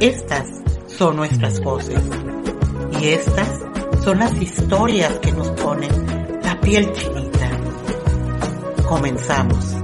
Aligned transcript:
Estas 0.00 0.62
son 0.86 1.16
nuestras 1.16 1.60
voces. 1.60 2.00
Y 3.00 3.08
estas 3.08 3.64
son 4.04 4.20
las 4.20 4.32
historias 4.40 5.18
que 5.18 5.32
nos 5.32 5.50
ponen 5.60 5.90
la 6.40 6.60
piel 6.60 6.92
chinita. 6.92 7.50
Comenzamos. 8.88 9.74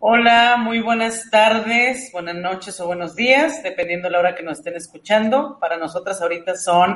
Hola, 0.00 0.58
muy 0.58 0.80
buenas 0.80 1.30
tardes, 1.30 2.10
buenas 2.12 2.34
noches 2.34 2.78
o 2.80 2.88
buenos 2.88 3.16
días, 3.16 3.62
dependiendo 3.62 4.08
de 4.08 4.12
la 4.12 4.18
hora 4.18 4.34
que 4.34 4.42
nos 4.42 4.58
estén 4.58 4.76
escuchando. 4.76 5.56
Para 5.58 5.78
nosotras 5.78 6.20
ahorita 6.20 6.56
son 6.56 6.94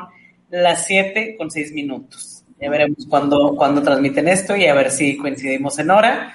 las 0.51 0.85
7 0.85 1.37
con 1.39 1.51
6 1.51 1.73
minutos. 1.73 2.45
Ya 2.61 2.69
veremos 2.69 3.07
cuándo, 3.09 3.55
cuándo 3.57 3.81
transmiten 3.83 4.29
esto 4.29 4.55
y 4.55 4.67
a 4.67 4.75
ver 4.75 4.91
si 4.91 5.17
coincidimos 5.17 5.79
en 5.79 5.91
hora. 5.91 6.35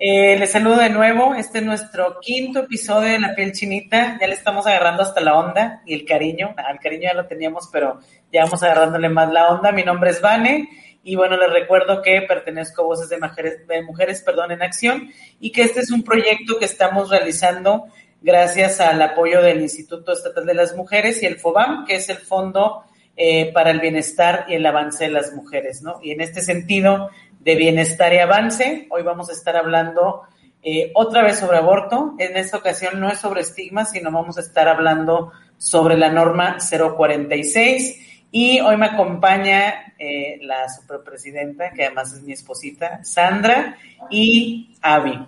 Eh, 0.00 0.38
les 0.38 0.52
saludo 0.52 0.76
de 0.76 0.90
nuevo. 0.90 1.34
Este 1.34 1.58
es 1.58 1.64
nuestro 1.64 2.20
quinto 2.20 2.60
episodio 2.60 3.08
de 3.08 3.18
La 3.18 3.34
Piel 3.34 3.50
Chinita. 3.50 4.16
Ya 4.20 4.28
le 4.28 4.34
estamos 4.34 4.64
agarrando 4.64 5.02
hasta 5.02 5.20
la 5.20 5.36
onda 5.36 5.82
y 5.84 5.92
el 5.92 6.04
cariño. 6.04 6.54
Ah, 6.56 6.70
el 6.70 6.78
cariño 6.78 7.08
ya 7.10 7.14
lo 7.14 7.26
teníamos, 7.26 7.68
pero 7.72 7.98
ya 8.32 8.44
vamos 8.44 8.62
agarrándole 8.62 9.08
más 9.08 9.32
la 9.32 9.48
onda. 9.48 9.72
Mi 9.72 9.82
nombre 9.82 10.10
es 10.10 10.20
Vane. 10.20 10.68
Y 11.02 11.16
bueno, 11.16 11.36
les 11.36 11.52
recuerdo 11.52 12.00
que 12.00 12.22
pertenezco 12.22 12.82
a 12.82 12.84
Voces 12.84 13.08
de 13.08 13.18
Mujeres, 13.18 13.66
de 13.66 13.82
Mujeres 13.82 14.22
perdón, 14.22 14.52
en 14.52 14.62
Acción 14.62 15.10
y 15.40 15.50
que 15.50 15.62
este 15.62 15.80
es 15.80 15.90
un 15.90 16.04
proyecto 16.04 16.60
que 16.60 16.66
estamos 16.66 17.10
realizando 17.10 17.86
gracias 18.20 18.80
al 18.80 19.02
apoyo 19.02 19.42
del 19.42 19.62
Instituto 19.62 20.12
Estatal 20.12 20.46
de 20.46 20.54
las 20.54 20.76
Mujeres 20.76 21.22
y 21.24 21.26
el 21.26 21.40
FOBAM, 21.40 21.86
que 21.86 21.96
es 21.96 22.08
el 22.08 22.18
Fondo 22.18 22.84
eh, 23.16 23.52
para 23.52 23.72
el 23.72 23.80
Bienestar 23.80 24.46
y 24.48 24.54
el 24.54 24.64
Avance 24.64 25.02
de 25.02 25.10
las 25.10 25.32
Mujeres, 25.34 25.82
¿no? 25.82 25.98
Y 26.04 26.12
en 26.12 26.20
este 26.20 26.40
sentido, 26.40 27.10
de 27.40 27.54
bienestar 27.54 28.12
y 28.12 28.18
avance. 28.18 28.86
Hoy 28.90 29.02
vamos 29.02 29.30
a 29.30 29.32
estar 29.32 29.56
hablando 29.56 30.22
eh, 30.62 30.90
otra 30.94 31.22
vez 31.22 31.38
sobre 31.38 31.58
aborto. 31.58 32.14
En 32.18 32.36
esta 32.36 32.58
ocasión 32.58 33.00
no 33.00 33.08
es 33.10 33.18
sobre 33.18 33.42
estigmas, 33.42 33.92
sino 33.92 34.10
vamos 34.10 34.38
a 34.38 34.40
estar 34.40 34.68
hablando 34.68 35.32
sobre 35.56 35.96
la 35.96 36.10
norma 36.10 36.58
046. 36.58 38.06
Y 38.30 38.60
hoy 38.60 38.76
me 38.76 38.86
acompaña 38.86 39.94
eh, 39.98 40.38
la 40.42 40.68
superpresidenta, 40.68 41.72
que 41.72 41.86
además 41.86 42.12
es 42.12 42.22
mi 42.22 42.32
esposita, 42.32 43.02
Sandra, 43.02 43.78
y 44.10 44.76
Avi. 44.82 45.26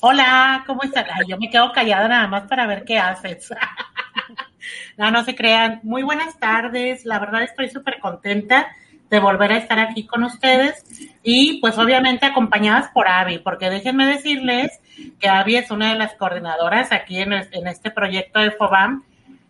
Hola, 0.00 0.62
¿cómo 0.66 0.82
estás? 0.82 1.06
yo 1.26 1.38
me 1.38 1.50
quedo 1.50 1.72
callada 1.72 2.06
nada 2.06 2.28
más 2.28 2.42
para 2.46 2.66
ver 2.66 2.84
qué 2.84 2.98
haces. 2.98 3.50
no, 4.98 5.10
no 5.10 5.24
se 5.24 5.34
crean. 5.34 5.80
Muy 5.82 6.02
buenas 6.02 6.38
tardes. 6.38 7.04
La 7.04 7.18
verdad 7.18 7.42
estoy 7.42 7.70
súper 7.70 7.98
contenta 7.98 8.68
de 9.14 9.20
volver 9.20 9.52
a 9.52 9.58
estar 9.58 9.78
aquí 9.78 10.04
con 10.06 10.24
ustedes 10.24 10.84
y 11.22 11.60
pues 11.60 11.78
obviamente 11.78 12.26
acompañadas 12.26 12.90
por 12.92 13.06
Avi, 13.06 13.38
porque 13.38 13.70
déjenme 13.70 14.06
decirles 14.06 14.80
que 15.20 15.28
Avi 15.28 15.54
es 15.54 15.70
una 15.70 15.92
de 15.92 15.98
las 15.98 16.14
coordinadoras 16.14 16.90
aquí 16.90 17.20
en, 17.20 17.32
en 17.32 17.68
este 17.68 17.92
proyecto 17.92 18.40
de 18.40 18.50
FOBAM 18.50 19.04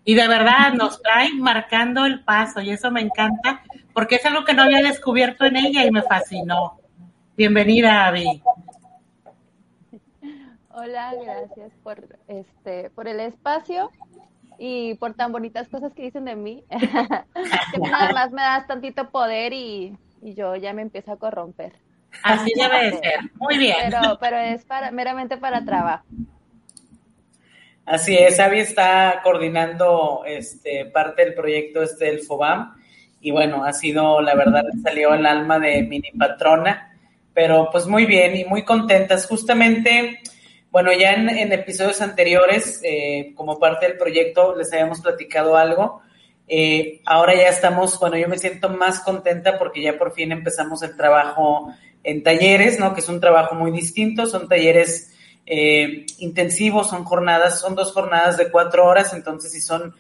y 0.05 0.15
de 0.15 0.29
verdad 0.29 0.75
nos 0.75 1.01
trae 1.01 1.33
marcando 1.33 2.05
el 2.05 2.23
paso 2.23 2.61
y 2.61 2.73
eso 2.73 2.91
me 2.91 3.01
encanta 3.01 3.63
porque 3.95 4.17
es 4.17 4.27
algo 4.27 4.45
que 4.45 4.53
no 4.53 4.65
había 4.65 4.83
descubierto 4.83 5.47
en 5.47 5.57
ella 5.57 5.87
y 5.87 5.91
me 5.91 6.03
fascinó. 6.03 6.79
Bienvenida, 7.35 8.07
Avi. 8.07 8.43
Hola, 10.75 11.15
gracias 11.15 11.73
por 11.83 12.19
este 12.29 12.91
por 12.91 13.09
el 13.09 13.21
espacio 13.21 13.91
y 14.59 14.95
por 14.95 15.15
tan 15.15 15.33
bonitas 15.33 15.69
cosas 15.69 15.95
que 15.95 16.03
dicen 16.03 16.25
de 16.25 16.37
mí, 16.37 16.65
que 17.73 17.79
nada 17.79 18.13
más 18.13 18.33
me 18.33 18.43
das 18.43 18.67
tantito 18.67 19.11
poder 19.11 19.53
y, 19.53 19.97
yo 20.23 20.57
ya 20.57 20.73
me 20.73 20.83
empiezo 20.83 21.13
a 21.13 21.19
corromper. 21.19 21.75
Así 22.23 22.51
debe 22.57 22.85
de 22.85 22.99
ser, 22.99 23.21
muy 23.35 23.59
bien. 23.59 23.77
Pero, 23.91 24.19
pero 24.19 24.39
es 24.39 24.65
para, 24.65 24.91
meramente 24.91 25.37
para 25.37 25.65
trabajo. 25.65 26.05
Así 27.85 28.17
es, 28.17 28.41
Avi 28.41 28.61
está 28.61 29.21
coordinando 29.23 30.23
este 30.27 30.87
parte 30.87 31.25
del 31.25 31.35
proyecto 31.35 31.83
este 31.83 32.07
del 32.07 32.21
FOBAM 32.21 32.75
y 33.25 33.31
bueno, 33.31 33.65
ha 33.65 33.73
sido, 33.73 34.21
la 34.21 34.35
verdad, 34.35 34.65
salió 34.83 35.15
el 35.15 35.25
alma 35.25 35.59
de 35.59 35.83
mini 35.83 36.11
patrona, 36.13 36.95
pero 37.33 37.69
pues 37.73 37.87
muy 37.87 38.05
bien 38.05 38.37
y 38.37 38.45
muy 38.45 38.65
contentas. 38.65 39.27
Justamente 39.27 40.21
bueno, 40.75 40.93
ya 40.93 41.13
en, 41.13 41.53
episodios 41.53 42.01
anteriores, 42.01 42.81
eh, 42.83 43.33
como 43.37 43.61
parte 43.61 43.87
del 43.87 43.97
proyecto, 43.97 44.57
les 44.57 44.73
habíamos 44.73 45.01
platicado 45.01 45.57
algo. 45.57 46.03
Eh, 46.49 47.01
ahora 47.07 47.33
ya 47.37 47.49
estamos, 47.49 47.97
bueno, 48.01 48.17
yo 48.17 48.27
me 48.27 48.39
siento 48.39 48.69
más 48.71 48.99
contenta 48.99 49.57
porque 49.57 49.81
ya 49.81 49.97
por 49.97 50.13
fin 50.15 50.33
empezamos 50.33 50.83
el 50.83 50.97
trabajo 50.97 51.73
en 52.03 52.25
talleres, 52.25 52.81
¿no? 52.81 52.93
Que 52.93 53.03
es 53.03 53.09
un 53.09 53.21
trabajo 53.21 53.55
muy 53.55 53.71
distinto, 53.71 54.27
son 54.27 54.49
talleres 54.49 55.15
eh, 55.47 56.07
intensivos, 56.19 56.91
son 56.91 57.05
jornadas, 57.05 57.61
son 57.61 57.77
dos 57.77 57.93
jornadas 57.93 58.37
de 58.37 58.51
cuatro 58.51 58.85
horas, 58.85 59.15
entonces 59.15 59.53
sí 59.53 59.61
son 59.61 59.95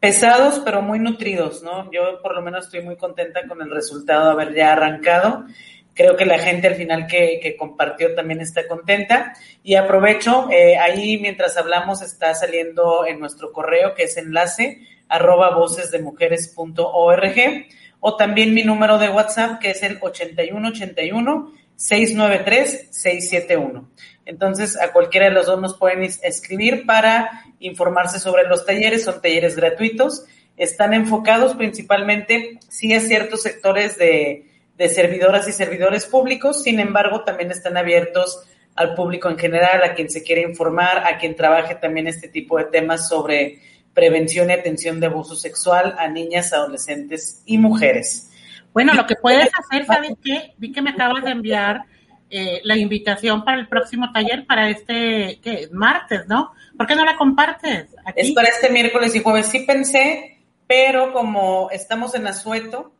pesados, 0.00 0.60
pero 0.62 0.82
muy 0.82 0.98
nutridos, 0.98 1.62
¿no? 1.62 1.90
Yo 1.92 2.20
por 2.20 2.34
lo 2.34 2.42
menos 2.42 2.66
estoy 2.66 2.82
muy 2.82 2.96
contenta 2.96 3.48
con 3.48 3.62
el 3.62 3.70
resultado 3.70 4.26
de 4.26 4.32
haber 4.32 4.54
ya 4.54 4.74
arrancado 4.74 5.46
creo 5.94 6.16
que 6.16 6.24
la 6.24 6.38
gente 6.38 6.68
al 6.68 6.76
final 6.76 7.06
que, 7.06 7.56
compartió 7.58 8.14
también 8.14 8.40
está 8.40 8.66
contenta. 8.66 9.34
Y 9.62 9.74
aprovecho, 9.74 10.48
eh, 10.50 10.78
ahí 10.78 11.18
mientras 11.18 11.56
hablamos 11.56 12.02
está 12.02 12.34
saliendo 12.34 13.06
en 13.06 13.20
nuestro 13.20 13.52
correo, 13.52 13.94
que 13.94 14.04
es 14.04 14.16
enlace 14.16 14.80
arroba 15.08 15.56
vocesdemujeres.org, 15.56 17.66
o 17.98 18.16
también 18.16 18.54
mi 18.54 18.62
número 18.62 18.98
de 18.98 19.08
WhatsApp, 19.08 19.58
que 19.58 19.70
es 19.70 19.82
el 19.82 19.98
8181 20.00 21.52
693 21.74 22.88
671. 22.90 23.90
Entonces, 24.26 24.80
a 24.80 24.92
cualquiera 24.92 25.26
de 25.26 25.32
los 25.32 25.46
dos 25.46 25.60
nos 25.60 25.76
pueden 25.76 26.02
escribir 26.02 26.86
para 26.86 27.44
informarse 27.58 28.20
sobre 28.20 28.44
los 28.44 28.64
talleres, 28.64 29.04
son 29.04 29.20
talleres 29.20 29.56
gratuitos, 29.56 30.24
están 30.56 30.94
enfocados 30.94 31.56
principalmente, 31.56 32.60
sí, 32.68 32.94
a 32.94 33.00
ciertos 33.00 33.42
sectores 33.42 33.98
de, 33.98 34.49
de 34.80 34.88
servidoras 34.88 35.46
y 35.46 35.52
servidores 35.52 36.06
públicos, 36.06 36.62
sin 36.62 36.80
embargo, 36.80 37.22
también 37.22 37.50
están 37.50 37.76
abiertos 37.76 38.42
al 38.74 38.94
público 38.94 39.28
en 39.28 39.36
general, 39.36 39.84
a 39.84 39.92
quien 39.92 40.08
se 40.08 40.22
quiere 40.22 40.40
informar, 40.40 41.06
a 41.06 41.18
quien 41.18 41.36
trabaje 41.36 41.74
también 41.74 42.06
este 42.06 42.28
tipo 42.28 42.56
de 42.56 42.64
temas 42.64 43.06
sobre 43.06 43.58
prevención 43.92 44.48
y 44.48 44.54
atención 44.54 44.98
de 44.98 45.08
abuso 45.08 45.36
sexual 45.36 45.94
a 45.98 46.08
niñas, 46.08 46.54
adolescentes 46.54 47.42
y 47.44 47.58
mujeres. 47.58 48.30
Bueno, 48.72 48.94
lo 48.94 49.04
que 49.04 49.16
puedes 49.16 49.50
hacer, 49.54 49.84
¿sabes 49.84 50.12
qué? 50.24 50.54
Vi 50.56 50.72
que 50.72 50.80
me 50.80 50.90
acabas 50.90 51.24
de 51.24 51.32
enviar 51.32 51.82
eh, 52.30 52.62
la 52.64 52.78
invitación 52.78 53.44
para 53.44 53.60
el 53.60 53.68
próximo 53.68 54.10
taller 54.12 54.46
para 54.46 54.70
este 54.70 55.40
¿qué? 55.42 55.68
martes, 55.72 56.26
¿no? 56.26 56.54
¿Por 56.78 56.86
qué 56.86 56.94
no 56.94 57.04
la 57.04 57.18
compartes? 57.18 57.88
Es 58.16 58.32
para 58.32 58.48
este 58.48 58.70
miércoles 58.70 59.14
y 59.14 59.22
jueves. 59.22 59.48
Sí 59.48 59.60
pensé, 59.60 60.38
pero 60.66 61.12
como 61.12 61.68
estamos 61.70 62.14
en 62.14 62.26
asueto, 62.26 62.94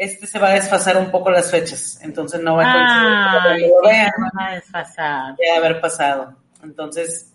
este 0.00 0.26
se 0.26 0.38
va 0.38 0.48
a 0.48 0.54
desfasar 0.54 0.96
un 0.96 1.10
poco 1.10 1.30
las 1.30 1.50
fechas, 1.50 2.00
entonces 2.02 2.40
no 2.40 2.56
va 2.56 2.62
a 2.64 3.42
coincidir. 3.42 3.70
lo 3.70 3.86
vean, 3.86 4.10
va 4.34 4.46
a 4.46 4.54
desfasar. 4.54 5.34
Ya 5.38 5.58
haber 5.58 5.78
pasado. 5.78 6.34
Entonces, 6.62 7.34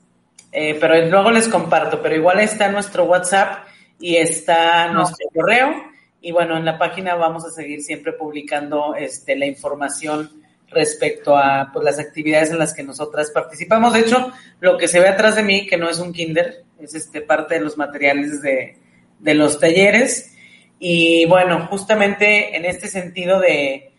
eh, 0.51 0.75
pero 0.81 0.99
luego 1.05 1.29
les 1.29 1.47
comparto, 1.47 2.01
pero 2.01 2.15
igual 2.15 2.39
está 2.39 2.67
nuestro 2.71 3.03
WhatsApp 3.03 3.67
y 3.99 4.15
está 4.15 4.87
nuestro 4.87 5.29
correo. 5.31 5.75
Y 6.21 6.31
bueno, 6.31 6.57
en 6.57 6.65
la 6.65 6.79
página 6.79 7.13
vamos 7.13 7.45
a 7.45 7.51
seguir 7.51 7.83
siempre 7.83 8.13
publicando 8.13 8.95
este, 8.95 9.35
la 9.35 9.45
información 9.45 10.31
respecto 10.69 11.37
a 11.37 11.69
pues, 11.71 11.85
las 11.85 11.99
actividades 11.99 12.49
en 12.49 12.57
las 12.57 12.73
que 12.73 12.81
nosotras 12.81 13.29
participamos. 13.29 13.93
De 13.93 13.99
hecho, 13.99 14.31
lo 14.59 14.75
que 14.75 14.87
se 14.87 14.99
ve 14.99 15.07
atrás 15.07 15.35
de 15.35 15.43
mí, 15.43 15.67
que 15.67 15.77
no 15.77 15.87
es 15.87 15.99
un 15.99 16.11
kinder, 16.11 16.63
es 16.79 16.95
este, 16.95 17.21
parte 17.21 17.53
de 17.53 17.61
los 17.61 17.77
materiales 17.77 18.41
de, 18.41 18.79
de 19.19 19.35
los 19.35 19.59
talleres. 19.59 20.34
Y 20.79 21.25
bueno, 21.25 21.67
justamente 21.69 22.55
en 22.55 22.65
este 22.65 22.87
sentido 22.87 23.39
de, 23.39 23.91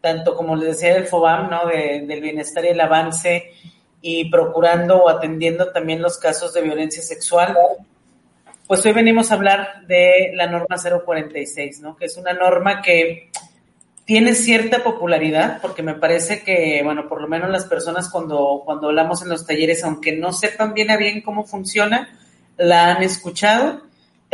tanto 0.00 0.34
como 0.34 0.56
les 0.56 0.68
decía 0.68 0.94
del 0.94 1.06
FOBAM, 1.06 1.50
¿no? 1.50 1.66
De, 1.66 2.04
del 2.06 2.20
bienestar 2.20 2.64
y 2.64 2.68
el 2.68 2.80
avance 2.80 3.52
y 4.00 4.30
procurando 4.30 5.04
o 5.04 5.08
atendiendo 5.08 5.72
también 5.72 6.02
los 6.02 6.18
casos 6.18 6.52
de 6.52 6.60
violencia 6.60 7.02
sexual, 7.02 7.56
pues 8.66 8.84
hoy 8.84 8.92
venimos 8.92 9.30
a 9.30 9.34
hablar 9.34 9.86
de 9.86 10.32
la 10.34 10.46
norma 10.46 10.76
046, 10.76 11.80
¿no? 11.80 11.96
Que 11.96 12.06
es 12.06 12.16
una 12.16 12.32
norma 12.32 12.82
que 12.82 13.30
tiene 14.04 14.34
cierta 14.34 14.84
popularidad, 14.84 15.60
porque 15.62 15.82
me 15.82 15.94
parece 15.94 16.42
que, 16.42 16.82
bueno, 16.84 17.08
por 17.08 17.22
lo 17.22 17.28
menos 17.28 17.48
las 17.48 17.64
personas 17.64 18.10
cuando, 18.10 18.62
cuando 18.64 18.88
hablamos 18.88 19.22
en 19.22 19.30
los 19.30 19.46
talleres, 19.46 19.82
aunque 19.84 20.12
no 20.12 20.32
sepan 20.32 20.74
bien 20.74 20.90
a 20.90 20.96
bien 20.96 21.22
cómo 21.22 21.44
funciona, 21.44 22.18
la 22.58 22.94
han 22.94 23.02
escuchado 23.02 23.82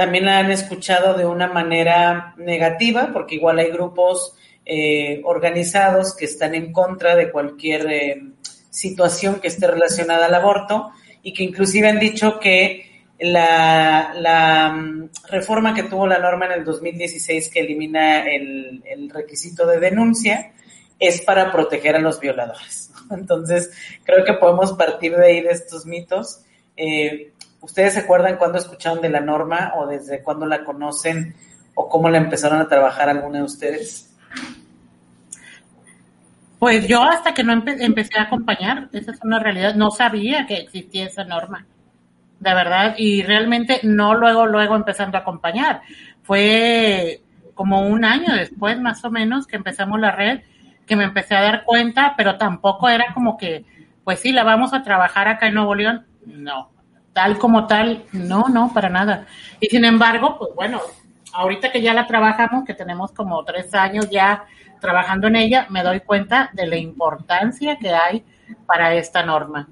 también 0.00 0.24
la 0.24 0.38
han 0.38 0.50
escuchado 0.50 1.12
de 1.12 1.26
una 1.26 1.46
manera 1.46 2.32
negativa, 2.38 3.10
porque 3.12 3.34
igual 3.34 3.58
hay 3.58 3.70
grupos 3.70 4.34
eh, 4.64 5.20
organizados 5.24 6.16
que 6.16 6.24
están 6.24 6.54
en 6.54 6.72
contra 6.72 7.14
de 7.16 7.30
cualquier 7.30 7.86
eh, 7.92 8.22
situación 8.70 9.40
que 9.40 9.48
esté 9.48 9.66
relacionada 9.66 10.24
al 10.24 10.34
aborto 10.34 10.90
y 11.22 11.34
que 11.34 11.44
inclusive 11.44 11.90
han 11.90 11.98
dicho 11.98 12.40
que 12.40 13.04
la, 13.18 14.72
mm, 14.74 15.10
reforma 15.28 15.74
que 15.74 15.82
tuvo 15.82 16.06
la 16.06 16.18
norma 16.18 16.46
en 16.46 16.52
el 16.52 16.64
2016 16.64 17.50
que 17.50 17.60
elimina 17.60 18.26
el, 18.26 19.10
requisito 19.12 19.66
de 19.66 19.80
denuncia, 19.80 20.54
es 20.98 21.20
para 21.20 21.52
proteger 21.52 21.96
a 21.96 22.00
los 22.00 22.20
violadores. 22.20 22.90
Entonces, 23.10 23.70
creo 24.04 24.24
que 24.24 24.32
podemos 24.32 24.72
partir 24.72 25.14
de 25.14 25.26
ahí 25.26 25.40
de 25.42 25.50
estos 25.50 25.84
mitos. 25.84 26.40
Eh, 26.74 27.34
¿Ustedes 27.60 27.94
se 27.94 28.00
acuerdan 28.00 28.36
cuándo 28.36 28.58
escucharon 28.58 29.00
de 29.00 29.10
la 29.10 29.20
norma 29.20 29.72
o 29.76 29.86
desde 29.86 30.22
cuándo 30.22 30.46
la 30.46 30.64
conocen 30.64 31.34
o 31.74 31.88
cómo 31.88 32.08
la 32.08 32.18
empezaron 32.18 32.60
a 32.60 32.68
trabajar 32.68 33.08
alguna 33.08 33.38
de 33.38 33.44
ustedes? 33.44 34.06
Pues 36.58 36.86
yo 36.86 37.02
hasta 37.02 37.32
que 37.32 37.42
no 37.42 37.52
empecé 37.52 38.18
a 38.18 38.24
acompañar, 38.24 38.88
esa 38.92 39.12
es 39.12 39.20
una 39.22 39.38
realidad, 39.38 39.74
no 39.74 39.90
sabía 39.90 40.46
que 40.46 40.56
existía 40.56 41.06
esa 41.06 41.24
norma, 41.24 41.66
de 42.38 42.54
verdad, 42.54 42.94
y 42.98 43.22
realmente 43.22 43.80
no 43.82 44.14
luego, 44.14 44.46
luego 44.46 44.76
empezando 44.76 45.16
a 45.16 45.22
acompañar. 45.22 45.80
Fue 46.22 47.22
como 47.54 47.80
un 47.86 48.04
año 48.04 48.34
después, 48.34 48.78
más 48.78 49.02
o 49.04 49.10
menos, 49.10 49.46
que 49.46 49.56
empezamos 49.56 49.98
la 50.00 50.10
red, 50.12 50.40
que 50.86 50.96
me 50.96 51.04
empecé 51.04 51.34
a 51.34 51.42
dar 51.42 51.64
cuenta, 51.64 52.14
pero 52.16 52.36
tampoco 52.36 52.90
era 52.90 53.14
como 53.14 53.38
que, 53.38 53.64
pues 54.04 54.18
sí, 54.20 54.32
la 54.32 54.44
vamos 54.44 54.74
a 54.74 54.82
trabajar 54.82 55.28
acá 55.28 55.48
en 55.48 55.54
Nuevo 55.54 55.74
León. 55.74 56.04
No, 56.26 56.70
tal 57.12 57.38
como 57.38 57.66
tal, 57.66 58.04
no, 58.12 58.48
no, 58.48 58.72
para 58.72 58.88
nada. 58.88 59.26
Y 59.60 59.66
sin 59.66 59.84
embargo, 59.84 60.38
pues 60.38 60.54
bueno, 60.54 60.80
ahorita 61.32 61.72
que 61.72 61.82
ya 61.82 61.94
la 61.94 62.06
trabajamos, 62.06 62.64
que 62.64 62.74
tenemos 62.74 63.12
como 63.12 63.44
tres 63.44 63.74
años 63.74 64.08
ya 64.10 64.44
trabajando 64.80 65.26
en 65.28 65.36
ella, 65.36 65.66
me 65.70 65.82
doy 65.82 66.00
cuenta 66.00 66.50
de 66.52 66.66
la 66.66 66.76
importancia 66.76 67.76
que 67.78 67.90
hay 67.90 68.24
para 68.66 68.94
esta 68.94 69.22
norma. 69.24 69.68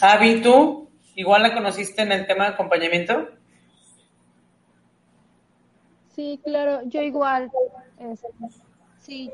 Avi, 0.00 0.42
¿tú 0.42 0.88
igual 1.14 1.42
la 1.42 1.54
conociste 1.54 2.02
en 2.02 2.12
el 2.12 2.26
tema 2.26 2.44
de 2.44 2.50
acompañamiento? 2.50 3.28
Sí, 6.14 6.40
claro, 6.44 6.80
yo 6.86 7.02
igual. 7.02 7.50
sí. 9.00 9.30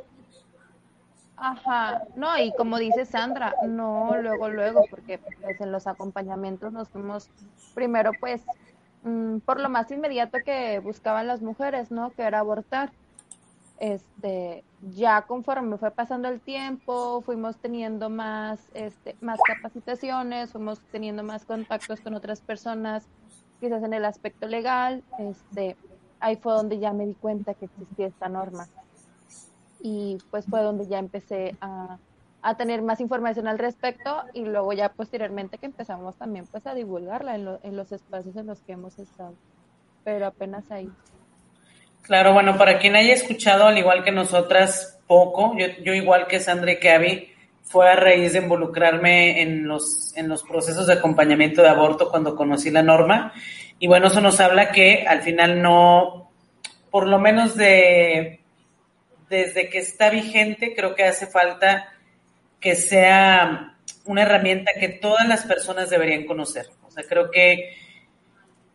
Ajá, 1.40 2.02
no, 2.16 2.38
y 2.38 2.52
como 2.54 2.78
dice 2.78 3.06
Sandra, 3.06 3.54
no 3.66 4.14
luego, 4.20 4.50
luego, 4.50 4.84
porque 4.90 5.18
pues, 5.18 5.60
en 5.60 5.72
los 5.72 5.86
acompañamientos 5.86 6.72
nos 6.72 6.88
fuimos 6.90 7.30
primero 7.74 8.12
pues 8.20 8.42
Mm, 9.02 9.38
por 9.40 9.60
lo 9.60 9.70
más 9.70 9.90
inmediato 9.90 10.38
que 10.44 10.78
buscaban 10.80 11.26
las 11.26 11.40
mujeres, 11.40 11.90
¿no? 11.90 12.10
Que 12.10 12.22
era 12.22 12.40
abortar. 12.40 12.92
Este, 13.78 14.62
ya 14.90 15.22
conforme 15.22 15.78
fue 15.78 15.90
pasando 15.90 16.28
el 16.28 16.40
tiempo, 16.40 17.22
fuimos 17.22 17.56
teniendo 17.56 18.10
más, 18.10 18.60
este, 18.74 19.16
más 19.22 19.40
capacitaciones, 19.46 20.52
fuimos 20.52 20.80
teniendo 20.92 21.22
más 21.22 21.46
contactos 21.46 22.00
con 22.02 22.12
otras 22.14 22.42
personas, 22.42 23.06
quizás 23.58 23.82
en 23.82 23.94
el 23.94 24.04
aspecto 24.04 24.48
legal, 24.48 25.02
este, 25.18 25.76
ahí 26.20 26.36
fue 26.36 26.52
donde 26.52 26.78
ya 26.78 26.92
me 26.92 27.06
di 27.06 27.14
cuenta 27.14 27.54
que 27.54 27.66
existía 27.66 28.08
esta 28.08 28.28
norma. 28.28 28.68
Y 29.82 30.18
pues 30.30 30.46
fue 30.46 30.62
donde 30.62 30.86
ya 30.86 30.98
empecé 30.98 31.56
a, 31.60 31.98
a 32.42 32.56
tener 32.56 32.82
más 32.82 33.00
información 33.00 33.46
al 33.46 33.58
respecto 33.58 34.24
y 34.34 34.44
luego 34.44 34.72
ya 34.72 34.90
posteriormente 34.90 35.58
que 35.58 35.66
empezamos 35.66 36.16
también 36.16 36.46
pues 36.46 36.66
a 36.66 36.74
divulgarla 36.74 37.34
en, 37.34 37.48
en 37.62 37.76
los 37.76 37.92
espacios 37.92 38.36
en 38.36 38.46
los 38.46 38.60
que 38.60 38.72
hemos 38.72 38.98
estado, 38.98 39.34
pero 40.04 40.26
apenas 40.26 40.70
ahí. 40.70 40.90
Claro, 42.02 42.32
bueno, 42.32 42.56
para 42.56 42.78
quien 42.78 42.96
haya 42.96 43.12
escuchado, 43.12 43.66
al 43.66 43.78
igual 43.78 44.02
que 44.02 44.10
nosotras, 44.10 44.98
poco, 45.06 45.54
yo, 45.58 45.66
yo 45.84 45.92
igual 45.94 46.26
que 46.26 46.40
Sandra 46.40 46.72
y 46.72 46.80
que 46.80 47.34
fue 47.62 47.88
a 47.88 47.94
raíz 47.94 48.32
de 48.32 48.40
involucrarme 48.40 49.42
en 49.42 49.68
los, 49.68 50.12
en 50.16 50.28
los 50.28 50.42
procesos 50.42 50.86
de 50.86 50.94
acompañamiento 50.94 51.62
de 51.62 51.68
aborto 51.68 52.10
cuando 52.10 52.34
conocí 52.34 52.70
la 52.70 52.82
norma. 52.82 53.32
Y 53.78 53.86
bueno, 53.86 54.08
eso 54.08 54.20
nos 54.20 54.40
habla 54.40 54.72
que 54.72 55.04
al 55.06 55.22
final 55.22 55.62
no, 55.62 56.30
por 56.90 57.06
lo 57.06 57.20
menos 57.20 57.56
de, 57.56 58.39
desde 59.30 59.70
que 59.70 59.78
está 59.78 60.10
vigente, 60.10 60.74
creo 60.74 60.94
que 60.94 61.04
hace 61.04 61.26
falta 61.28 61.88
que 62.58 62.74
sea 62.74 63.76
una 64.04 64.22
herramienta 64.22 64.72
que 64.78 64.88
todas 64.88 65.26
las 65.28 65.46
personas 65.46 65.88
deberían 65.88 66.26
conocer. 66.26 66.66
O 66.86 66.90
sea, 66.90 67.04
creo 67.08 67.30
que, 67.30 67.76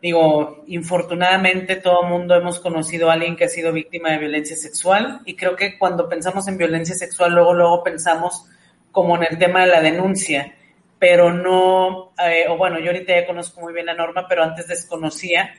digo, 0.02 0.64
infortunadamente 0.68 1.76
todo 1.76 2.04
el 2.04 2.10
mundo 2.10 2.36
hemos 2.36 2.62
conocido 2.62 3.10
a 3.10 3.14
alguien 3.14 3.36
que 3.36 3.44
ha 3.44 3.50
sido 3.50 3.74
víctima 3.74 4.12
de 4.12 4.18
violencia 4.18 4.56
sexual 4.56 5.20
y 5.26 5.36
creo 5.36 5.58
que 5.58 5.78
cuando 5.78 6.08
pensamos 6.08 6.48
en 6.48 6.58
violencia 6.58 6.96
sexual, 6.96 7.34
luego, 7.34 7.54
luego 7.54 7.84
pensamos 7.84 8.46
como 8.92 9.18
en 9.18 9.24
el 9.30 9.38
tema 9.38 9.62
de 9.62 9.68
la 9.68 9.82
denuncia, 9.82 10.56
pero 10.98 11.34
no, 11.34 12.14
eh, 12.26 12.46
o 12.48 12.56
bueno, 12.56 12.80
yo 12.80 12.92
ahorita 12.92 13.14
ya 13.14 13.28
conozco 13.28 13.60
muy 13.60 13.74
bien 13.74 13.88
la 13.88 13.94
norma, 13.94 14.26
pero 14.30 14.42
antes 14.42 14.68
desconocía 14.68 15.54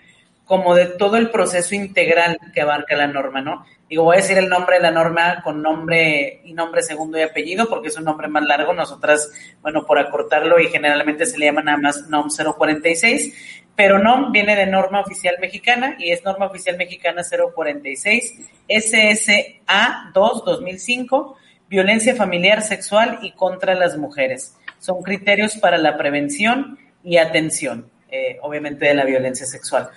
como 0.47 0.77
de 0.77 0.87
todo 0.87 1.17
el 1.17 1.31
proceso 1.31 1.75
integral 1.75 2.39
que 2.55 2.63
abarca 2.63 2.97
la 2.97 3.09
norma, 3.09 3.43
¿no? 3.43 3.67
Digo, 3.89 4.05
voy 4.05 4.17
a 4.17 4.21
decir 4.21 4.39
el 4.39 4.49
nombre 4.49 4.77
de 4.77 4.83
la 4.83 4.93
norma 4.93 5.43
con 5.43 5.61
nombre 5.61 6.41
y 6.45 6.55
nombre 6.55 6.83
segundo 6.83 7.19
y 7.19 7.23
apellido 7.23 7.69
porque 7.69 7.89
es 7.89 7.97
un 7.97 8.05
nombre 8.05 8.29
más 8.29 8.45
largo. 8.45 8.73
Nosotras, 8.73 9.31
bueno, 9.61 9.85
por 9.85 9.99
acortarlo 9.99 10.59
y 10.61 10.69
generalmente 10.69 11.27
se 11.27 11.39
le 11.39 11.47
llama 11.47 11.63
nada 11.63 11.79
más 11.79 12.09
NOM 12.09 12.29
046, 12.29 13.65
pero 13.75 13.99
NOM 13.99 14.33
viene 14.33 14.57
de 14.57 14.67
norma 14.67 15.01
oficial 15.01 15.37
mexicana 15.41 15.97
y 15.99 16.11
es 16.11 16.25
norma 16.25 16.47
oficial 16.47 16.77
mexicana 16.77 17.23
046 17.55 18.35
SSA 18.69 20.11
2 20.15 20.45
2005, 20.45 21.37
violencia 21.69 22.15
familiar, 22.15 22.63
sexual 22.63 23.19
y 23.23 23.33
contra 23.33 23.75
las 23.75 23.97
mujeres. 23.97 24.57
Son 24.79 25.03
criterios 25.03 25.57
para 25.57 25.79
la 25.79 25.97
prevención 25.97 26.79
y 27.03 27.19
atención, 27.19 27.91
eh, 28.11 28.39
obviamente, 28.43 28.87
de 28.87 28.95
la 28.95 29.05
violencia 29.05 29.47
sexual. 29.47 29.91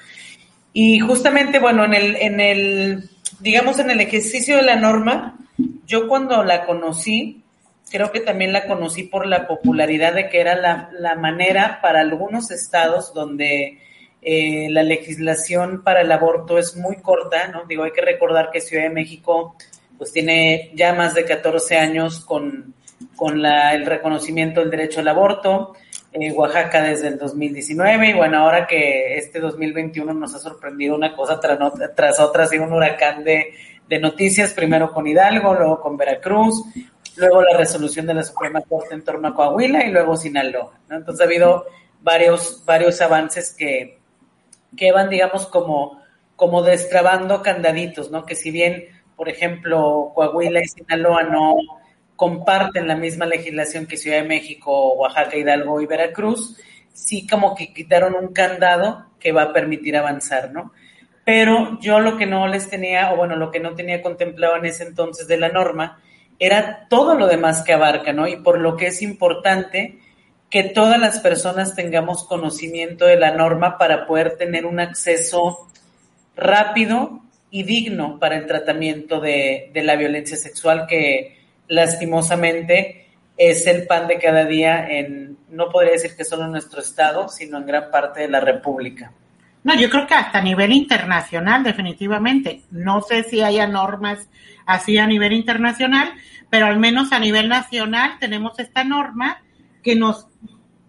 Y 0.73 0.99
justamente, 0.99 1.59
bueno, 1.59 1.83
en 1.85 1.93
el, 1.93 2.15
en 2.17 2.39
el, 2.39 3.09
digamos, 3.39 3.79
en 3.79 3.89
el 3.89 4.01
ejercicio 4.01 4.57
de 4.57 4.63
la 4.63 4.75
norma, 4.75 5.37
yo 5.85 6.07
cuando 6.07 6.43
la 6.43 6.65
conocí, 6.65 7.43
creo 7.89 8.11
que 8.11 8.19
también 8.19 8.53
la 8.53 8.67
conocí 8.67 9.03
por 9.03 9.25
la 9.25 9.47
popularidad 9.47 10.13
de 10.13 10.29
que 10.29 10.39
era 10.39 10.55
la, 10.55 10.89
la 10.93 11.15
manera 11.15 11.79
para 11.81 12.01
algunos 12.01 12.51
estados 12.51 13.13
donde 13.13 13.79
eh, 14.21 14.67
la 14.69 14.83
legislación 14.83 15.81
para 15.83 16.01
el 16.01 16.11
aborto 16.11 16.57
es 16.57 16.75
muy 16.75 16.97
corta, 16.97 17.47
¿no? 17.47 17.63
Digo, 17.65 17.83
hay 17.83 17.91
que 17.91 18.01
recordar 18.01 18.51
que 18.51 18.61
Ciudad 18.61 18.83
de 18.83 18.89
México 18.89 19.55
pues 19.97 20.11
tiene 20.11 20.71
ya 20.75 20.93
más 20.93 21.13
de 21.13 21.25
14 21.25 21.77
años 21.77 22.23
con, 22.25 22.73
con 23.15 23.41
la, 23.41 23.73
el 23.73 23.85
reconocimiento 23.85 24.59
del 24.59 24.71
derecho 24.71 24.99
al 24.99 25.07
aborto. 25.07 25.73
Oaxaca 26.13 26.81
desde 26.81 27.07
el 27.07 27.17
2019 27.19 28.09
y 28.09 28.13
bueno, 28.13 28.39
ahora 28.39 28.65
que 28.65 29.17
este 29.17 29.39
2021 29.39 30.11
nos 30.13 30.33
ha 30.33 30.39
sorprendido 30.39 30.95
una 30.95 31.15
cosa 31.15 31.39
tras, 31.39 32.19
otra, 32.19 32.43
ha 32.43 32.47
sido 32.47 32.63
un 32.63 32.73
huracán 32.73 33.23
de, 33.23 33.53
noticias, 34.01 34.53
primero 34.53 34.91
con 34.91 35.07
Hidalgo, 35.07 35.53
luego 35.53 35.79
con 35.79 35.97
Veracruz, 35.97 36.63
luego 37.15 37.41
la 37.43 37.57
resolución 37.57 38.07
de 38.07 38.15
la 38.15 38.23
Suprema 38.23 38.61
Corte 38.61 38.95
en 38.95 39.03
torno 39.03 39.27
a 39.27 39.35
Coahuila 39.35 39.85
y 39.85 39.91
luego 39.91 40.15
Sinaloa. 40.15 40.79
Entonces 40.89 41.21
ha 41.21 41.25
habido 41.25 41.65
varios, 42.01 42.63
varios 42.65 43.01
avances 43.01 43.53
que, 43.55 43.99
que 44.75 44.91
van, 44.91 45.09
digamos, 45.09 45.47
como, 45.47 46.01
como 46.35 46.63
destrabando 46.63 47.41
candaditos, 47.41 48.09
¿no? 48.11 48.25
Que 48.25 48.35
si 48.35 48.51
bien, 48.51 48.85
por 49.15 49.29
ejemplo, 49.29 50.11
Coahuila 50.15 50.61
y 50.61 50.67
Sinaloa 50.67 51.23
no 51.23 51.55
comparten 52.19 52.85
la 52.85 52.97
misma 52.97 53.25
legislación 53.25 53.85
que 53.85 53.95
Ciudad 53.95 54.17
de 54.17 54.27
México, 54.27 54.93
Oaxaca, 54.95 55.37
Hidalgo 55.37 55.79
y 55.79 55.85
Veracruz, 55.85 56.57
sí 56.91 57.25
como 57.25 57.55
que 57.55 57.73
quitaron 57.73 58.13
un 58.13 58.33
candado 58.33 59.05
que 59.21 59.31
va 59.31 59.43
a 59.43 59.53
permitir 59.53 59.95
avanzar, 59.95 60.51
¿no? 60.51 60.73
Pero 61.23 61.79
yo 61.79 62.01
lo 62.01 62.17
que 62.17 62.25
no 62.25 62.45
les 62.49 62.69
tenía, 62.69 63.13
o 63.13 63.15
bueno, 63.15 63.37
lo 63.37 63.51
que 63.51 63.61
no 63.61 63.73
tenía 63.73 64.01
contemplado 64.01 64.57
en 64.57 64.65
ese 64.65 64.83
entonces 64.83 65.29
de 65.29 65.37
la 65.37 65.47
norma, 65.47 66.01
era 66.39 66.87
todo 66.89 67.15
lo 67.15 67.25
demás 67.25 67.61
que 67.61 67.71
abarca, 67.71 68.11
¿no? 68.11 68.27
Y 68.27 68.35
por 68.35 68.59
lo 68.59 68.75
que 68.75 68.87
es 68.87 69.01
importante 69.01 69.99
que 70.49 70.63
todas 70.63 70.99
las 70.99 71.21
personas 71.21 71.73
tengamos 71.73 72.25
conocimiento 72.25 73.05
de 73.05 73.15
la 73.15 73.31
norma 73.31 73.77
para 73.77 74.05
poder 74.05 74.35
tener 74.35 74.65
un 74.65 74.81
acceso 74.81 75.69
rápido 76.35 77.21
y 77.49 77.63
digno 77.63 78.19
para 78.19 78.35
el 78.35 78.45
tratamiento 78.45 79.21
de, 79.21 79.71
de 79.73 79.83
la 79.83 79.95
violencia 79.95 80.35
sexual 80.35 80.85
que, 80.85 81.38
lastimosamente 81.69 83.07
es 83.37 83.65
el 83.67 83.87
pan 83.87 84.07
de 84.07 84.19
cada 84.19 84.43
día 84.43 84.89
en, 84.89 85.37
no 85.49 85.69
podría 85.69 85.93
decir 85.93 86.15
que 86.17 86.25
solo 86.25 86.43
en 86.43 86.51
nuestro 86.51 86.81
estado, 86.81 87.29
sino 87.29 87.57
en 87.57 87.65
gran 87.65 87.89
parte 87.89 88.21
de 88.21 88.27
la 88.27 88.41
República. 88.41 89.13
No, 89.63 89.75
yo 89.75 89.89
creo 89.89 90.07
que 90.07 90.13
hasta 90.13 90.39
a 90.39 90.41
nivel 90.41 90.73
internacional, 90.73 91.63
definitivamente. 91.63 92.63
No 92.71 93.01
sé 93.01 93.23
si 93.23 93.41
haya 93.41 93.67
normas 93.67 94.29
así 94.65 94.97
a 94.97 95.07
nivel 95.07 95.33
internacional, 95.33 96.11
pero 96.49 96.65
al 96.65 96.79
menos 96.79 97.11
a 97.11 97.19
nivel 97.19 97.47
nacional 97.47 98.17
tenemos 98.19 98.57
esta 98.59 98.83
norma 98.83 99.41
que 99.83 99.95
nos 99.95 100.27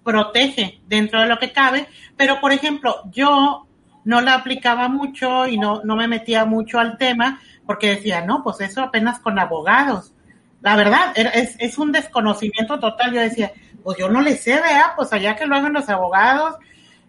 protege 0.02 0.80
dentro 0.86 1.20
de 1.20 1.26
lo 1.26 1.38
que 1.38 1.52
cabe. 1.52 1.86
Pero, 2.16 2.40
por 2.40 2.52
ejemplo, 2.52 3.02
yo 3.12 3.66
no 4.04 4.20
la 4.20 4.34
aplicaba 4.34 4.88
mucho 4.88 5.46
y 5.46 5.58
no, 5.58 5.82
no 5.84 5.94
me 5.94 6.08
metía 6.08 6.44
mucho 6.44 6.78
al 6.78 6.96
tema 6.96 7.40
porque 7.66 7.90
decía, 7.90 8.24
no, 8.24 8.42
pues 8.42 8.60
eso 8.60 8.82
apenas 8.82 9.20
con 9.20 9.38
abogados. 9.38 10.12
La 10.62 10.76
verdad, 10.76 11.12
es, 11.16 11.56
es 11.58 11.78
un 11.78 11.92
desconocimiento 11.92 12.78
total. 12.78 13.12
Yo 13.12 13.20
decía, 13.20 13.52
pues 13.82 13.98
yo 13.98 14.08
no 14.08 14.20
le 14.20 14.36
sé, 14.36 14.60
vea, 14.60 14.92
pues 14.96 15.12
allá 15.12 15.36
que 15.36 15.46
lo 15.46 15.56
hagan 15.56 15.72
los 15.72 15.88
abogados. 15.88 16.56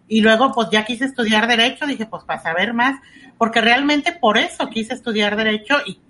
y 0.08 0.20
luego 0.20 0.52
pues 0.52 0.68
ya 0.70 0.84
quise 0.84 1.04
estudiar 1.04 1.46
derecho, 1.46 1.86
dije 1.86 2.06
pues 2.06 2.24
para 2.24 2.42
saber 2.42 2.74
más, 2.74 3.00
porque 3.38 3.60
realmente 3.60 4.12
por 4.12 4.36
eso 4.36 4.68
quise 4.68 4.94
estudiar 4.94 5.36
derecho 5.36 5.76
y 5.86 6.00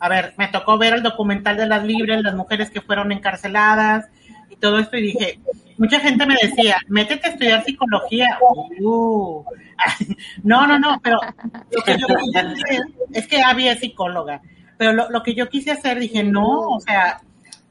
a 0.00 0.08
ver, 0.08 0.34
me 0.36 0.48
tocó 0.48 0.78
ver 0.78 0.94
el 0.94 1.02
documental 1.02 1.56
de 1.56 1.66
las 1.66 1.84
libres, 1.84 2.22
las 2.22 2.34
mujeres 2.34 2.70
que 2.70 2.80
fueron 2.80 3.12
encarceladas 3.12 4.06
y 4.48 4.56
todo 4.56 4.78
esto 4.78 4.96
y 4.96 5.02
dije, 5.02 5.40
mucha 5.76 6.00
gente 6.00 6.26
me 6.26 6.36
decía, 6.40 6.76
métete 6.88 7.28
a 7.28 7.30
estudiar 7.30 7.64
psicología. 7.64 8.38
Uh, 8.80 9.44
no, 10.42 10.66
no, 10.66 10.78
no, 10.78 11.00
pero 11.02 11.18
lo 11.70 11.82
que 11.82 11.96
yo 11.98 12.06
es 13.12 13.26
que 13.26 13.42
había 13.42 13.76
psicóloga, 13.76 14.40
pero 14.78 14.92
lo, 14.92 15.22
que 15.22 15.34
yo 15.34 15.48
quise 15.48 15.72
hacer, 15.72 15.98
dije, 15.98 16.22
no, 16.22 16.70
o 16.70 16.80
sea, 16.80 17.20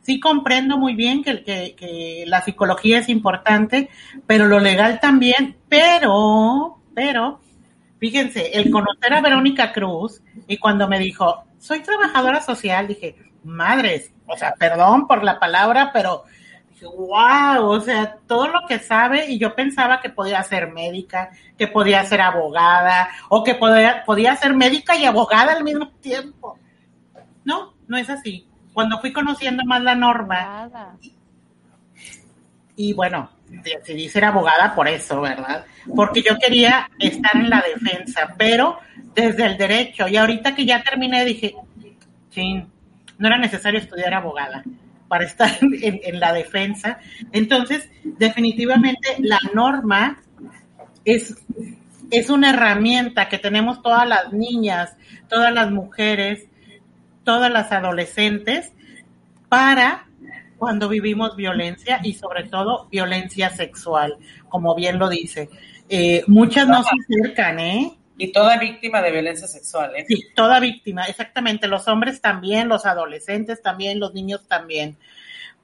sí 0.01 0.19
comprendo 0.19 0.77
muy 0.77 0.93
bien 0.93 1.23
que, 1.23 1.43
que, 1.43 2.23
la 2.27 2.41
psicología 2.41 2.99
es 2.99 3.09
importante, 3.09 3.89
pero 4.27 4.45
lo 4.45 4.59
legal 4.59 4.99
también, 4.99 5.55
pero, 5.69 6.77
pero, 6.93 7.39
fíjense, 7.99 8.51
el 8.59 8.69
conocer 8.69 9.13
a 9.13 9.21
Verónica 9.21 9.71
Cruz 9.71 10.21
y 10.47 10.57
cuando 10.57 10.87
me 10.87 10.99
dijo, 10.99 11.45
soy 11.57 11.79
trabajadora 11.81 12.41
social, 12.41 12.87
dije, 12.87 13.15
madres, 13.43 14.11
o 14.27 14.35
sea, 14.35 14.53
perdón 14.59 15.07
por 15.07 15.23
la 15.23 15.39
palabra, 15.39 15.91
pero 15.93 16.25
wow, 16.81 17.65
o 17.65 17.79
sea, 17.81 18.17
todo 18.27 18.47
lo 18.47 18.67
que 18.67 18.79
sabe 18.79 19.31
y 19.31 19.39
yo 19.39 19.55
pensaba 19.55 19.99
que 20.01 20.09
podía 20.09 20.43
ser 20.43 20.71
médica, 20.71 21.31
que 21.57 21.67
podía 21.67 22.03
ser 22.05 22.21
abogada 22.21 23.09
o 23.29 23.43
que 23.43 23.55
podía, 23.55 24.03
podía 24.05 24.35
ser 24.35 24.53
médica 24.53 24.95
y 24.95 25.05
abogada 25.05 25.53
al 25.53 25.63
mismo 25.63 25.89
tiempo. 26.01 26.59
No, 27.47 27.73
no 27.87 27.95
es 27.95 28.09
así. 28.09 28.45
Cuando 28.73 28.99
fui 28.99 29.13
conociendo 29.13 29.63
más 29.63 29.81
la 29.81 29.95
norma 29.95 30.97
y 32.75 32.91
bueno, 32.91 33.29
decidí 33.47 34.09
ser 34.09 34.25
abogada 34.25 34.75
por 34.75 34.89
eso, 34.89 35.21
¿verdad? 35.21 35.65
Porque 35.95 36.21
yo 36.21 36.37
quería 36.37 36.89
estar 36.99 37.37
en 37.37 37.49
la 37.49 37.63
defensa, 37.73 38.35
pero 38.37 38.79
desde 39.15 39.45
el 39.45 39.57
derecho. 39.57 40.09
Y 40.09 40.17
ahorita 40.17 40.55
que 40.55 40.65
ya 40.65 40.83
terminé, 40.83 41.23
dije, 41.23 41.55
sí, 42.31 42.65
no 43.17 43.27
era 43.27 43.37
necesario 43.37 43.79
estudiar 43.79 44.13
abogada 44.13 44.65
para 45.07 45.23
estar 45.23 45.49
en, 45.61 46.19
la 46.19 46.33
defensa. 46.33 46.99
Entonces, 47.31 47.89
definitivamente 48.03 49.15
la 49.19 49.39
norma 49.53 50.21
es, 51.05 51.33
es 52.11 52.29
una 52.29 52.49
herramienta 52.49 53.29
que 53.29 53.39
tenemos 53.39 53.81
todas 53.81 54.05
las 54.05 54.33
niñas, 54.33 54.97
todas 55.29 55.53
las 55.53 55.71
mujeres, 55.71 56.45
todas 57.27 57.51
las 57.51 57.73
adolescentes 57.73 58.71
para 59.49 60.07
cuando 60.57 60.87
vivimos 60.87 61.35
violencia 61.35 61.99
y 62.01 62.13
sobre 62.13 62.45
todo 62.45 62.87
violencia 62.89 63.49
sexual, 63.49 64.15
como 64.47 64.73
bien 64.75 64.97
lo 64.97 65.09
dice. 65.09 65.49
Eh, 65.89 66.23
muchas 66.27 66.69
no 66.69 66.81
se 66.83 66.89
acercan, 67.01 67.59
¿eh? 67.59 67.97
Y 68.17 68.31
toda 68.31 68.57
víctima 68.57 69.01
de 69.01 69.11
violencia 69.11 69.45
sexual, 69.45 69.91
¿eh? 69.97 70.05
Sí, 70.07 70.23
toda 70.35 70.61
víctima, 70.61 71.03
exactamente. 71.03 71.67
Los 71.67 71.89
hombres 71.89 72.21
también, 72.21 72.69
los 72.69 72.85
adolescentes 72.85 73.61
también, 73.61 73.99
los 73.99 74.13
niños 74.13 74.47
también. 74.47 74.95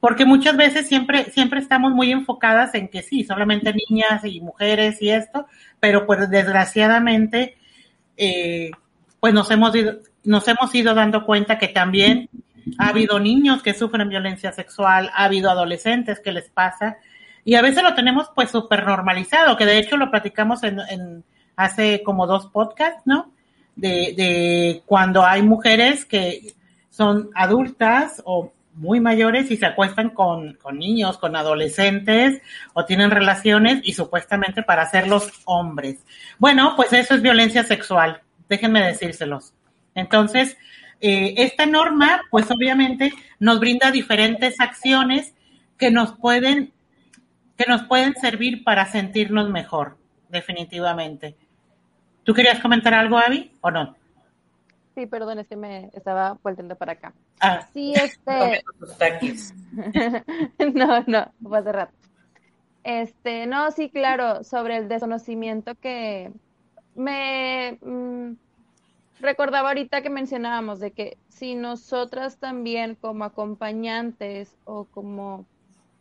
Porque 0.01 0.25
muchas 0.25 0.57
veces 0.57 0.89
siempre, 0.89 1.31
siempre 1.31 1.61
estamos 1.61 1.93
muy 1.93 2.11
enfocadas 2.11 2.75
en 2.75 2.89
que 2.89 3.03
sí, 3.03 3.23
solamente 3.23 3.73
niñas 3.73 4.25
y 4.25 4.41
mujeres 4.41 5.01
y 5.01 5.11
esto, 5.11 5.47
pero 5.79 6.05
pues 6.05 6.29
desgraciadamente, 6.29 7.55
eh, 8.17 8.71
pues 9.23 9.33
nos 9.33 9.49
hemos 9.51 9.73
ido, 9.73 9.99
nos 10.25 10.45
hemos 10.49 10.75
ido 10.75 10.93
dando 10.93 11.25
cuenta 11.25 11.57
que 11.57 11.69
también 11.69 12.29
ha 12.77 12.89
habido 12.89 13.21
niños 13.21 13.63
que 13.63 13.73
sufren 13.73 14.09
violencia 14.09 14.51
sexual, 14.51 15.09
ha 15.13 15.23
habido 15.23 15.49
adolescentes 15.49 16.19
que 16.19 16.33
les 16.33 16.49
pasa, 16.49 16.97
y 17.45 17.55
a 17.55 17.61
veces 17.61 17.83
lo 17.83 17.95
tenemos 17.95 18.29
pues 18.35 18.51
súper 18.51 18.85
normalizado, 18.85 19.55
que 19.55 19.65
de 19.65 19.77
hecho 19.77 19.95
lo 19.95 20.11
platicamos 20.11 20.63
en, 20.63 20.81
en 20.89 21.23
hace 21.55 22.03
como 22.03 22.27
dos 22.27 22.47
podcasts, 22.47 23.03
¿no? 23.05 23.31
De, 23.77 24.13
de 24.17 24.83
cuando 24.85 25.25
hay 25.25 25.41
mujeres 25.41 26.03
que 26.03 26.53
son 26.89 27.29
adultas 27.33 28.21
o 28.25 28.51
muy 28.73 28.99
mayores 28.99 29.51
y 29.51 29.55
se 29.55 29.67
acuestan 29.67 30.09
con, 30.09 30.55
con 30.55 30.79
niños, 30.79 31.17
con 31.17 31.37
adolescentes 31.37 32.41
o 32.73 32.83
tienen 32.83 33.09
relaciones 33.09 33.79
y 33.85 33.93
supuestamente 33.93 34.63
para 34.63 34.81
hacerlos 34.81 35.31
hombres. 35.45 35.99
Bueno, 36.39 36.73
pues 36.75 36.91
eso 36.91 37.15
es 37.15 37.21
violencia 37.21 37.63
sexual, 37.63 38.19
déjenme 38.53 38.85
decírselos. 38.85 39.53
Entonces, 39.95 40.57
eh, 41.01 41.33
esta 41.37 41.65
norma, 41.65 42.21
pues 42.29 42.49
obviamente 42.51 43.11
nos 43.39 43.59
brinda 43.59 43.91
diferentes 43.91 44.59
acciones 44.59 45.33
que 45.77 45.89
nos 45.89 46.13
pueden, 46.13 46.71
que 47.57 47.65
nos 47.67 47.83
pueden 47.83 48.13
servir 48.15 48.63
para 48.63 48.85
sentirnos 48.85 49.49
mejor, 49.49 49.97
definitivamente. 50.29 51.35
¿Tú 52.23 52.33
querías 52.33 52.59
comentar 52.59 52.93
algo, 52.93 53.17
Avi, 53.17 53.51
o 53.61 53.71
no? 53.71 53.95
Sí, 54.95 55.07
perdón, 55.07 55.39
es 55.39 55.47
que 55.47 55.55
me 55.55 55.89
estaba 55.93 56.37
volviendo 56.43 56.75
para 56.75 56.93
acá. 56.93 57.13
Ah. 57.39 57.67
Sí, 57.73 57.93
este. 57.95 58.63
no, 60.73 61.03
no, 61.07 61.31
fue 61.41 61.57
hace 61.57 61.71
rato. 61.71 61.93
Este, 62.83 63.47
no, 63.47 63.71
sí, 63.71 63.89
claro, 63.89 64.43
sobre 64.43 64.77
el 64.77 64.87
desconocimiento 64.87 65.73
que 65.75 66.31
me 66.95 67.77
mm, 67.81 68.33
recordaba 69.19 69.69
ahorita 69.69 70.01
que 70.01 70.09
mencionábamos 70.09 70.79
de 70.79 70.91
que 70.91 71.17
si 71.29 71.55
nosotras 71.55 72.37
también 72.37 72.95
como 72.95 73.23
acompañantes 73.23 74.57
o 74.65 74.85
como 74.85 75.45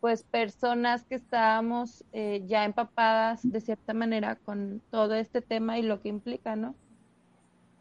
pues 0.01 0.25
personas 0.25 1.05
que 1.05 1.15
estábamos 1.15 2.05
eh, 2.13 2.43
ya 2.49 2.65
empapadas 2.65 3.41
de 3.49 3.61
cierta 3.61 3.95
manera 3.95 4.35
con 4.35 4.83
todo 4.91 5.15
este 5.15 5.41
tema 5.41 5.79
y 5.79 5.83
lo 5.83 6.03
que 6.03 6.09
implica, 6.09 6.57
¿no? 6.57 6.75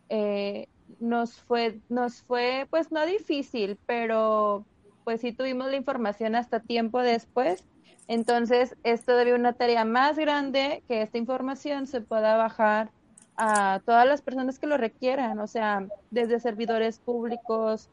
Eh, 0.10 0.68
nos 1.00 1.34
fue, 1.42 1.80
nos 1.90 2.22
fue, 2.22 2.68
pues 2.70 2.92
no 2.92 3.06
difícil, 3.08 3.80
pero 3.88 4.66
pues 5.04 5.22
sí 5.22 5.32
tuvimos 5.32 5.72
la 5.72 5.78
información 5.78 6.36
hasta 6.36 6.60
tiempo 6.60 7.02
después. 7.02 7.64
Entonces, 8.08 8.76
esto 8.84 9.16
debe 9.16 9.34
una 9.34 9.54
tarea 9.54 9.84
más 9.84 10.18
grande 10.18 10.84
que 10.88 11.02
esta 11.02 11.18
información 11.18 11.88
se 11.88 12.02
pueda 12.02 12.38
bajar 12.38 12.92
a 13.38 13.82
todas 13.86 14.08
las 14.08 14.22
personas 14.22 14.60
que 14.60 14.68
lo 14.68 14.78
requieran, 14.78 15.40
o 15.40 15.48
sea, 15.48 15.88
desde 16.12 16.40
servidores 16.40 17.00
públicos, 17.00 17.90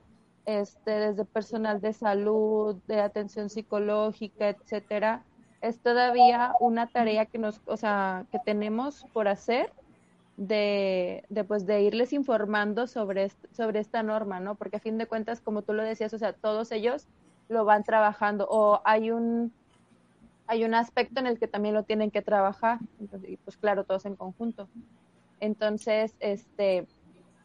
este, 0.47 0.91
desde 0.93 1.25
personal 1.25 1.81
de 1.81 1.93
salud, 1.93 2.77
de 2.87 3.01
atención 3.01 3.51
psicológica, 3.51 4.49
etcétera, 4.49 5.23
es 5.61 5.79
todavía 5.81 6.53
una 6.61 6.87
tarea 6.87 7.27
que 7.27 7.39
nos, 7.39 7.61
o 7.67 7.77
sea, 7.77 8.27
que 8.31 8.39
tenemos 8.39 9.07
por 9.13 9.29
hacer 9.29 9.73
de, 10.37 11.25
de, 11.29 11.45
pues, 11.45 11.67
de 11.67 11.83
irles 11.83 12.13
informando 12.13 12.87
sobre, 12.87 13.31
sobre 13.53 13.81
esta 13.81 14.03
norma, 14.03 14.41
¿no? 14.41 14.55
Porque 14.55 14.77
a 14.77 14.81
fin 14.81 14.99
de 14.99 15.07
cuentas, 15.07 15.41
como 15.41 15.63
tú 15.63 15.73
lo 15.73 15.83
decías, 15.83 16.15
o 16.15 16.19
sea, 16.19 16.33
todos 16.33 16.71
ellos 16.73 17.07
lo 17.49 17.65
van 17.65 17.83
trabajando 17.83 18.47
o 18.49 18.81
hay 18.85 19.11
un 19.11 19.53
hay 20.47 20.65
un 20.65 20.75
aspecto 20.75 21.21
en 21.21 21.27
el 21.27 21.39
que 21.39 21.47
también 21.47 21.75
lo 21.75 21.83
tienen 21.83 22.11
que 22.11 22.23
trabajar, 22.23 22.79
entonces, 22.99 23.39
pues 23.45 23.59
claro, 23.59 23.85
todos 23.85 24.07
en 24.07 24.17
conjunto. 24.17 24.67
Entonces, 25.41 26.15
este, 26.21 26.87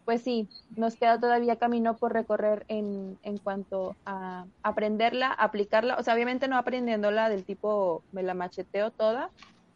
pues 0.06 0.22
sí, 0.22 0.50
nos 0.76 0.96
queda 0.96 1.20
todavía 1.20 1.58
camino 1.58 1.96
por 1.96 2.14
recorrer 2.14 2.66
en, 2.68 3.18
en 3.24 3.38
cuanto 3.38 3.96
a 4.06 4.46
aprenderla, 4.62 5.32
aplicarla, 5.32 5.96
o 5.98 6.04
sea, 6.04 6.14
obviamente 6.14 6.48
no 6.48 6.58
aprendiéndola 6.58 7.30
del 7.30 7.46
tipo 7.46 8.04
me 8.12 8.24
la 8.24 8.34
macheteo 8.34 8.92
toda, 8.92 9.30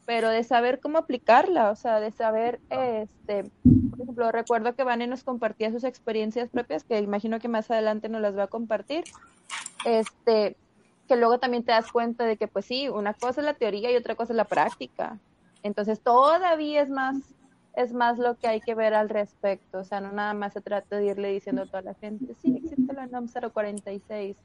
pero 0.06 0.30
de 0.30 0.44
saber 0.44 0.80
cómo 0.80 0.98
aplicarla, 0.98 1.70
o 1.70 1.76
sea, 1.76 2.00
de 2.00 2.12
saber, 2.12 2.60
este, 2.70 3.44
por 3.90 4.02
ejemplo, 4.02 4.32
recuerdo 4.32 4.74
que 4.74 4.84
Vane 4.84 5.08
nos 5.08 5.24
compartía 5.24 5.72
sus 5.72 5.84
experiencias 5.84 6.50
propias, 6.50 6.84
que 6.84 7.00
imagino 7.00 7.40
que 7.40 7.50
más 7.50 7.70
adelante 7.72 8.10
nos 8.10 8.22
las 8.22 8.38
va 8.38 8.44
a 8.44 8.48
compartir, 8.48 9.04
este, 9.86 10.56
que 11.08 11.16
luego 11.16 11.40
también 11.40 11.64
te 11.64 11.72
das 11.72 11.92
cuenta 11.92 12.26
de 12.26 12.38
que, 12.38 12.48
pues 12.48 12.66
sí, 12.66 12.90
una 12.90 13.14
cosa 13.14 13.42
es 13.42 13.46
la 13.46 13.54
teoría 13.54 13.92
y 13.92 13.96
otra 13.96 14.16
cosa 14.16 14.34
es 14.34 14.38
la 14.38 14.46
práctica. 14.46 15.20
Entonces, 15.64 16.02
todavía 16.02 16.82
es 16.82 16.90
más 16.90 17.18
es 17.78 17.94
más 17.94 18.18
lo 18.18 18.36
que 18.38 18.48
hay 18.48 18.60
que 18.60 18.74
ver 18.74 18.96
al 18.96 19.08
respecto. 19.08 19.78
O 19.78 19.84
sea, 19.84 20.02
no 20.02 20.12
nada 20.12 20.34
más 20.34 20.54
se 20.54 20.62
trata 20.62 20.98
de 20.98 21.06
irle 21.06 21.32
diciendo 21.32 21.62
a 21.62 21.66
toda 21.68 21.84
la 21.84 21.94
gente, 21.94 22.34
sí, 22.42 22.56
existe 22.58 22.92
la 22.94 23.06
NOM 23.06 23.28
046 23.28 24.36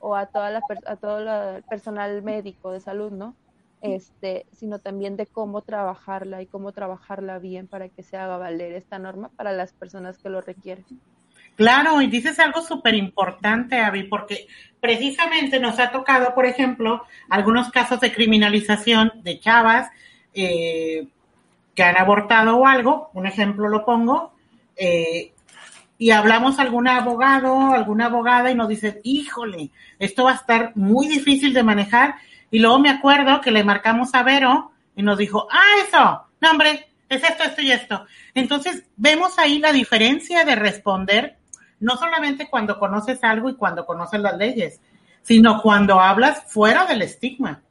o 0.00 0.16
a, 0.16 0.26
toda 0.26 0.50
la, 0.50 0.60
a 0.86 0.96
todo 0.96 1.56
el 1.56 1.62
personal 1.62 2.20
médico 2.22 2.72
de 2.72 2.80
salud, 2.80 3.12
¿no? 3.12 3.36
Este, 3.80 4.44
sino 4.52 4.80
también 4.80 5.16
de 5.16 5.26
cómo 5.26 5.62
trabajarla 5.62 6.42
y 6.42 6.46
cómo 6.46 6.72
trabajarla 6.72 7.38
bien 7.38 7.68
para 7.68 7.88
que 7.88 8.02
se 8.02 8.16
haga 8.16 8.36
valer 8.38 8.72
esta 8.72 8.98
norma 8.98 9.30
para 9.36 9.52
las 9.52 9.72
personas 9.72 10.18
que 10.18 10.28
lo 10.28 10.40
requieren. 10.40 10.84
Claro, 11.54 12.02
y 12.02 12.08
dices 12.08 12.40
algo 12.40 12.60
súper 12.60 12.94
importante, 12.94 13.78
Avi, 13.78 14.02
porque 14.02 14.48
precisamente 14.80 15.60
nos 15.60 15.78
ha 15.78 15.92
tocado, 15.92 16.34
por 16.34 16.44
ejemplo, 16.44 17.04
algunos 17.28 17.70
casos 17.70 18.00
de 18.00 18.12
criminalización 18.12 19.12
de 19.22 19.38
chavas, 19.38 19.90
eh, 20.34 21.06
que 21.80 21.84
han 21.84 21.96
abortado 21.96 22.58
o 22.58 22.66
algo, 22.66 23.10
un 23.14 23.26
ejemplo 23.26 23.66
lo 23.66 23.86
pongo, 23.86 24.34
eh, 24.76 25.32
y 25.96 26.10
hablamos 26.10 26.58
a 26.58 26.62
algún 26.62 26.86
abogado, 26.86 27.72
alguna 27.72 28.04
abogada 28.04 28.50
y 28.50 28.54
nos 28.54 28.68
dice, 28.68 29.00
híjole, 29.02 29.70
esto 29.98 30.24
va 30.24 30.32
a 30.32 30.34
estar 30.34 30.72
muy 30.74 31.08
difícil 31.08 31.54
de 31.54 31.62
manejar. 31.62 32.16
Y 32.50 32.58
luego 32.58 32.80
me 32.80 32.90
acuerdo 32.90 33.40
que 33.40 33.50
le 33.50 33.64
marcamos 33.64 34.14
a 34.14 34.22
Vero 34.22 34.72
y 34.94 35.02
nos 35.02 35.16
dijo, 35.16 35.48
ah, 35.50 35.86
eso, 35.88 36.26
no 36.42 36.50
hombre, 36.50 36.86
es 37.08 37.24
esto, 37.24 37.44
esto 37.44 37.62
y 37.62 37.70
esto. 37.70 38.04
Entonces, 38.34 38.84
vemos 38.98 39.38
ahí 39.38 39.58
la 39.58 39.72
diferencia 39.72 40.44
de 40.44 40.56
responder, 40.56 41.38
no 41.78 41.96
solamente 41.96 42.50
cuando 42.50 42.78
conoces 42.78 43.24
algo 43.24 43.48
y 43.48 43.56
cuando 43.56 43.86
conoces 43.86 44.20
las 44.20 44.36
leyes, 44.36 44.82
sino 45.22 45.62
cuando 45.62 45.98
hablas 45.98 46.44
fuera 46.46 46.84
del 46.84 47.00
estigma. 47.00 47.62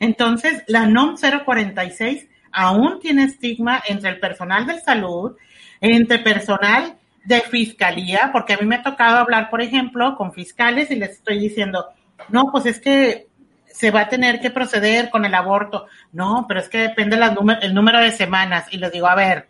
Entonces, 0.00 0.64
la 0.66 0.86
NOM 0.86 1.14
046 1.16 2.26
aún 2.52 3.00
tiene 3.00 3.24
estigma 3.24 3.82
entre 3.86 4.10
el 4.10 4.20
personal 4.20 4.66
de 4.66 4.80
salud, 4.80 5.36
entre 5.80 6.18
personal 6.18 6.96
de 7.24 7.40
fiscalía, 7.42 8.30
porque 8.32 8.54
a 8.54 8.58
mí 8.58 8.66
me 8.66 8.76
ha 8.76 8.82
tocado 8.82 9.18
hablar, 9.18 9.50
por 9.50 9.60
ejemplo, 9.60 10.16
con 10.16 10.32
fiscales 10.32 10.90
y 10.90 10.96
les 10.96 11.10
estoy 11.10 11.38
diciendo, 11.38 11.86
no, 12.28 12.50
pues 12.50 12.66
es 12.66 12.80
que 12.80 13.28
se 13.66 13.90
va 13.90 14.02
a 14.02 14.08
tener 14.08 14.40
que 14.40 14.50
proceder 14.50 15.10
con 15.10 15.24
el 15.24 15.34
aborto. 15.34 15.86
No, 16.12 16.44
pero 16.46 16.60
es 16.60 16.68
que 16.68 16.78
depende 16.78 17.18
el 17.62 17.74
número 17.74 18.00
de 18.00 18.10
semanas. 18.10 18.66
Y 18.70 18.78
les 18.78 18.92
digo, 18.92 19.06
a 19.06 19.14
ver, 19.14 19.48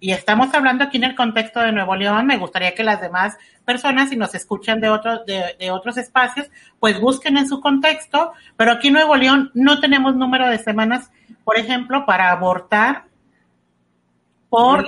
y 0.00 0.12
estamos 0.12 0.54
hablando 0.54 0.84
aquí 0.84 0.96
en 0.96 1.04
el 1.04 1.14
contexto 1.14 1.60
de 1.60 1.72
Nuevo 1.72 1.96
León, 1.96 2.26
me 2.26 2.36
gustaría 2.36 2.74
que 2.74 2.84
las 2.84 3.00
demás 3.00 3.36
personas, 3.64 4.10
si 4.10 4.16
nos 4.16 4.34
escuchan 4.34 4.80
de 4.80 4.88
otros, 4.88 5.26
de, 5.26 5.70
otros 5.70 5.96
espacios, 5.96 6.48
pues 6.78 7.00
busquen 7.00 7.36
en 7.36 7.48
su 7.48 7.60
contexto, 7.60 8.32
pero 8.56 8.72
aquí 8.72 8.88
en 8.88 8.94
Nuevo 8.94 9.16
León 9.16 9.50
no 9.54 9.80
tenemos 9.80 10.14
número 10.14 10.48
de 10.48 10.58
semanas, 10.58 11.10
por 11.44 11.58
ejemplo, 11.58 12.06
para 12.06 12.30
abortar 12.30 13.06
por 14.48 14.86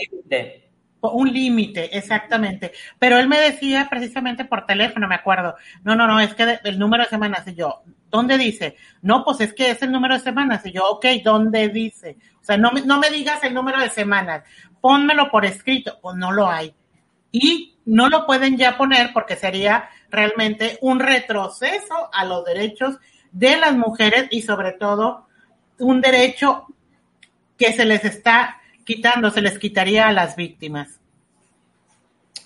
un 1.00 1.32
límite, 1.32 1.96
exactamente. 1.96 2.72
Pero 2.98 3.18
él 3.18 3.28
me 3.28 3.40
decía 3.40 3.86
precisamente 3.88 4.44
por 4.44 4.66
teléfono, 4.66 5.08
me 5.08 5.14
acuerdo, 5.14 5.56
no, 5.82 5.96
no, 5.96 6.06
no, 6.06 6.20
es 6.20 6.34
que 6.34 6.58
el 6.64 6.78
número 6.78 7.04
de 7.04 7.10
semanas, 7.10 7.46
y 7.46 7.54
yo, 7.54 7.82
¿dónde 8.10 8.36
dice? 8.36 8.76
No, 9.02 9.24
pues 9.24 9.40
es 9.40 9.54
que 9.54 9.70
es 9.70 9.82
el 9.82 9.92
número 9.92 10.14
de 10.14 10.20
semanas, 10.20 10.64
y 10.66 10.72
yo, 10.72 10.88
ok, 10.88 11.06
¿dónde 11.24 11.68
dice? 11.68 12.16
O 12.40 12.44
sea, 12.44 12.56
no, 12.56 12.70
no 12.84 12.98
me 12.98 13.10
digas 13.10 13.42
el 13.44 13.54
número 13.54 13.80
de 13.80 13.90
semanas, 13.90 14.44
pónmelo 14.80 15.30
por 15.30 15.44
escrito, 15.44 15.98
pues 16.00 16.16
no 16.16 16.32
lo 16.32 16.48
hay. 16.48 16.74
Y 17.32 17.78
no 17.84 18.08
lo 18.08 18.26
pueden 18.26 18.56
ya 18.56 18.76
poner 18.76 19.12
porque 19.12 19.36
sería 19.36 19.88
realmente 20.10 20.78
un 20.80 21.00
retroceso 21.00 22.10
a 22.12 22.24
los 22.24 22.44
derechos 22.44 22.98
de 23.32 23.56
las 23.56 23.76
mujeres 23.76 24.26
y 24.30 24.42
sobre 24.42 24.72
todo 24.72 25.26
un 25.78 26.00
derecho 26.00 26.66
que 27.56 27.72
se 27.72 27.84
les 27.84 28.04
está 28.04 28.59
quitando, 28.84 29.30
se 29.30 29.40
les 29.40 29.58
quitaría 29.58 30.08
a 30.08 30.12
las 30.12 30.36
víctimas. 30.36 31.00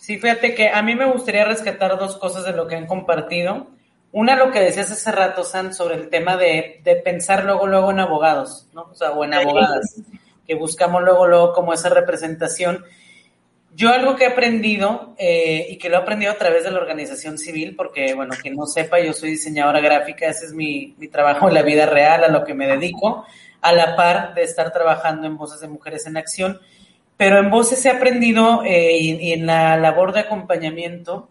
Sí, 0.00 0.18
fíjate 0.18 0.54
que 0.54 0.68
a 0.68 0.82
mí 0.82 0.94
me 0.94 1.10
gustaría 1.10 1.44
rescatar 1.44 1.98
dos 1.98 2.18
cosas 2.18 2.44
de 2.44 2.52
lo 2.52 2.66
que 2.66 2.76
han 2.76 2.86
compartido. 2.86 3.68
Una, 4.12 4.36
lo 4.36 4.52
que 4.52 4.60
decías 4.60 4.90
hace 4.90 5.10
rato, 5.10 5.44
San, 5.44 5.74
sobre 5.74 5.96
el 5.96 6.08
tema 6.08 6.36
de, 6.36 6.80
de 6.84 6.96
pensar 6.96 7.44
luego, 7.44 7.66
luego 7.66 7.90
en 7.90 8.00
abogados, 8.00 8.68
¿no? 8.74 8.82
O 8.92 8.94
sea, 8.94 9.12
o 9.12 9.24
en 9.24 9.34
abogadas 9.34 9.96
que 10.46 10.54
buscamos 10.54 11.02
luego, 11.02 11.26
luego 11.26 11.52
como 11.52 11.72
esa 11.72 11.88
representación. 11.88 12.84
Yo 13.74 13.92
algo 13.92 14.14
que 14.14 14.24
he 14.24 14.28
aprendido 14.28 15.14
eh, 15.18 15.66
y 15.68 15.78
que 15.78 15.88
lo 15.88 15.96
he 15.96 15.98
aprendido 15.98 16.30
a 16.30 16.38
través 16.38 16.62
de 16.62 16.70
la 16.70 16.78
organización 16.78 17.38
civil, 17.38 17.74
porque, 17.74 18.14
bueno, 18.14 18.34
quien 18.40 18.54
no 18.54 18.66
sepa, 18.66 19.00
yo 19.00 19.12
soy 19.12 19.30
diseñadora 19.30 19.80
gráfica, 19.80 20.28
ese 20.28 20.46
es 20.46 20.52
mi, 20.52 20.94
mi 20.98 21.08
trabajo 21.08 21.48
en 21.48 21.54
la 21.54 21.62
vida 21.62 21.86
real, 21.86 22.22
a 22.22 22.28
lo 22.28 22.44
que 22.44 22.54
me 22.54 22.68
dedico, 22.68 23.26
a 23.64 23.72
la 23.72 23.96
par 23.96 24.34
de 24.34 24.42
estar 24.42 24.72
trabajando 24.74 25.26
en 25.26 25.38
Voces 25.38 25.58
de 25.60 25.68
Mujeres 25.68 26.06
en 26.06 26.18
Acción. 26.18 26.60
Pero 27.16 27.38
en 27.38 27.50
Voces 27.50 27.82
he 27.86 27.90
aprendido 27.90 28.62
eh, 28.62 28.98
y, 28.98 29.32
en 29.32 29.46
la 29.46 29.78
labor 29.78 30.12
de 30.12 30.20
acompañamiento 30.20 31.30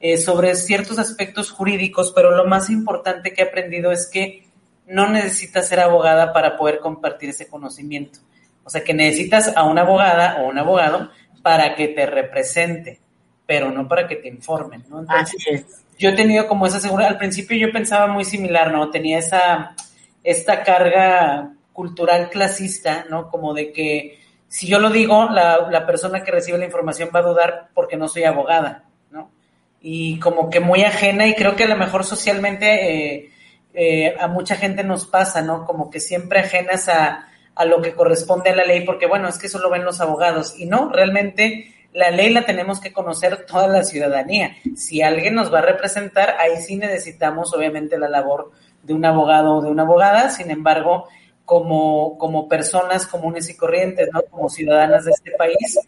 eh, 0.00 0.18
sobre 0.18 0.56
ciertos 0.56 0.98
aspectos 0.98 1.52
jurídicos, 1.52 2.12
pero 2.16 2.32
lo 2.32 2.46
más 2.46 2.68
importante 2.68 3.32
que 3.32 3.42
he 3.42 3.44
aprendido 3.44 3.92
es 3.92 4.10
que 4.12 4.44
no 4.88 5.08
necesitas 5.08 5.68
ser 5.68 5.78
abogada 5.78 6.32
para 6.32 6.56
poder 6.56 6.80
compartir 6.80 7.30
ese 7.30 7.46
conocimiento. 7.46 8.18
O 8.64 8.70
sea, 8.70 8.82
que 8.82 8.92
necesitas 8.92 9.56
a 9.56 9.62
una 9.62 9.82
abogada 9.82 10.38
o 10.40 10.48
un 10.48 10.58
abogado 10.58 11.10
para 11.42 11.76
que 11.76 11.88
te 11.88 12.06
represente, 12.06 12.98
pero 13.46 13.70
no 13.70 13.86
para 13.86 14.08
que 14.08 14.16
te 14.16 14.26
informen, 14.26 14.84
¿no? 14.88 15.00
Entonces, 15.00 15.64
Yo 15.96 16.08
he 16.08 16.12
tenido 16.14 16.48
como 16.48 16.66
esa 16.66 16.80
seguridad. 16.80 17.10
Al 17.10 17.18
principio 17.18 17.56
yo 17.56 17.70
pensaba 17.70 18.08
muy 18.08 18.24
similar, 18.24 18.72
¿no? 18.72 18.90
Tenía 18.90 19.18
esa, 19.20 19.76
esta 20.22 20.62
carga 20.62 21.54
cultural 21.72 22.30
clasista, 22.30 23.06
¿no? 23.08 23.28
Como 23.28 23.54
de 23.54 23.72
que 23.72 24.18
si 24.48 24.66
yo 24.66 24.78
lo 24.78 24.90
digo, 24.90 25.30
la, 25.30 25.68
la 25.70 25.86
persona 25.86 26.22
que 26.22 26.30
recibe 26.30 26.58
la 26.58 26.66
información 26.66 27.10
va 27.14 27.20
a 27.20 27.22
dudar 27.22 27.68
porque 27.74 27.96
no 27.96 28.08
soy 28.08 28.24
abogada, 28.24 28.84
¿no? 29.10 29.30
Y 29.80 30.18
como 30.20 30.50
que 30.50 30.60
muy 30.60 30.82
ajena 30.82 31.26
y 31.26 31.34
creo 31.34 31.56
que 31.56 31.64
a 31.64 31.68
lo 31.68 31.76
mejor 31.76 32.04
socialmente 32.04 33.14
eh, 33.14 33.30
eh, 33.74 34.14
a 34.20 34.28
mucha 34.28 34.56
gente 34.56 34.84
nos 34.84 35.06
pasa, 35.06 35.40
¿no? 35.42 35.64
Como 35.64 35.90
que 35.90 36.00
siempre 36.00 36.40
ajenas 36.40 36.88
a, 36.88 37.28
a 37.54 37.64
lo 37.64 37.80
que 37.80 37.94
corresponde 37.94 38.50
a 38.50 38.56
la 38.56 38.64
ley, 38.64 38.84
porque 38.84 39.06
bueno, 39.06 39.28
es 39.28 39.38
que 39.38 39.46
eso 39.46 39.58
lo 39.58 39.70
ven 39.70 39.84
los 39.84 40.00
abogados. 40.00 40.58
Y 40.58 40.66
no, 40.66 40.90
realmente 40.90 41.74
la 41.92 42.10
ley 42.10 42.30
la 42.30 42.44
tenemos 42.44 42.80
que 42.80 42.92
conocer 42.92 43.46
toda 43.46 43.68
la 43.68 43.84
ciudadanía. 43.84 44.56
Si 44.76 45.02
alguien 45.02 45.34
nos 45.34 45.52
va 45.52 45.60
a 45.60 45.62
representar, 45.62 46.36
ahí 46.38 46.56
sí 46.60 46.76
necesitamos 46.76 47.54
obviamente 47.54 47.98
la 47.98 48.08
labor 48.08 48.52
de 48.82 48.94
un 48.94 49.04
abogado 49.04 49.56
o 49.56 49.62
de 49.62 49.70
una 49.70 49.82
abogada, 49.82 50.30
sin 50.30 50.50
embargo, 50.50 51.08
como, 51.44 52.16
como 52.18 52.48
personas 52.48 53.06
comunes 53.06 53.48
y 53.50 53.56
corrientes, 53.56 54.08
¿no? 54.12 54.22
Como 54.22 54.48
ciudadanas 54.48 55.04
de 55.04 55.12
este 55.12 55.32
país, 55.32 55.78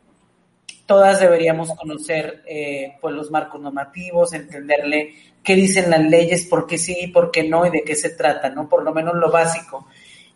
todas 0.86 1.20
deberíamos 1.20 1.70
conocer 1.74 2.42
eh, 2.46 2.96
pues 3.00 3.14
los 3.14 3.30
marcos 3.30 3.60
normativos, 3.60 4.32
entenderle 4.32 5.14
qué 5.42 5.54
dicen 5.54 5.90
las 5.90 6.02
leyes, 6.02 6.46
por 6.46 6.66
qué 6.66 6.78
sí, 6.78 7.08
por 7.08 7.30
qué 7.30 7.44
no 7.44 7.66
y 7.66 7.70
de 7.70 7.82
qué 7.82 7.94
se 7.94 8.10
trata, 8.10 8.50
¿no? 8.50 8.68
Por 8.68 8.82
lo 8.82 8.92
menos 8.92 9.14
lo 9.14 9.30
básico. 9.30 9.86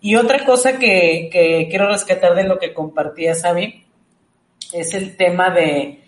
Y 0.00 0.16
otra 0.16 0.44
cosa 0.44 0.78
que, 0.78 1.28
quiero 1.30 1.88
rescatar 1.88 2.34
de 2.34 2.44
lo 2.44 2.58
que 2.58 2.72
compartía 2.72 3.34
Sabi 3.34 3.84
es 4.72 4.94
el 4.94 5.16
tema 5.16 5.50
de, 5.50 6.04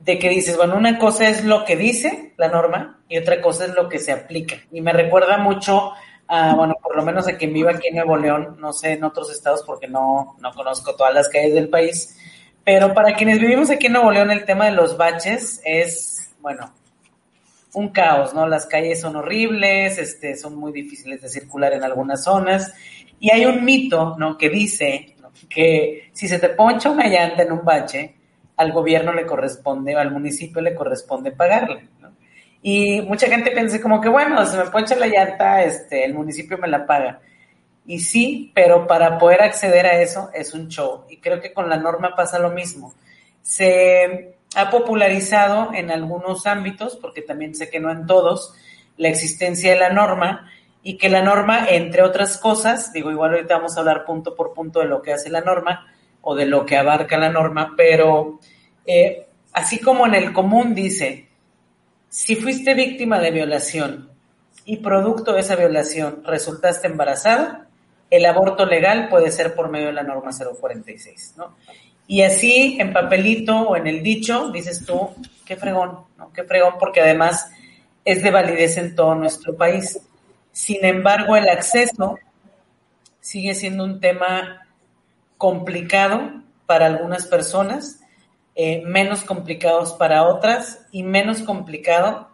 de 0.00 0.18
que 0.18 0.28
dices, 0.30 0.56
bueno, 0.56 0.76
una 0.76 0.98
cosa 0.98 1.28
es 1.28 1.44
lo 1.44 1.64
que 1.64 1.76
dice 1.76 2.32
la 2.36 2.48
norma 2.48 3.00
y 3.08 3.18
otra 3.18 3.40
cosa 3.40 3.66
es 3.66 3.74
lo 3.74 3.88
que 3.88 3.98
se 3.98 4.12
aplica. 4.12 4.56
Y 4.72 4.80
me 4.80 4.92
recuerda 4.92 5.38
mucho 5.38 5.92
a, 6.26 6.54
bueno, 6.54 6.74
por 6.82 6.96
lo 6.96 7.04
menos 7.04 7.28
a 7.28 7.36
quien 7.36 7.52
viva 7.52 7.72
aquí 7.72 7.88
en 7.88 7.96
Nuevo 7.96 8.16
León, 8.16 8.56
no 8.58 8.72
sé 8.72 8.92
en 8.92 9.04
otros 9.04 9.30
estados 9.30 9.62
porque 9.66 9.88
no, 9.88 10.36
no 10.40 10.52
conozco 10.52 10.94
todas 10.94 11.12
las 11.12 11.28
calles 11.28 11.54
del 11.54 11.68
país, 11.68 12.16
pero 12.64 12.94
para 12.94 13.14
quienes 13.14 13.40
vivimos 13.40 13.70
aquí 13.70 13.86
en 13.86 13.94
Nuevo 13.94 14.10
León 14.10 14.30
el 14.30 14.44
tema 14.44 14.66
de 14.66 14.72
los 14.72 14.96
baches 14.96 15.60
es, 15.64 16.34
bueno, 16.40 16.72
un 17.74 17.88
caos, 17.90 18.34
¿no? 18.34 18.46
Las 18.46 18.66
calles 18.66 19.00
son 19.00 19.16
horribles, 19.16 19.98
este, 19.98 20.36
son 20.36 20.56
muy 20.56 20.72
difíciles 20.72 21.20
de 21.20 21.28
circular 21.28 21.72
en 21.72 21.84
algunas 21.84 22.24
zonas. 22.24 22.72
Y 23.18 23.30
hay 23.30 23.44
un 23.44 23.64
mito, 23.64 24.16
¿no? 24.18 24.36
Que 24.36 24.48
dice 24.48 25.14
que 25.48 26.10
si 26.12 26.26
se 26.26 26.38
te 26.38 26.50
poncha 26.50 26.90
una 26.90 27.06
llanta 27.06 27.42
en 27.42 27.52
un 27.52 27.64
bache, 27.64 28.14
al 28.60 28.72
gobierno 28.72 29.14
le 29.14 29.24
corresponde, 29.24 29.96
al 29.96 30.10
municipio 30.10 30.60
le 30.60 30.74
corresponde 30.74 31.32
pagarle, 31.32 31.88
¿no? 31.98 32.10
Y 32.60 33.00
mucha 33.00 33.26
gente 33.26 33.52
piensa 33.52 33.80
como 33.80 34.02
que, 34.02 34.10
bueno, 34.10 34.44
si 34.44 34.54
me 34.54 34.66
poncha 34.66 34.94
la 34.96 35.06
llanta, 35.06 35.62
este, 35.62 36.04
el 36.04 36.12
municipio 36.12 36.58
me 36.58 36.68
la 36.68 36.84
paga. 36.84 37.20
Y 37.86 38.00
sí, 38.00 38.52
pero 38.54 38.86
para 38.86 39.16
poder 39.16 39.40
acceder 39.40 39.86
a 39.86 40.02
eso 40.02 40.28
es 40.34 40.52
un 40.52 40.68
show. 40.68 41.04
Y 41.08 41.16
creo 41.16 41.40
que 41.40 41.54
con 41.54 41.70
la 41.70 41.78
norma 41.78 42.14
pasa 42.14 42.38
lo 42.38 42.50
mismo. 42.50 42.92
Se 43.40 44.34
ha 44.54 44.68
popularizado 44.68 45.72
en 45.72 45.90
algunos 45.90 46.46
ámbitos, 46.46 46.96
porque 46.96 47.22
también 47.22 47.54
sé 47.54 47.70
que 47.70 47.80
no 47.80 47.90
en 47.90 48.04
todos, 48.04 48.54
la 48.98 49.08
existencia 49.08 49.72
de 49.72 49.78
la 49.78 49.88
norma 49.88 50.50
y 50.82 50.98
que 50.98 51.08
la 51.08 51.22
norma, 51.22 51.66
entre 51.66 52.02
otras 52.02 52.36
cosas, 52.36 52.92
digo, 52.92 53.10
igual 53.10 53.32
ahorita 53.32 53.56
vamos 53.56 53.74
a 53.74 53.80
hablar 53.80 54.04
punto 54.04 54.34
por 54.34 54.52
punto 54.52 54.80
de 54.80 54.86
lo 54.86 55.00
que 55.00 55.14
hace 55.14 55.30
la 55.30 55.40
norma 55.40 55.86
o 56.22 56.34
de 56.34 56.46
lo 56.46 56.66
que 56.66 56.76
abarca 56.76 57.16
la 57.18 57.30
norma, 57.30 57.74
pero 57.76 58.40
así 59.52 59.78
como 59.78 60.06
en 60.06 60.14
el 60.14 60.32
común 60.32 60.74
dice, 60.74 61.28
si 62.08 62.36
fuiste 62.36 62.74
víctima 62.74 63.20
de 63.20 63.30
violación 63.30 64.10
y 64.64 64.78
producto 64.78 65.32
de 65.32 65.40
esa 65.40 65.56
violación 65.56 66.22
resultaste 66.24 66.86
embarazada, 66.86 67.68
el 68.10 68.26
aborto 68.26 68.66
legal 68.66 69.08
puede 69.08 69.30
ser 69.30 69.54
por 69.54 69.70
medio 69.70 69.86
de 69.86 69.92
la 69.92 70.02
norma 70.02 70.30
046, 70.32 71.34
¿no? 71.36 71.54
Y 72.06 72.22
así 72.22 72.76
en 72.80 72.92
papelito 72.92 73.56
o 73.56 73.76
en 73.76 73.86
el 73.86 74.02
dicho 74.02 74.50
dices 74.50 74.84
tú, 74.84 75.10
qué 75.44 75.56
fregón, 75.56 76.00
¿no? 76.18 76.32
Qué 76.32 76.42
fregón 76.42 76.74
porque 76.80 77.00
además 77.00 77.50
es 78.04 78.22
de 78.22 78.32
validez 78.32 78.76
en 78.78 78.96
todo 78.96 79.14
nuestro 79.14 79.56
país. 79.56 80.00
Sin 80.50 80.84
embargo, 80.84 81.36
el 81.36 81.48
acceso 81.48 82.18
sigue 83.20 83.54
siendo 83.54 83.84
un 83.84 84.00
tema 84.00 84.66
complicado 85.38 86.42
para 86.66 86.86
algunas 86.86 87.26
personas, 87.26 87.99
eh, 88.62 88.82
menos 88.84 89.24
complicados 89.24 89.94
para 89.94 90.24
otras 90.24 90.84
y 90.92 91.02
menos 91.02 91.40
complicado 91.40 92.28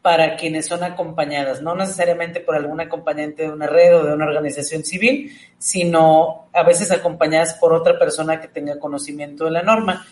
para 0.00 0.36
quienes 0.36 0.64
son 0.64 0.82
acompañadas, 0.82 1.60
no 1.60 1.74
necesariamente 1.74 2.40
por 2.40 2.56
algún 2.56 2.80
acompañante 2.80 3.42
de 3.42 3.50
una 3.50 3.66
red 3.66 3.94
o 3.94 4.02
de 4.02 4.14
una 4.14 4.24
organización 4.24 4.84
civil, 4.84 5.38
sino 5.58 6.46
a 6.54 6.62
veces 6.62 6.90
acompañadas 6.92 7.58
por 7.60 7.74
otra 7.74 7.98
persona 7.98 8.40
que 8.40 8.48
tenga 8.48 8.78
conocimiento 8.78 9.44
de 9.44 9.50
la 9.50 9.60
norma. 9.60 10.06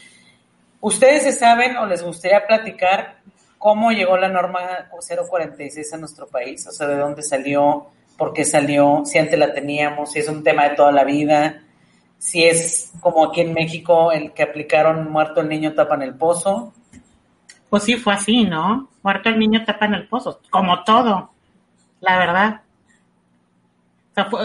¿Ustedes 0.82 1.38
saben 1.38 1.78
o 1.78 1.86
les 1.86 2.02
gustaría 2.02 2.46
platicar 2.46 3.20
cómo 3.56 3.90
llegó 3.90 4.18
la 4.18 4.28
norma 4.28 4.90
046 4.90 5.94
a 5.94 5.96
nuestro 5.96 6.26
país? 6.26 6.66
O 6.66 6.72
sea, 6.72 6.88
de 6.88 6.98
dónde 6.98 7.22
salió, 7.22 7.86
por 8.18 8.34
qué 8.34 8.44
salió, 8.44 9.00
si 9.06 9.16
antes 9.16 9.38
la 9.38 9.54
teníamos, 9.54 10.12
si 10.12 10.18
es 10.18 10.28
un 10.28 10.44
tema 10.44 10.68
de 10.68 10.76
toda 10.76 10.92
la 10.92 11.04
vida, 11.04 11.63
si 12.18 12.44
es 12.44 12.92
como 13.00 13.26
aquí 13.26 13.42
en 13.42 13.52
México 13.52 14.12
el 14.12 14.32
que 14.32 14.42
aplicaron 14.42 15.10
muerto 15.10 15.40
el 15.40 15.48
niño 15.48 15.74
tapa 15.74 15.94
en 15.94 16.02
el 16.02 16.14
pozo. 16.14 16.72
Pues 17.68 17.82
sí, 17.82 17.96
fue 17.96 18.14
así, 18.14 18.44
¿no? 18.44 18.88
Muerto 19.02 19.28
el 19.28 19.38
niño 19.38 19.64
tapa 19.64 19.86
en 19.86 19.94
el 19.94 20.06
pozo, 20.08 20.40
como 20.50 20.84
todo, 20.84 21.32
la 22.00 22.18
verdad. 22.18 22.60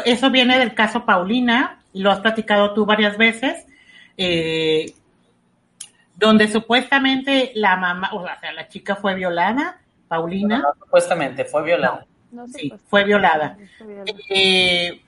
eso 0.06 0.30
viene 0.30 0.58
del 0.58 0.74
caso 0.74 1.06
Paulina, 1.06 1.80
y 1.94 2.02
lo 2.02 2.12
has 2.12 2.20
platicado 2.20 2.74
tú 2.74 2.86
varias 2.86 3.18
veces, 3.18 3.66
eh, 4.18 4.94
donde 6.16 6.48
supuestamente 6.48 7.52
la 7.56 7.78
mamá, 7.78 8.10
o 8.14 8.24
sea, 8.24 8.52
la 8.52 8.68
chica 8.68 8.96
fue 8.96 9.16
violada, 9.16 9.80
Paulina. 10.08 10.64
supuestamente, 10.80 11.46
fue 11.46 11.64
violada. 11.64 12.06
sí, 12.54 12.74
fue 12.90 13.04
violada. 13.06 13.58
Eh, 14.30 15.02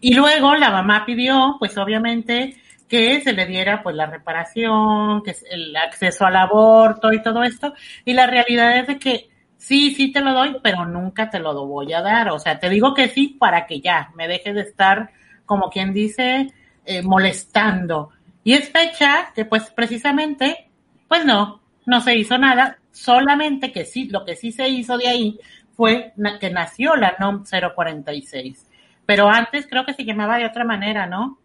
y 0.00 0.14
luego 0.14 0.54
la 0.54 0.70
mamá 0.70 1.04
pidió, 1.06 1.56
pues 1.58 1.76
obviamente, 1.78 2.56
que 2.88 3.20
se 3.20 3.32
le 3.32 3.46
diera 3.46 3.82
pues 3.82 3.96
la 3.96 4.06
reparación, 4.06 5.22
que 5.22 5.34
el 5.50 5.76
acceso 5.76 6.26
al 6.26 6.36
aborto 6.36 7.12
y 7.12 7.22
todo 7.22 7.42
esto. 7.42 7.74
Y 8.04 8.12
la 8.12 8.26
realidad 8.26 8.78
es 8.78 8.86
de 8.86 8.98
que 8.98 9.28
sí, 9.56 9.94
sí 9.94 10.12
te 10.12 10.20
lo 10.20 10.32
doy, 10.32 10.56
pero 10.62 10.84
nunca 10.86 11.30
te 11.30 11.38
lo 11.38 11.66
voy 11.66 11.92
a 11.92 12.02
dar. 12.02 12.30
O 12.30 12.38
sea, 12.38 12.58
te 12.58 12.68
digo 12.68 12.94
que 12.94 13.08
sí 13.08 13.36
para 13.38 13.66
que 13.66 13.80
ya 13.80 14.10
me 14.14 14.28
deje 14.28 14.52
de 14.52 14.62
estar, 14.62 15.10
como 15.44 15.70
quien 15.70 15.92
dice, 15.92 16.52
eh, 16.84 17.02
molestando. 17.02 18.10
Y 18.44 18.54
es 18.54 18.70
fecha 18.70 19.32
que 19.34 19.44
pues 19.44 19.70
precisamente, 19.70 20.68
pues 21.08 21.24
no, 21.24 21.60
no 21.84 22.00
se 22.00 22.16
hizo 22.16 22.38
nada, 22.38 22.78
solamente 22.92 23.72
que 23.72 23.84
sí, 23.84 24.08
lo 24.08 24.24
que 24.24 24.36
sí 24.36 24.52
se 24.52 24.68
hizo 24.68 24.96
de 24.96 25.08
ahí 25.08 25.40
fue 25.76 26.12
que 26.40 26.50
nació 26.50 26.96
la 26.96 27.16
NOM 27.18 27.44
046. 27.44 28.65
Pero 29.06 29.28
antes 29.28 29.66
creo 29.68 29.86
que 29.86 29.94
se 29.94 30.04
llamaba 30.04 30.38
de 30.38 30.46
otra 30.46 30.64
manera, 30.64 31.06
¿no? 31.06 31.38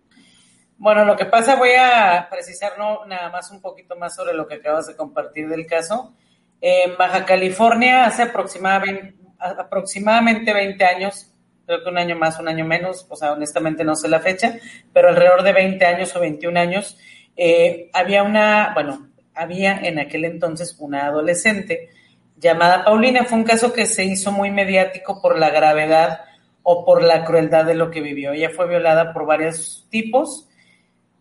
Bueno, 0.77 1.05
lo 1.05 1.15
que 1.15 1.25
pasa, 1.25 1.55
voy 1.55 1.69
a 1.79 2.27
precisar 2.29 2.73
no, 2.77 3.05
nada 3.05 3.29
más 3.29 3.51
un 3.51 3.61
poquito 3.61 3.95
más 3.95 4.15
sobre 4.15 4.33
lo 4.33 4.47
que 4.47 4.55
acabas 4.55 4.87
de 4.87 4.95
compartir 4.95 5.47
del 5.47 5.67
caso. 5.67 6.15
En 6.59 6.97
Baja 6.97 7.23
California, 7.23 8.05
hace 8.05 8.23
aproximadamente, 8.23 9.15
aproximadamente 9.39 10.53
20 10.53 10.83
años, 10.83 11.31
creo 11.67 11.83
que 11.83 11.89
un 11.89 11.99
año 11.99 12.15
más, 12.15 12.39
un 12.39 12.47
año 12.47 12.65
menos, 12.65 13.05
o 13.09 13.15
sea, 13.15 13.33
honestamente 13.33 13.83
no 13.83 13.95
sé 13.95 14.07
la 14.07 14.21
fecha, 14.21 14.55
pero 14.91 15.09
alrededor 15.09 15.43
de 15.43 15.53
20 15.53 15.85
años 15.85 16.15
o 16.15 16.19
21 16.19 16.59
años, 16.59 16.97
eh, 17.37 17.91
había 17.93 18.23
una, 18.23 18.71
bueno, 18.73 19.07
había 19.35 19.77
en 19.77 19.99
aquel 19.99 20.25
entonces 20.25 20.75
una 20.79 21.05
adolescente 21.05 21.89
llamada 22.37 22.83
Paulina. 22.83 23.23
Fue 23.25 23.37
un 23.37 23.43
caso 23.43 23.71
que 23.71 23.85
se 23.85 24.03
hizo 24.03 24.31
muy 24.31 24.51
mediático 24.51 25.21
por 25.21 25.37
la 25.37 25.49
gravedad 25.51 26.21
o 26.63 26.85
por 26.85 27.03
la 27.03 27.23
crueldad 27.23 27.65
de 27.65 27.75
lo 27.75 27.89
que 27.91 28.01
vivió. 28.01 28.33
Ella 28.33 28.49
fue 28.49 28.67
violada 28.67 29.13
por 29.13 29.25
varios 29.25 29.87
tipos. 29.89 30.47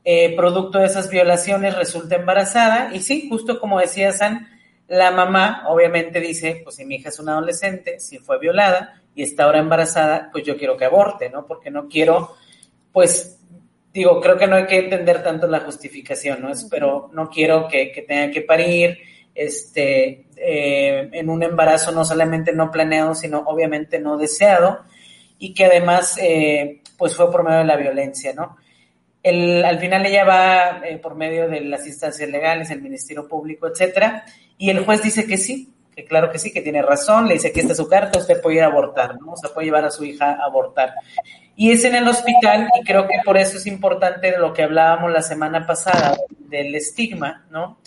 Eh, 0.05 0.35
producto 0.37 0.79
de 0.79 0.87
esas 0.87 1.11
violaciones 1.11 1.76
resulta 1.76 2.16
embarazada 2.16 2.90
y 2.94 3.00
sí, 3.00 3.29
justo 3.29 3.61
como 3.61 3.81
decía 3.81 4.12
San, 4.12 4.48
la 4.88 5.11
mamá 5.11 5.64
obviamente 5.68 6.20
dice, 6.20 6.62
pues 6.64 6.76
si 6.76 6.85
mi 6.85 6.96
hija 6.96 7.11
es 7.11 7.18
una 7.18 7.33
adolescente, 7.33 8.00
si 8.00 8.18
fue 8.18 8.38
violada, 8.38 9.03
y 9.14 9.22
está 9.22 9.44
ahora 9.44 9.59
embarazada, 9.59 10.31
pues 10.33 10.44
yo 10.44 10.57
quiero 10.57 10.76
que 10.76 10.85
aborte, 10.85 11.31
¿no? 11.31 11.46
Porque 11.46 11.70
no 11.70 11.88
quiero, 11.88 12.35
pues, 12.92 13.38
digo, 13.92 14.20
creo 14.20 14.37
que 14.37 14.46
no 14.46 14.57
hay 14.57 14.66
que 14.66 14.79
entender 14.79 15.22
tanto 15.22 15.46
la 15.46 15.61
justificación, 15.61 16.42
¿no? 16.42 16.50
Es, 16.50 16.66
pero 16.70 17.11
no 17.12 17.29
quiero 17.29 17.68
que, 17.68 17.92
que 17.92 18.03
tenga 18.03 18.33
que 18.33 18.42
parir, 18.42 18.98
este, 19.35 20.26
eh, 20.37 21.09
en 21.12 21.31
un 21.31 21.42
embarazo 21.42 21.92
no 21.92 22.05
solamente 22.05 22.53
no 22.53 22.70
planeado, 22.70 23.14
sino 23.14 23.40
obviamente 23.46 24.00
no 24.00 24.16
deseado, 24.16 24.81
y 25.40 25.55
que 25.55 25.64
además, 25.64 26.16
eh, 26.20 26.83
pues 26.96 27.16
fue 27.16 27.33
por 27.33 27.42
medio 27.42 27.59
de 27.59 27.64
la 27.64 27.76
violencia, 27.76 28.35
¿no? 28.35 28.59
El, 29.22 29.64
al 29.64 29.81
final 29.81 30.05
ella 30.07 30.24
va 30.24 30.87
eh, 30.87 30.98
por 30.98 31.14
medio 31.14 31.48
de 31.48 31.62
las 31.62 31.87
instancias 31.87 32.29
legales, 32.29 32.70
el 32.70 32.83
Ministerio 32.83 33.26
Público, 33.26 33.66
etcétera, 33.66 34.24
y 34.59 34.68
el 34.68 34.85
juez 34.85 35.03
dice 35.03 35.26
que 35.26 35.38
sí, 35.38 35.72
que 35.96 36.05
claro 36.05 36.31
que 36.31 36.38
sí, 36.38 36.53
que 36.53 36.61
tiene 36.61 36.83
razón, 36.83 37.26
le 37.26 37.35
dice 37.35 37.53
que 37.53 37.61
esta 37.61 37.72
es 37.72 37.79
su 37.79 37.88
carta, 37.88 38.18
usted 38.18 38.40
puede 38.40 38.57
ir 38.57 38.62
a 38.62 38.66
abortar, 38.66 39.18
¿no? 39.18 39.33
O 39.33 39.37
sea, 39.37 39.50
puede 39.50 39.66
llevar 39.66 39.87
a 39.87 39.90
su 39.90 40.05
hija 40.05 40.33
a 40.33 40.44
abortar. 40.44 40.92
Y 41.57 41.72
es 41.72 41.85
en 41.87 41.94
el 41.94 42.07
hospital, 42.07 42.68
y 42.79 42.85
creo 42.85 43.07
que 43.09 43.16
por 43.24 43.38
eso 43.38 43.57
es 43.57 43.66
importante 43.66 44.37
lo 44.37 44.53
que 44.53 44.62
hablábamos 44.62 45.11
la 45.11 45.22
semana 45.22 45.66
pasada, 45.66 46.16
del 46.38 46.74
estigma, 46.74 47.46
¿no? 47.50 47.79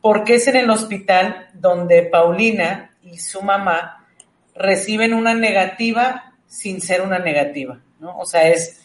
Porque 0.00 0.34
es 0.34 0.48
en 0.48 0.56
el 0.56 0.70
hospital 0.70 1.50
donde 1.54 2.02
Paulina 2.02 2.96
y 3.02 3.18
su 3.18 3.42
mamá 3.42 4.08
reciben 4.56 5.14
una 5.14 5.34
negativa 5.34 6.29
sin 6.50 6.80
ser 6.80 7.00
una 7.00 7.20
negativa, 7.20 7.80
¿no? 8.00 8.18
O 8.18 8.26
sea, 8.26 8.48
es 8.48 8.82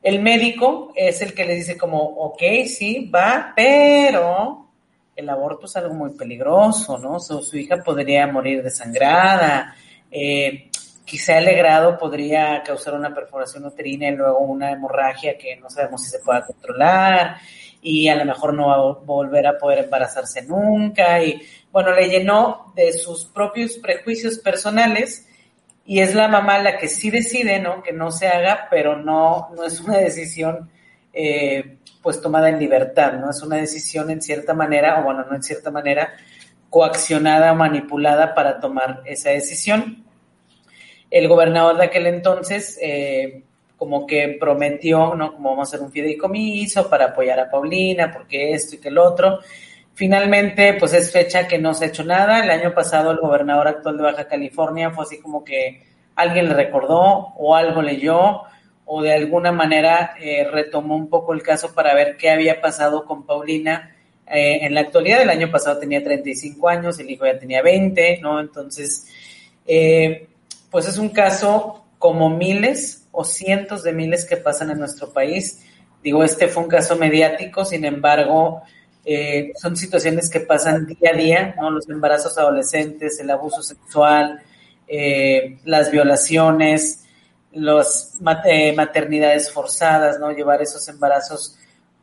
el 0.00 0.22
médico 0.22 0.92
es 0.94 1.20
el 1.22 1.34
que 1.34 1.44
le 1.44 1.56
dice 1.56 1.76
como, 1.76 1.98
ok, 1.98 2.40
sí, 2.66 3.10
va, 3.12 3.52
pero 3.54 4.68
el 5.16 5.28
aborto 5.28 5.66
es 5.66 5.74
algo 5.74 5.92
muy 5.92 6.10
peligroso, 6.10 6.96
¿no? 6.98 7.18
Su, 7.18 7.56
hija 7.56 7.82
podría 7.82 8.28
morir 8.28 8.62
desangrada, 8.62 9.74
eh, 10.08 10.70
quizá 11.04 11.38
el 11.38 11.56
grado 11.56 11.98
podría 11.98 12.62
causar 12.62 12.94
una 12.94 13.12
perforación 13.12 13.66
uterina 13.66 14.08
y 14.08 14.14
luego 14.14 14.38
una 14.38 14.70
hemorragia 14.70 15.36
que 15.36 15.56
no 15.56 15.68
sabemos 15.68 16.04
si 16.04 16.10
se 16.10 16.20
pueda 16.20 16.46
controlar 16.46 17.38
y 17.82 18.06
a 18.06 18.14
lo 18.14 18.24
mejor 18.24 18.54
no 18.54 18.68
va 18.68 18.74
a 18.76 19.04
volver 19.04 19.48
a 19.48 19.58
poder 19.58 19.80
embarazarse 19.80 20.42
nunca 20.42 21.20
y 21.24 21.42
bueno, 21.72 21.92
le 21.92 22.08
llenó 22.08 22.72
de 22.76 22.92
sus 22.92 23.24
propios 23.24 23.78
prejuicios 23.78 24.38
personales 24.38 25.27
y 25.88 26.00
es 26.00 26.14
la 26.14 26.28
mamá 26.28 26.58
la 26.58 26.76
que 26.76 26.86
sí 26.86 27.08
decide, 27.08 27.60
¿no? 27.60 27.82
Que 27.82 27.94
no 27.94 28.10
se 28.10 28.28
haga, 28.28 28.68
pero 28.70 28.94
no, 28.94 29.48
no 29.56 29.64
es 29.64 29.80
una 29.80 29.96
decisión 29.96 30.70
eh, 31.14 31.78
pues 32.02 32.20
tomada 32.20 32.50
en 32.50 32.58
libertad, 32.58 33.14
¿no? 33.14 33.30
Es 33.30 33.42
una 33.42 33.56
decisión 33.56 34.10
en 34.10 34.20
cierta 34.20 34.52
manera, 34.52 35.00
o 35.00 35.04
bueno, 35.04 35.24
no 35.24 35.34
en 35.34 35.42
cierta 35.42 35.70
manera, 35.70 36.12
coaccionada 36.68 37.52
o 37.52 37.54
manipulada 37.54 38.34
para 38.34 38.60
tomar 38.60 39.00
esa 39.06 39.30
decisión. 39.30 40.04
El 41.10 41.26
gobernador 41.26 41.78
de 41.78 41.84
aquel 41.86 42.06
entonces, 42.06 42.78
eh, 42.82 43.44
como 43.78 44.06
que 44.06 44.36
prometió, 44.38 45.14
¿no? 45.14 45.32
Como 45.32 45.52
vamos 45.52 45.68
a 45.68 45.70
hacer 45.70 45.86
un 45.86 45.90
fideicomiso 45.90 46.90
para 46.90 47.06
apoyar 47.06 47.40
a 47.40 47.50
Paulina, 47.50 48.12
porque 48.12 48.52
esto 48.52 48.74
y 48.74 48.78
que 48.78 48.88
el 48.88 48.98
otro. 48.98 49.38
Finalmente, 49.98 50.74
pues 50.74 50.92
es 50.94 51.10
fecha 51.10 51.48
que 51.48 51.58
no 51.58 51.74
se 51.74 51.84
ha 51.84 51.88
hecho 51.88 52.04
nada. 52.04 52.38
El 52.38 52.50
año 52.50 52.72
pasado 52.72 53.10
el 53.10 53.18
gobernador 53.18 53.66
actual 53.66 53.96
de 53.96 54.04
Baja 54.04 54.28
California 54.28 54.92
fue 54.92 55.02
así 55.02 55.18
como 55.18 55.42
que 55.42 55.82
alguien 56.14 56.46
le 56.48 56.54
recordó 56.54 57.34
o 57.36 57.56
algo 57.56 57.82
leyó 57.82 58.42
o 58.84 59.02
de 59.02 59.12
alguna 59.12 59.50
manera 59.50 60.14
eh, 60.20 60.46
retomó 60.48 60.94
un 60.94 61.08
poco 61.08 61.34
el 61.34 61.42
caso 61.42 61.74
para 61.74 61.96
ver 61.96 62.16
qué 62.16 62.30
había 62.30 62.60
pasado 62.60 63.04
con 63.06 63.26
Paulina. 63.26 63.96
Eh, 64.28 64.60
en 64.62 64.72
la 64.72 64.82
actualidad, 64.82 65.20
el 65.20 65.30
año 65.30 65.50
pasado 65.50 65.80
tenía 65.80 66.00
35 66.00 66.68
años, 66.68 66.96
el 67.00 67.10
hijo 67.10 67.26
ya 67.26 67.36
tenía 67.36 67.60
20, 67.60 68.20
¿no? 68.22 68.38
Entonces, 68.38 69.08
eh, 69.66 70.28
pues 70.70 70.86
es 70.86 70.98
un 70.98 71.08
caso 71.08 71.86
como 71.98 72.30
miles 72.30 73.08
o 73.10 73.24
cientos 73.24 73.82
de 73.82 73.92
miles 73.92 74.24
que 74.26 74.36
pasan 74.36 74.70
en 74.70 74.78
nuestro 74.78 75.12
país. 75.12 75.66
Digo, 76.04 76.22
este 76.22 76.46
fue 76.46 76.62
un 76.62 76.68
caso 76.68 76.94
mediático, 76.94 77.64
sin 77.64 77.84
embargo, 77.84 78.62
son 79.56 79.76
situaciones 79.76 80.28
que 80.28 80.40
pasan 80.40 80.86
día 80.86 81.10
a 81.12 81.16
día, 81.16 81.54
¿no? 81.56 81.70
Los 81.70 81.88
embarazos 81.88 82.36
adolescentes, 82.38 83.18
el 83.20 83.30
abuso 83.30 83.62
sexual, 83.62 84.42
las 85.64 85.90
violaciones, 85.90 87.04
las 87.52 88.18
eh, 88.44 88.72
maternidades 88.74 89.50
forzadas, 89.50 90.18
¿no? 90.18 90.30
Llevar 90.32 90.62
esos 90.62 90.86
embarazos 90.88 91.58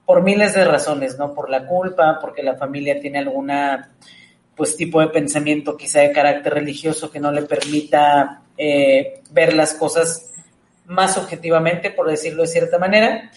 por 0.05 0.23
miles 0.23 0.53
de 0.53 0.65
razones, 0.65 1.17
¿no? 1.17 1.33
Por 1.33 1.49
la 1.49 1.65
culpa, 1.65 2.19
porque 2.19 2.43
la 2.43 2.55
familia 2.55 2.99
tiene 2.99 3.19
alguna, 3.19 3.91
pues, 4.55 4.75
tipo 4.75 4.99
de 5.01 5.07
pensamiento 5.07 5.77
quizá 5.77 6.01
de 6.01 6.11
carácter 6.11 6.53
religioso 6.53 7.11
que 7.11 7.19
no 7.19 7.31
le 7.31 7.43
permita 7.43 8.41
eh, 8.57 9.21
ver 9.31 9.53
las 9.53 9.73
cosas 9.73 10.31
más 10.85 11.17
objetivamente, 11.17 11.91
por 11.91 12.09
decirlo 12.09 12.43
de 12.43 12.47
cierta 12.47 12.77
manera. 12.77 13.31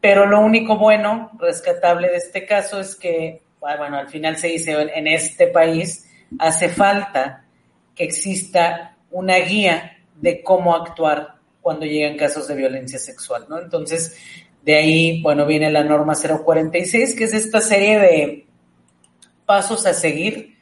Pero 0.00 0.26
lo 0.26 0.40
único 0.40 0.78
bueno, 0.78 1.30
rescatable 1.38 2.08
de 2.08 2.16
este 2.16 2.46
caso 2.46 2.80
es 2.80 2.96
que, 2.96 3.42
ah, 3.62 3.76
bueno, 3.76 3.98
al 3.98 4.08
final 4.08 4.36
se 4.36 4.48
dice, 4.48 4.72
en 4.72 5.06
este 5.06 5.48
país 5.48 6.08
hace 6.38 6.68
falta 6.68 7.44
que 7.94 8.04
exista 8.04 8.96
una 9.10 9.36
guía 9.36 9.98
de 10.16 10.42
cómo 10.42 10.74
actuar 10.74 11.34
cuando 11.60 11.84
llegan 11.84 12.16
casos 12.16 12.48
de 12.48 12.54
violencia 12.54 12.98
sexual, 12.98 13.46
¿no? 13.48 13.58
Entonces, 13.58 14.16
de 14.62 14.76
ahí, 14.76 15.22
bueno, 15.22 15.46
viene 15.46 15.70
la 15.70 15.84
norma 15.84 16.14
046, 16.14 17.14
que 17.14 17.24
es 17.24 17.34
esta 17.34 17.60
serie 17.60 17.98
de 17.98 18.46
pasos 19.44 19.86
a 19.86 19.92
seguir 19.92 20.56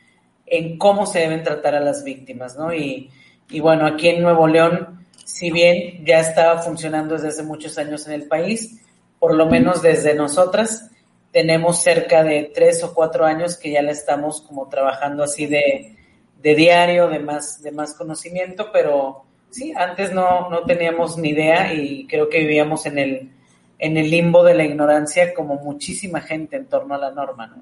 en 0.46 0.78
cómo 0.78 1.06
se 1.06 1.20
deben 1.20 1.42
tratar 1.42 1.74
a 1.74 1.80
las 1.80 2.04
víctimas, 2.04 2.56
¿no? 2.56 2.72
Y, 2.74 3.10
y 3.50 3.60
bueno, 3.60 3.86
aquí 3.86 4.08
en 4.08 4.22
Nuevo 4.22 4.48
León, 4.48 5.06
si 5.24 5.50
bien 5.50 6.04
ya 6.04 6.20
estaba 6.20 6.62
funcionando 6.62 7.14
desde 7.14 7.28
hace 7.28 7.42
muchos 7.42 7.76
años 7.78 8.06
en 8.06 8.14
el 8.14 8.26
país, 8.26 8.80
por 9.18 9.34
lo 9.34 9.46
menos 9.46 9.82
desde 9.82 10.14
nosotras, 10.14 10.90
tenemos 11.32 11.82
cerca 11.82 12.22
de 12.22 12.50
tres 12.54 12.82
o 12.84 12.94
cuatro 12.94 13.24
años 13.24 13.56
que 13.56 13.70
ya 13.72 13.82
la 13.82 13.92
estamos 13.92 14.40
como 14.42 14.68
trabajando 14.68 15.24
así 15.24 15.46
de, 15.46 15.96
de 16.42 16.54
diario, 16.54 17.08
de 17.08 17.18
más, 17.18 17.62
de 17.62 17.72
más 17.72 17.94
conocimiento, 17.94 18.70
pero 18.72 19.24
sí, 19.50 19.72
antes 19.76 20.12
no, 20.12 20.48
no 20.50 20.62
teníamos 20.62 21.18
ni 21.18 21.30
idea 21.30 21.72
y 21.74 22.06
creo 22.06 22.28
que 22.28 22.40
vivíamos 22.40 22.86
en 22.86 22.98
el, 22.98 23.30
en 23.78 23.96
el 23.96 24.10
limbo 24.10 24.42
de 24.44 24.54
la 24.54 24.64
ignorancia 24.64 25.34
como 25.34 25.56
muchísima 25.56 26.20
gente 26.20 26.56
en 26.56 26.66
torno 26.66 26.94
a 26.94 26.98
la 26.98 27.10
norma, 27.10 27.46
¿no? 27.46 27.56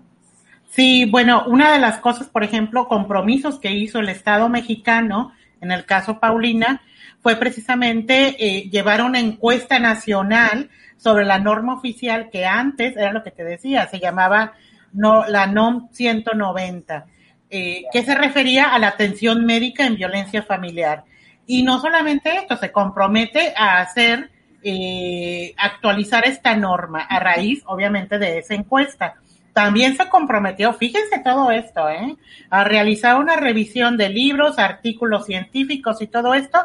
Sí, 0.70 1.06
bueno, 1.06 1.44
una 1.46 1.72
de 1.72 1.78
las 1.78 1.98
cosas, 2.00 2.26
por 2.28 2.44
ejemplo, 2.44 2.86
compromisos 2.86 3.58
que 3.58 3.70
hizo 3.70 3.98
el 3.98 4.10
Estado 4.10 4.48
mexicano, 4.48 5.32
en 5.60 5.72
el 5.72 5.86
caso 5.86 6.20
Paulina, 6.20 6.82
fue 7.22 7.36
precisamente 7.36 8.36
eh, 8.38 8.68
llevar 8.68 9.02
una 9.02 9.18
encuesta 9.18 9.78
nacional 9.78 10.68
sobre 10.96 11.24
la 11.24 11.38
norma 11.38 11.74
oficial 11.74 12.30
que 12.30 12.44
antes, 12.44 12.96
era 12.96 13.12
lo 13.12 13.22
que 13.22 13.30
te 13.30 13.44
decía, 13.44 13.86
se 13.88 13.98
llamaba 13.98 14.54
no, 14.92 15.26
la 15.26 15.46
NOM 15.46 15.88
190, 15.92 17.06
eh, 17.50 17.84
que 17.92 18.02
se 18.04 18.14
refería 18.14 18.74
a 18.74 18.78
la 18.78 18.88
atención 18.88 19.44
médica 19.44 19.86
en 19.86 19.96
violencia 19.96 20.42
familiar. 20.42 21.04
Y 21.46 21.62
no 21.62 21.80
solamente 21.80 22.36
esto, 22.36 22.56
se 22.56 22.72
compromete 22.72 23.54
a 23.56 23.80
hacer, 23.80 24.30
eh, 24.62 25.54
actualizar 25.56 26.26
esta 26.26 26.56
norma 26.56 27.02
a 27.02 27.20
raíz, 27.20 27.62
obviamente, 27.66 28.18
de 28.18 28.38
esa 28.38 28.54
encuesta. 28.54 29.14
También 29.52 29.96
se 29.96 30.08
comprometió, 30.08 30.74
fíjense 30.74 31.20
todo 31.24 31.50
esto, 31.50 31.88
¿eh? 31.88 32.16
a 32.50 32.64
realizar 32.64 33.18
una 33.18 33.36
revisión 33.36 33.96
de 33.96 34.10
libros, 34.10 34.58
artículos 34.58 35.24
científicos 35.24 36.02
y 36.02 36.08
todo 36.08 36.34
esto, 36.34 36.58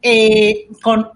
eh, 0.00 0.68
con, 0.82 1.10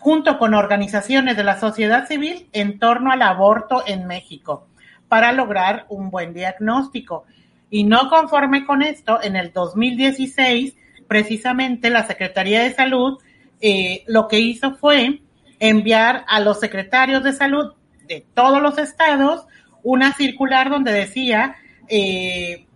junto 0.00 0.38
con 0.38 0.54
organizaciones 0.54 1.36
de 1.36 1.44
la 1.44 1.60
sociedad 1.60 2.08
civil 2.08 2.48
en 2.52 2.78
torno 2.78 3.12
al 3.12 3.22
aborto 3.22 3.84
en 3.86 4.06
México, 4.06 4.66
para 5.08 5.30
lograr 5.32 5.86
un 5.88 6.10
buen 6.10 6.32
diagnóstico. 6.32 7.24
Y 7.68 7.84
no 7.84 8.08
conforme 8.08 8.64
con 8.64 8.82
esto, 8.82 9.22
en 9.22 9.36
el 9.36 9.52
2016, 9.52 10.74
precisamente 11.06 11.90
la 11.90 12.06
Secretaría 12.06 12.62
de 12.62 12.74
Salud 12.74 13.18
eh, 13.60 14.04
lo 14.06 14.26
que 14.26 14.40
hizo 14.40 14.74
fue 14.74 15.20
enviar 15.58 16.24
a 16.26 16.40
los 16.40 16.58
secretarios 16.60 17.22
de 17.22 17.34
salud 17.34 17.74
de 18.06 18.24
todos 18.32 18.62
los 18.62 18.78
estados 18.78 19.44
una 19.82 20.14
circular 20.14 20.70
donde 20.70 20.92
decía 20.92 21.56
eh, 21.88 22.66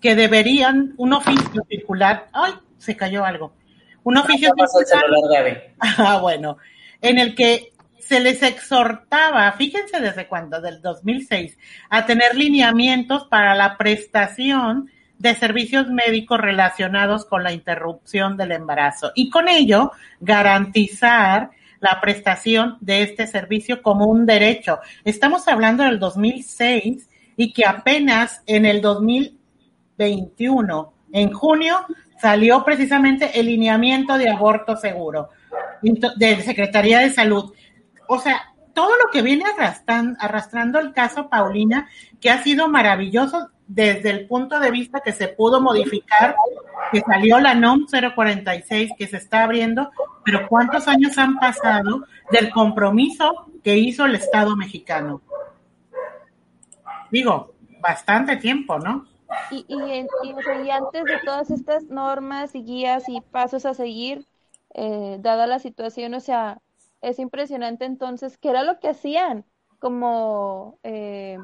que 0.00 0.14
deberían 0.14 0.94
un 0.98 1.14
oficio 1.14 1.64
circular. 1.68 2.28
¡Ay! 2.32 2.52
Se 2.76 2.94
cayó 2.94 3.24
algo. 3.24 3.52
Un 4.06 4.16
oficio 4.18 4.52
circular. 4.84 5.72
Ah, 5.98 6.18
bueno. 6.22 6.58
En 7.02 7.18
el 7.18 7.34
que 7.34 7.72
se 7.98 8.20
les 8.20 8.40
exhortaba, 8.44 9.50
fíjense 9.50 10.00
desde 10.00 10.28
cuándo, 10.28 10.60
del 10.60 10.80
2006, 10.80 11.58
a 11.90 12.06
tener 12.06 12.36
lineamientos 12.36 13.24
para 13.24 13.56
la 13.56 13.76
prestación 13.76 14.92
de 15.18 15.34
servicios 15.34 15.88
médicos 15.88 16.40
relacionados 16.40 17.24
con 17.24 17.42
la 17.42 17.52
interrupción 17.52 18.36
del 18.36 18.52
embarazo 18.52 19.10
y 19.16 19.28
con 19.28 19.48
ello 19.48 19.90
garantizar 20.20 21.50
la 21.80 22.00
prestación 22.00 22.78
de 22.80 23.02
este 23.02 23.26
servicio 23.26 23.82
como 23.82 24.06
un 24.06 24.24
derecho. 24.24 24.78
Estamos 25.04 25.48
hablando 25.48 25.82
del 25.82 25.98
2006 25.98 27.08
y 27.36 27.52
que 27.52 27.66
apenas 27.66 28.40
en 28.46 28.66
el 28.66 28.80
2021, 28.80 30.92
en 31.12 31.32
junio, 31.32 31.84
salió 32.20 32.64
precisamente 32.64 33.38
el 33.38 33.46
lineamiento 33.46 34.18
de 34.18 34.30
aborto 34.30 34.76
seguro 34.76 35.30
de 35.82 36.42
Secretaría 36.42 37.00
de 37.00 37.10
Salud. 37.10 37.52
O 38.08 38.18
sea, 38.18 38.54
todo 38.72 38.90
lo 38.96 39.10
que 39.10 39.22
viene 39.22 39.44
arrastrando, 39.44 40.18
arrastrando 40.20 40.78
el 40.78 40.92
caso 40.92 41.28
Paulina, 41.28 41.88
que 42.20 42.30
ha 42.30 42.42
sido 42.42 42.68
maravilloso 42.68 43.50
desde 43.66 44.10
el 44.10 44.26
punto 44.26 44.60
de 44.60 44.70
vista 44.70 45.00
que 45.00 45.12
se 45.12 45.28
pudo 45.28 45.60
modificar, 45.60 46.36
que 46.92 47.00
salió 47.00 47.40
la 47.40 47.54
NOM 47.54 47.86
046 48.14 48.92
que 48.96 49.06
se 49.06 49.16
está 49.16 49.42
abriendo, 49.44 49.90
pero 50.24 50.46
¿cuántos 50.48 50.86
años 50.88 51.18
han 51.18 51.36
pasado 51.36 52.04
del 52.30 52.50
compromiso 52.50 53.46
que 53.64 53.76
hizo 53.76 54.04
el 54.04 54.14
Estado 54.14 54.56
mexicano? 54.56 55.22
Digo, 57.10 57.54
bastante 57.80 58.36
tiempo, 58.36 58.78
¿no? 58.78 59.06
Y, 59.50 59.64
y, 59.68 60.70
antes 60.70 61.04
de 61.04 61.18
todas 61.24 61.50
estas 61.50 61.84
normas 61.84 62.54
y 62.54 62.62
guías 62.62 63.08
y 63.08 63.20
pasos 63.20 63.66
a 63.66 63.74
seguir, 63.74 64.26
eh, 64.74 65.18
dada 65.20 65.46
la 65.46 65.58
situación, 65.58 66.14
o 66.14 66.20
sea, 66.20 66.60
es 67.00 67.18
impresionante 67.18 67.84
entonces 67.84 68.38
qué 68.38 68.50
era 68.50 68.62
lo 68.62 68.78
que 68.78 68.88
hacían, 68.88 69.44
como 69.78 70.78
eh, 70.82 71.38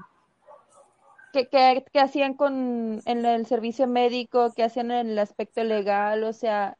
que, 1.33 1.85
hacían 2.01 2.35
con 2.35 3.01
en 3.05 3.25
el 3.25 3.47
servicio 3.47 3.87
médico, 3.87 4.53
que 4.55 4.65
hacían 4.65 4.91
en 4.91 5.11
el 5.11 5.19
aspecto 5.19 5.65
legal, 5.65 6.25
o 6.25 6.33
sea, 6.33 6.77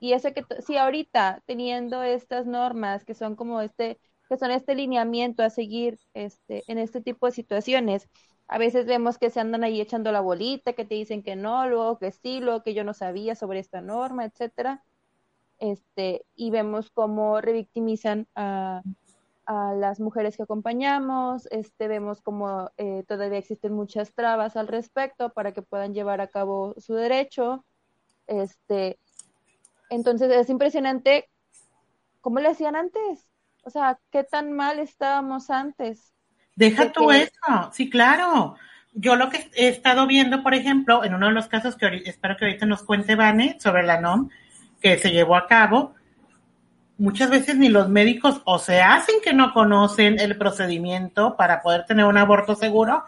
y 0.00 0.12
ese 0.12 0.34
que 0.34 0.44
si 0.60 0.76
ahorita 0.76 1.42
teniendo 1.46 2.02
estas 2.02 2.46
normas 2.46 3.04
que 3.04 3.14
son 3.14 3.34
como 3.34 3.60
este 3.62 3.98
que 4.28 4.36
son 4.36 4.50
este 4.50 4.74
lineamiento 4.74 5.42
a 5.42 5.50
seguir 5.50 5.98
este 6.14 6.64
en 6.66 6.78
este 6.78 7.00
tipo 7.00 7.26
de 7.26 7.32
situaciones. 7.32 8.08
A 8.48 8.58
veces 8.58 8.86
vemos 8.86 9.18
que 9.18 9.30
se 9.30 9.40
andan 9.40 9.64
ahí 9.64 9.80
echando 9.80 10.12
la 10.12 10.20
bolita, 10.20 10.72
que 10.74 10.84
te 10.84 10.94
dicen 10.94 11.22
que 11.22 11.36
no, 11.36 11.68
luego 11.68 11.98
que 11.98 12.12
sí, 12.12 12.40
luego 12.40 12.62
que 12.62 12.74
yo 12.74 12.84
no 12.84 12.94
sabía 12.94 13.34
sobre 13.34 13.60
esta 13.60 13.80
norma, 13.80 14.24
etcétera 14.24 14.84
este, 15.58 16.24
y 16.34 16.50
vemos 16.50 16.90
cómo 16.90 17.40
revictimizan 17.40 18.26
a, 18.34 18.82
a 19.46 19.74
las 19.74 20.00
mujeres 20.00 20.36
que 20.36 20.42
acompañamos, 20.42 21.46
este, 21.50 21.88
vemos 21.88 22.20
cómo 22.20 22.70
eh, 22.76 23.04
todavía 23.08 23.38
existen 23.38 23.72
muchas 23.72 24.12
trabas 24.12 24.56
al 24.56 24.68
respecto 24.68 25.30
para 25.32 25.52
que 25.52 25.62
puedan 25.62 25.94
llevar 25.94 26.20
a 26.20 26.28
cabo 26.28 26.74
su 26.78 26.94
derecho. 26.94 27.64
Este, 28.26 28.98
entonces 29.88 30.30
es 30.32 30.50
impresionante 30.50 31.28
cómo 32.20 32.40
le 32.40 32.48
hacían 32.48 32.76
antes. 32.76 33.28
O 33.64 33.70
sea, 33.70 33.98
qué 34.10 34.24
tan 34.24 34.52
mal 34.52 34.78
estábamos 34.78 35.50
antes. 35.50 36.12
Deja 36.56 36.90
tú 36.90 37.12
eso, 37.12 37.70
sí, 37.72 37.88
claro. 37.90 38.56
Yo 38.94 39.14
lo 39.14 39.28
que 39.28 39.50
he 39.54 39.68
estado 39.68 40.06
viendo, 40.06 40.42
por 40.42 40.54
ejemplo, 40.54 41.04
en 41.04 41.14
uno 41.14 41.26
de 41.26 41.32
los 41.32 41.46
casos 41.48 41.76
que 41.76 42.02
espero 42.06 42.36
que 42.36 42.46
ahorita 42.46 42.64
nos 42.64 42.82
cuente 42.82 43.14
Vane 43.14 43.58
sobre 43.60 43.82
la 43.82 44.00
NOM, 44.00 44.30
que 44.80 44.96
se 44.96 45.10
llevó 45.10 45.36
a 45.36 45.46
cabo, 45.46 45.94
muchas 46.96 47.28
veces 47.28 47.56
ni 47.56 47.68
los 47.68 47.90
médicos 47.90 48.40
o 48.44 48.58
se 48.58 48.80
hacen 48.80 49.16
que 49.22 49.34
no 49.34 49.52
conocen 49.52 50.18
el 50.18 50.38
procedimiento 50.38 51.36
para 51.36 51.60
poder 51.60 51.84
tener 51.84 52.06
un 52.06 52.16
aborto 52.16 52.54
seguro 52.56 53.04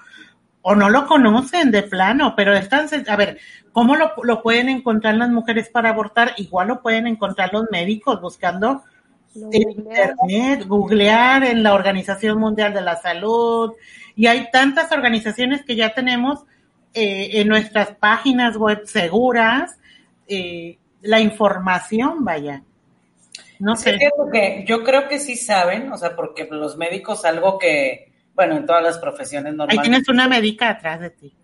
o 0.61 0.75
no 0.75 0.91
lo 0.91 1.07
conocen 1.07 1.71
de 1.71 1.85
plano, 1.85 2.35
pero 2.37 2.55
están, 2.55 2.87
a 3.09 3.17
ver, 3.17 3.39
¿cómo 3.73 3.97
lo, 3.97 4.13
lo 4.23 4.43
pueden 4.43 4.69
encontrar 4.69 5.15
las 5.15 5.31
mujeres 5.31 5.71
para 5.71 5.89
abortar? 5.89 6.35
Igual 6.37 6.69
lo 6.69 6.83
pueden 6.83 7.07
encontrar 7.07 7.51
los 7.55 7.71
médicos 7.71 8.21
buscando 8.21 8.83
en 9.35 9.71
internet, 9.71 10.67
googlear 10.67 11.45
en 11.45 11.63
la 11.63 11.75
Organización 11.75 12.39
Mundial 12.39 12.73
de 12.75 12.81
la 12.81 12.97
Salud 12.97 13.73
y 14.17 14.27
hay 14.27 14.51
tantas 14.51 14.91
organizaciones 14.93 15.65
que 15.65 15.77
ya 15.77 15.95
tenemos 15.95 16.45
eh, 16.95 17.41
en 17.41 17.49
nuestras 17.49 17.95
páginas 17.95 18.57
web 18.57 18.83
seguras 18.87 19.79
eh, 20.27 20.79
la 21.03 21.21
información, 21.21 22.25
vaya. 22.25 22.63
No 23.59 23.77
sé. 23.77 23.99
Que 24.33 24.65
yo 24.67 24.83
creo 24.85 25.09
que 25.09 25.19
sí 25.19 25.37
saben, 25.37 25.93
o 25.93 25.97
sea, 25.97 26.17
porque 26.17 26.49
los 26.51 26.77
médicos 26.77 27.25
algo 27.25 27.59
que, 27.59 28.13
bueno, 28.35 28.57
en 28.57 28.67
todas 28.67 28.83
las 28.83 28.99
profesiones 28.99 29.55
normales. 29.55 29.79
Ahí 29.79 29.89
tienes 29.89 30.09
una 30.09 30.29
médica 30.29 30.71
atrás 30.71 31.01
de 31.01 31.11
ti. 31.11 31.35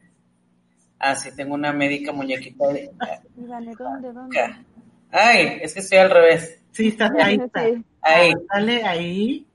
Ah, 0.98 1.14
sí, 1.14 1.34
tengo 1.36 1.54
una 1.54 1.72
médica 1.72 2.12
muñequita. 2.12 2.68
De... 2.68 2.90
¿dónde, 3.36 4.12
dónde? 4.12 4.56
Ay, 5.10 5.58
es 5.60 5.74
que 5.74 5.80
estoy 5.80 5.98
al 5.98 6.10
revés. 6.10 6.60
Sí, 6.74 6.88
está 6.88 7.10
ahí. 7.18 7.36
Está. 7.36 7.60
Ahí. 8.02 8.34
Dale, 8.52 8.82
ahí. 8.84 9.46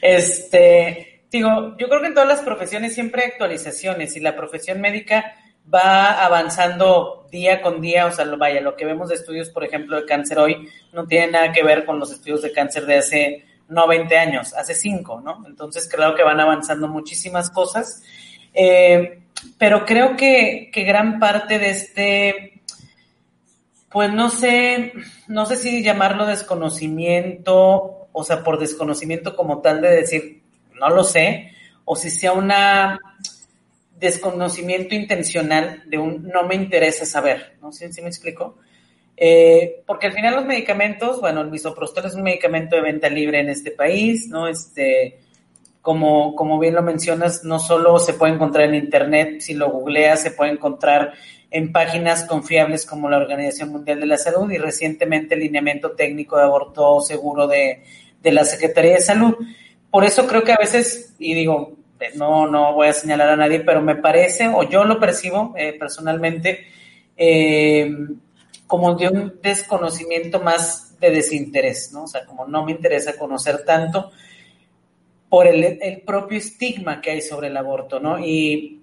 Este, 0.00 1.24
digo, 1.30 1.76
yo 1.78 1.88
creo 1.88 2.00
que 2.00 2.06
en 2.06 2.14
todas 2.14 2.28
las 2.28 2.40
profesiones 2.40 2.94
siempre 2.94 3.22
hay 3.22 3.30
actualizaciones 3.32 4.16
y 4.16 4.20
la 4.20 4.36
profesión 4.36 4.80
médica 4.80 5.34
va 5.72 6.24
avanzando 6.24 7.26
día 7.30 7.60
con 7.60 7.80
día, 7.80 8.06
o 8.06 8.12
sea, 8.12 8.24
lo, 8.24 8.38
vaya, 8.38 8.60
lo 8.60 8.76
que 8.76 8.84
vemos 8.84 9.08
de 9.08 9.16
estudios, 9.16 9.50
por 9.50 9.64
ejemplo, 9.64 9.96
de 9.96 10.06
cáncer 10.06 10.38
hoy, 10.38 10.68
no 10.92 11.06
tiene 11.06 11.32
nada 11.32 11.52
que 11.52 11.64
ver 11.64 11.84
con 11.84 11.98
los 11.98 12.12
estudios 12.12 12.42
de 12.42 12.52
cáncer 12.52 12.86
de 12.86 12.98
hace 12.98 13.44
no 13.68 13.88
20 13.88 14.16
años, 14.16 14.54
hace 14.54 14.74
5, 14.74 15.22
¿no? 15.22 15.44
Entonces 15.44 15.88
creo 15.92 16.14
que 16.14 16.22
van 16.22 16.38
avanzando 16.38 16.86
muchísimas 16.86 17.50
cosas, 17.50 18.00
eh, 18.54 19.22
pero 19.58 19.84
creo 19.84 20.16
que, 20.16 20.70
que 20.72 20.84
gran 20.84 21.18
parte 21.18 21.58
de 21.58 21.70
este, 21.70 22.55
pues 23.96 24.12
no 24.12 24.28
sé, 24.28 24.92
no 25.26 25.46
sé 25.46 25.56
si 25.56 25.82
llamarlo 25.82 26.26
desconocimiento, 26.26 28.08
o 28.12 28.24
sea, 28.24 28.44
por 28.44 28.58
desconocimiento 28.58 29.34
como 29.34 29.62
tal 29.62 29.80
de 29.80 29.88
decir, 29.88 30.42
no 30.78 30.90
lo 30.90 31.02
sé, 31.02 31.52
o 31.86 31.96
si 31.96 32.10
sea 32.10 32.34
una 32.34 33.00
desconocimiento 33.98 34.94
intencional 34.94 35.82
de 35.86 35.96
un 35.96 36.28
no 36.28 36.42
me 36.42 36.56
interesa 36.56 37.06
saber, 37.06 37.56
¿no? 37.62 37.72
¿Sí, 37.72 37.86
me 38.02 38.08
explico? 38.08 38.58
Eh, 39.16 39.82
porque 39.86 40.08
al 40.08 40.12
final 40.12 40.34
los 40.34 40.44
medicamentos, 40.44 41.18
bueno, 41.22 41.40
el 41.40 41.50
misoprostol 41.50 42.04
es 42.04 42.14
un 42.14 42.22
medicamento 42.22 42.76
de 42.76 42.82
venta 42.82 43.08
libre 43.08 43.40
en 43.40 43.48
este 43.48 43.70
país, 43.70 44.28
¿no? 44.28 44.46
Este, 44.46 45.20
como, 45.80 46.36
como 46.36 46.58
bien 46.58 46.74
lo 46.74 46.82
mencionas, 46.82 47.44
no 47.44 47.58
solo 47.58 47.98
se 47.98 48.12
puede 48.12 48.34
encontrar 48.34 48.68
en 48.68 48.74
Internet, 48.74 49.40
si 49.40 49.54
lo 49.54 49.70
googleas, 49.70 50.20
se 50.20 50.32
puede 50.32 50.52
encontrar 50.52 51.14
en 51.50 51.72
páginas 51.72 52.24
confiables 52.24 52.86
como 52.86 53.08
la 53.08 53.18
Organización 53.18 53.70
Mundial 53.70 54.00
de 54.00 54.06
la 54.06 54.18
Salud 54.18 54.50
y 54.50 54.58
recientemente 54.58 55.34
el 55.34 55.40
lineamiento 55.40 55.92
técnico 55.92 56.36
de 56.36 56.42
aborto 56.42 57.00
seguro 57.00 57.46
de, 57.46 57.82
de 58.22 58.32
la 58.32 58.44
Secretaría 58.44 58.94
de 58.94 59.00
Salud. 59.00 59.34
Por 59.90 60.04
eso 60.04 60.26
creo 60.26 60.42
que 60.42 60.52
a 60.52 60.58
veces, 60.58 61.14
y 61.18 61.34
digo, 61.34 61.76
no, 62.14 62.46
no 62.46 62.74
voy 62.74 62.88
a 62.88 62.92
señalar 62.92 63.30
a 63.30 63.36
nadie, 63.36 63.60
pero 63.60 63.80
me 63.80 63.96
parece, 63.96 64.48
o 64.48 64.62
yo 64.68 64.84
lo 64.84 65.00
percibo 65.00 65.54
eh, 65.56 65.72
personalmente, 65.78 66.66
eh, 67.16 67.90
como 68.66 68.94
de 68.94 69.08
un 69.08 69.38
desconocimiento 69.42 70.40
más 70.40 70.98
de 71.00 71.10
desinterés, 71.10 71.92
¿no? 71.92 72.04
O 72.04 72.06
sea, 72.06 72.24
como 72.24 72.46
no 72.46 72.64
me 72.64 72.72
interesa 72.72 73.16
conocer 73.16 73.64
tanto, 73.64 74.10
por 75.28 75.46
el, 75.46 76.02
propio 76.06 76.38
estigma 76.38 77.00
que 77.00 77.10
hay 77.10 77.20
sobre 77.20 77.48
el 77.48 77.56
aborto, 77.56 78.00
¿no? 78.00 78.18
Y 78.18 78.75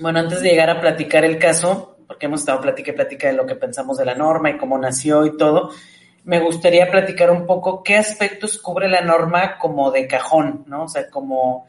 bueno, 0.00 0.20
antes 0.20 0.40
de 0.40 0.50
llegar 0.50 0.70
a 0.70 0.80
platicar 0.80 1.24
el 1.24 1.38
caso, 1.38 1.96
porque 2.06 2.26
hemos 2.26 2.40
estado 2.40 2.60
platica 2.60 2.90
y 2.90 2.94
plática 2.94 3.28
de 3.28 3.34
lo 3.34 3.46
que 3.46 3.54
pensamos 3.54 3.98
de 3.98 4.04
la 4.04 4.14
norma 4.14 4.50
y 4.50 4.56
cómo 4.56 4.78
nació 4.78 5.24
y 5.26 5.36
todo, 5.36 5.70
me 6.24 6.40
gustaría 6.40 6.90
platicar 6.90 7.30
un 7.30 7.46
poco 7.46 7.82
qué 7.82 7.96
aspectos 7.96 8.58
cubre 8.58 8.88
la 8.88 9.00
norma 9.00 9.58
como 9.58 9.90
de 9.90 10.06
cajón, 10.06 10.64
¿no? 10.66 10.84
O 10.84 10.88
sea, 10.88 11.10
como 11.10 11.66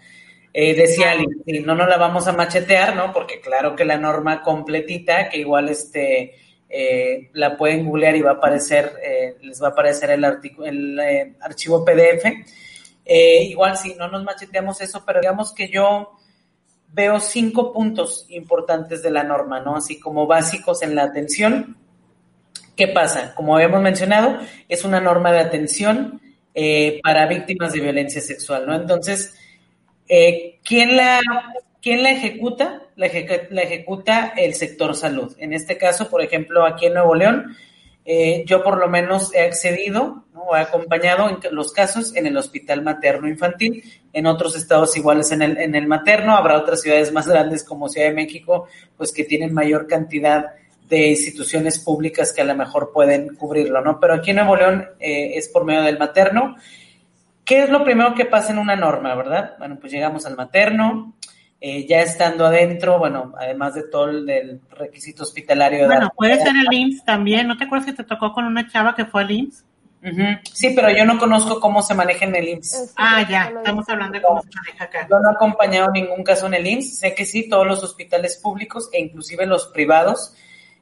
eh, 0.54 0.74
decía 0.76 1.12
alguien, 1.12 1.66
no 1.66 1.76
nos 1.76 1.90
la 1.90 1.98
vamos 1.98 2.28
a 2.28 2.34
machetear, 2.34 2.96
¿no? 2.96 3.12
Porque 3.12 3.42
claro 3.42 3.76
que 3.76 3.86
la 3.86 3.98
norma 3.98 4.42
completita, 4.42 5.30
que 5.30 5.40
igual 5.40 5.70
este 5.70 6.36
eh, 6.70 7.30
la 7.34 7.58
pueden 7.58 7.86
googlear 7.86 8.16
y 8.16 8.22
va 8.22 8.32
a 8.32 8.36
aparecer, 8.36 8.94
eh, 9.04 9.36
les 9.42 9.62
va 9.62 9.68
a 9.68 9.72
aparecer 9.72 10.12
el, 10.12 10.24
el 10.64 11.36
archivo 11.42 11.84
PDF 11.84 12.26
eh, 13.06 13.44
igual 13.44 13.78
si 13.78 13.94
no 13.94 14.10
nos 14.10 14.24
macheteamos 14.24 14.82
eso, 14.82 15.04
pero 15.06 15.22
digamos 15.22 15.54
que 15.54 15.70
yo 15.70 16.18
veo 16.96 17.20
cinco 17.20 17.74
puntos 17.74 18.26
importantes 18.30 19.04
de 19.04 19.12
la 19.12 19.24
norma, 19.24 19.60
¿no? 19.60 19.76
Así 19.76 20.00
como 20.00 20.28
básicos 20.28 20.82
en 20.82 20.96
la 20.96 21.04
atención. 21.04 21.76
¿Qué 22.78 22.88
pasa? 22.88 23.36
Como 23.36 23.54
habíamos 23.54 23.82
mencionado, 23.82 24.40
es 24.70 24.86
una 24.86 25.02
norma 25.02 25.34
de 25.34 25.40
atención 25.40 26.22
eh, 26.54 27.02
para 27.04 27.28
víctimas 27.28 27.74
de 27.74 27.82
violencia 27.82 28.22
sexual, 28.22 28.66
¿no? 28.66 28.76
Entonces, 28.76 29.36
eh, 30.08 30.60
¿quién, 30.64 30.96
la, 30.96 31.20
¿quién 31.82 32.06
ejecuta? 32.06 32.84
La, 32.96 33.08
la 33.50 33.62
ejecuta 33.62 34.34
el 34.38 34.54
sector 34.54 34.96
salud. 34.96 35.36
En 35.38 35.52
este 35.52 35.78
caso, 35.78 36.10
por 36.10 36.22
ejemplo, 36.22 36.66
aquí 36.66 36.86
en 36.86 36.94
Nuevo 36.94 37.14
León, 37.14 37.58
eh, 38.06 38.44
yo 38.46 38.64
por 38.64 38.78
lo 38.78 38.88
menos 38.88 39.34
he 39.34 39.42
accedido 39.42 40.26
o 40.36 40.56
he 40.56 40.60
acompañado 40.60 41.28
en 41.28 41.40
los 41.56 41.74
casos 41.74 42.16
en 42.16 42.28
el 42.28 42.38
hospital 42.38 42.84
materno 42.84 43.28
infantil, 43.28 43.84
en 44.14 44.28
otros 44.28 44.56
estados 44.56 44.96
iguales 44.96 45.32
en 45.32 45.42
el, 45.42 45.58
en 45.58 45.74
el 45.74 45.88
materno, 45.88 46.38
habrá 46.38 46.58
otras 46.58 46.82
ciudades 46.82 47.12
más 47.12 47.28
grandes 47.28 47.64
como 47.64 47.90
Ciudad 47.90 48.08
de 48.08 48.14
México, 48.14 48.68
pues 48.96 49.12
que 49.12 49.24
tienen 49.24 49.54
mayor 49.54 49.88
cantidad 49.88 50.52
de 50.88 51.10
instituciones 51.10 51.80
públicas 51.80 52.32
que 52.32 52.42
a 52.42 52.46
lo 52.46 52.56
mejor 52.56 52.92
pueden 52.94 53.36
cubrirlo, 53.36 53.82
¿no? 53.82 54.00
Pero 54.00 54.14
aquí 54.14 54.30
en 54.30 54.36
Nuevo 54.38 54.56
León 54.56 54.88
eh, 55.00 55.32
es 55.36 55.50
por 55.50 55.66
medio 55.66 55.82
del 55.82 55.98
materno. 55.98 56.56
¿Qué 57.44 57.64
es 57.64 57.70
lo 57.70 57.84
primero 57.84 58.14
que 58.14 58.26
pasa 58.26 58.52
en 58.52 58.60
una 58.60 58.76
norma, 58.76 59.16
verdad? 59.16 59.56
Bueno, 59.58 59.78
pues 59.80 59.92
llegamos 59.92 60.26
al 60.26 60.36
materno, 60.36 61.16
eh, 61.68 61.88
ya 61.88 62.02
estando 62.02 62.46
adentro, 62.46 63.00
bueno, 63.00 63.34
además 63.40 63.74
de 63.74 63.90
todo 63.90 64.08
el 64.12 64.24
del 64.24 64.62
requisito 64.70 65.24
hospitalario. 65.24 65.88
Bueno, 65.88 66.12
puede 66.16 66.38
ser 66.38 66.54
el 66.56 66.72
IMSS 66.72 67.04
también. 67.04 67.48
¿No 67.48 67.58
te 67.58 67.64
acuerdas 67.64 67.88
si 67.88 67.96
te 67.96 68.04
tocó 68.04 68.34
con 68.34 68.46
una 68.46 68.70
chava 68.70 68.94
que 68.94 69.06
fue 69.06 69.24
al 69.24 69.32
IMSS? 69.32 69.66
Sí, 70.54 70.74
pero 70.76 70.92
yo 70.92 71.06
no 71.06 71.18
conozco 71.18 71.60
cómo 71.60 71.82
se 71.82 71.96
maneja 71.96 72.26
en 72.26 72.36
el 72.36 72.50
IMSS. 72.50 72.94
ah, 72.98 73.26
ya, 73.28 73.46
estamos 73.46 73.90
hablando 73.90 74.14
de 74.14 74.22
cómo 74.22 74.44
se 74.44 74.50
maneja 74.56 74.84
acá. 74.84 75.08
Yo 75.10 75.20
no 75.20 75.32
he 75.32 75.34
acompañado 75.34 75.90
ningún 75.92 76.24
caso 76.24 76.46
en 76.46 76.54
el 76.54 76.68
IMSS. 76.68 77.00
Sé 77.00 77.16
que 77.16 77.26
sí, 77.26 77.50
todos 77.50 77.66
los 77.66 77.82
hospitales 77.82 78.38
públicos 78.38 78.88
e 78.94 79.00
inclusive 79.00 79.48
los 79.48 79.66
privados. 79.66 80.36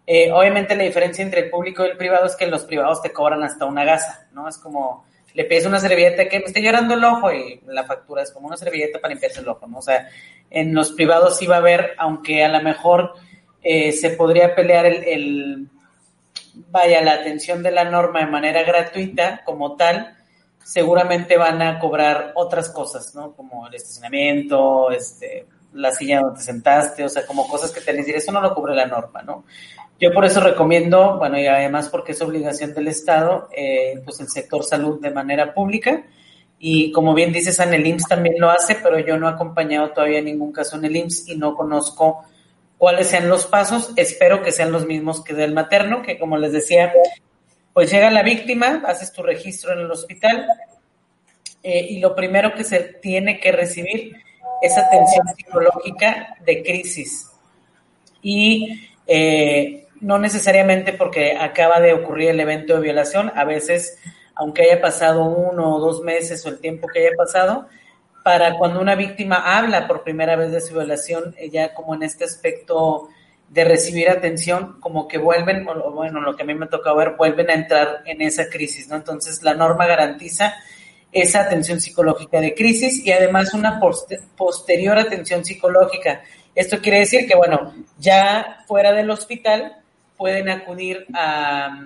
Eh, 0.06 0.34
obviamente 0.34 0.76
la 0.76 0.84
diferencia 0.84 1.24
entre 1.24 1.46
el 1.46 1.50
público 1.50 1.86
y 1.86 1.92
el 1.92 1.96
privado 1.96 2.26
es 2.26 2.36
que 2.36 2.48
los 2.48 2.66
privados 2.66 3.02
te 3.02 3.14
cobran 3.14 3.42
hasta 3.42 3.64
una 3.64 3.86
gasa, 3.86 4.28
¿no? 4.34 4.50
Es 4.50 4.58
como 4.58 5.06
le 5.34 5.46
pides 5.46 5.66
una 5.66 5.80
servilleta 5.80 6.28
que 6.28 6.40
me 6.40 6.46
esté 6.46 6.62
llorando 6.62 6.94
el 6.94 7.04
ojo 7.04 7.32
y 7.32 7.62
la 7.68 7.84
factura 7.84 8.22
es 8.22 8.32
como 8.32 8.48
una 8.48 8.58
servilleta 8.58 9.00
para 9.00 9.14
limpiarse 9.14 9.42
el 9.42 9.48
ojo, 9.48 9.68
¿no? 9.68 9.80
O 9.80 9.82
sea, 9.82 10.08
en 10.54 10.74
los 10.74 10.92
privados 10.92 11.38
sí 11.38 11.48
va 11.48 11.56
a 11.56 11.60
haber, 11.60 11.96
aunque 11.98 12.44
a 12.46 12.48
lo 12.48 12.62
mejor 12.62 13.14
eh, 13.64 13.92
se 13.92 14.12
podría 14.12 14.56
pelear 14.56 14.86
el, 14.86 15.68
vaya, 16.70 17.02
la 17.02 17.14
atención 17.14 17.64
de 17.64 17.72
la 17.72 17.86
norma 17.86 18.20
de 18.20 18.28
manera 18.28 18.64
gratuita 18.64 19.42
como 19.46 19.76
tal, 19.76 20.16
seguramente 20.64 21.38
van 21.38 21.62
a 21.62 21.80
cobrar 21.80 22.34
otras 22.36 22.70
cosas, 22.70 23.14
¿no? 23.16 23.34
Como 23.36 23.68
el 23.68 23.74
estacionamiento, 23.74 24.92
este, 24.92 25.48
la 25.74 25.92
silla 25.92 26.22
donde 26.22 26.40
te 26.40 26.46
sentaste, 26.46 27.04
o 27.04 27.10
sea, 27.10 27.26
como 27.26 27.48
cosas 27.48 27.72
que 27.72 27.82
te 27.82 27.92
decir, 27.92 28.16
eso 28.16 28.32
no 28.32 28.40
lo 28.40 28.54
cubre 28.54 28.76
la 28.76 28.86
norma, 28.86 29.24
¿no? 29.24 29.46
Yo 30.00 30.14
por 30.14 30.26
eso 30.26 30.40
recomiendo, 30.40 31.18
bueno, 31.18 31.40
y 31.40 31.48
además 31.48 31.90
porque 31.90 32.12
es 32.12 32.22
obligación 32.22 32.74
del 32.74 32.90
Estado, 32.90 33.50
eh, 33.56 34.02
pues 34.06 34.20
el 34.20 34.30
sector 34.30 34.64
salud 34.64 35.02
de 35.02 35.12
manera 35.12 35.54
pública. 35.54 36.04
Y 36.66 36.94
como 36.94 37.14
bien 37.14 37.34
dices, 37.34 37.60
en 37.60 37.74
el 37.74 37.86
IMSS 37.86 38.08
también 38.08 38.36
lo 38.40 38.50
hace, 38.50 38.76
pero 38.76 38.98
yo 38.98 39.18
no 39.18 39.28
he 39.28 39.34
acompañado 39.34 39.90
todavía 39.90 40.22
ningún 40.22 40.54
caso 40.54 40.78
en 40.78 40.86
el 40.86 40.96
IMSS 40.96 41.28
y 41.28 41.36
no 41.36 41.56
conozco 41.56 42.24
cuáles 42.78 43.08
sean 43.08 43.28
los 43.28 43.46
pasos. 43.48 43.92
Espero 43.98 44.42
que 44.42 44.54
sean 44.54 44.72
los 44.72 44.86
mismos 44.86 45.22
que 45.26 45.34
del 45.34 45.54
materno, 45.54 46.02
que 46.02 46.18
como 46.18 46.38
les 46.38 46.54
decía, 46.54 46.94
pues 47.74 47.92
llega 47.92 48.10
la 48.12 48.24
víctima, 48.24 48.82
haces 48.88 49.12
tu 49.12 49.22
registro 49.22 49.74
en 49.74 49.80
el 49.80 49.92
hospital 49.92 50.48
eh, 51.64 51.86
y 51.90 52.00
lo 52.00 52.16
primero 52.16 52.54
que 52.54 52.64
se 52.64 52.80
tiene 52.80 53.42
que 53.42 53.52
recibir 53.52 54.16
es 54.62 54.78
atención 54.78 55.28
psicológica 55.36 56.38
de 56.46 56.64
crisis. 56.64 57.30
Y 58.22 58.88
eh, 59.06 59.88
no 60.00 60.18
necesariamente 60.18 60.94
porque 60.94 61.36
acaba 61.38 61.82
de 61.82 61.92
ocurrir 61.92 62.30
el 62.30 62.40
evento 62.40 62.76
de 62.76 62.80
violación, 62.80 63.34
a 63.36 63.44
veces, 63.44 63.98
aunque 64.36 64.64
haya 64.64 64.82
pasado 64.82 65.24
uno 65.24 65.76
o 65.76 65.80
dos 65.80 66.02
meses 66.02 66.46
o 66.46 66.50
el 66.50 66.60
tiempo 66.60 66.88
que 66.88 67.00
haya 67.00 67.16
pasado, 67.18 67.68
para 68.24 68.58
cuando 68.58 68.80
una 68.80 68.96
víctima 68.96 69.58
habla 69.58 69.88
por 69.88 70.04
primera 70.04 70.36
vez 70.36 70.52
de 70.52 70.62
su 70.62 70.74
violación, 70.74 71.36
ella 71.38 71.74
como 71.74 71.94
en 71.94 72.04
este 72.04 72.24
aspecto 72.24 73.10
de 73.50 73.66
recibir 73.66 74.10
atención, 74.10 74.80
como 74.80 75.08
que 75.08 75.18
vuelven, 75.18 75.68
o 75.68 75.92
bueno, 75.92 76.22
lo 76.22 76.36
que 76.36 76.44
a 76.44 76.46
mí 76.46 76.56
me 76.56 76.68
toca 76.68 76.94
ver, 76.94 77.16
vuelven 77.18 77.50
a 77.52 77.54
entrar 77.54 78.02
en 78.06 78.22
esa 78.22 78.50
crisis, 78.50 78.88
¿no? 78.88 78.96
Entonces 78.96 79.44
la 79.44 79.54
norma 79.54 79.86
garantiza 79.86 80.56
esa 81.12 81.42
atención 81.42 81.80
psicológica 81.80 82.42
de 82.42 82.56
crisis 82.56 83.06
y 83.06 83.12
además 83.12 83.54
una 83.54 83.80
posterior 84.36 84.98
atención 84.98 85.46
psicológica. 85.46 86.24
Esto 86.56 86.80
quiere 86.80 87.00
decir 87.00 87.28
que, 87.28 87.36
bueno, 87.36 87.74
ya 88.00 88.64
fuera 88.68 88.92
del 88.92 89.12
hospital, 89.12 89.84
pueden 90.18 90.50
acudir 90.50 91.06
a, 91.14 91.78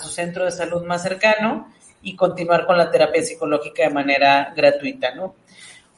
su 0.00 0.08
centro 0.08 0.44
de 0.44 0.52
salud 0.52 0.84
más 0.84 1.02
cercano 1.02 1.72
y 2.02 2.16
continuar 2.16 2.66
con 2.66 2.78
la 2.78 2.90
terapia 2.90 3.22
psicológica 3.22 3.84
de 3.84 3.90
manera 3.90 4.52
gratuita, 4.56 5.14
¿no? 5.14 5.34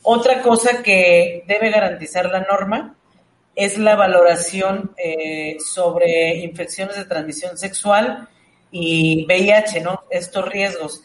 Otra 0.02 0.40
cosa 0.40 0.82
que 0.82 1.44
debe 1.46 1.70
garantizar 1.70 2.30
la 2.30 2.40
norma 2.40 2.96
es 3.54 3.76
la 3.76 3.96
valoración 3.96 4.92
eh, 4.96 5.56
sobre 5.58 6.36
infecciones 6.36 6.96
de 6.96 7.04
transmisión 7.04 7.58
sexual 7.58 8.28
y 8.70 9.26
VIH, 9.26 9.80
¿no? 9.80 10.04
Estos 10.10 10.48
riesgos. 10.48 11.02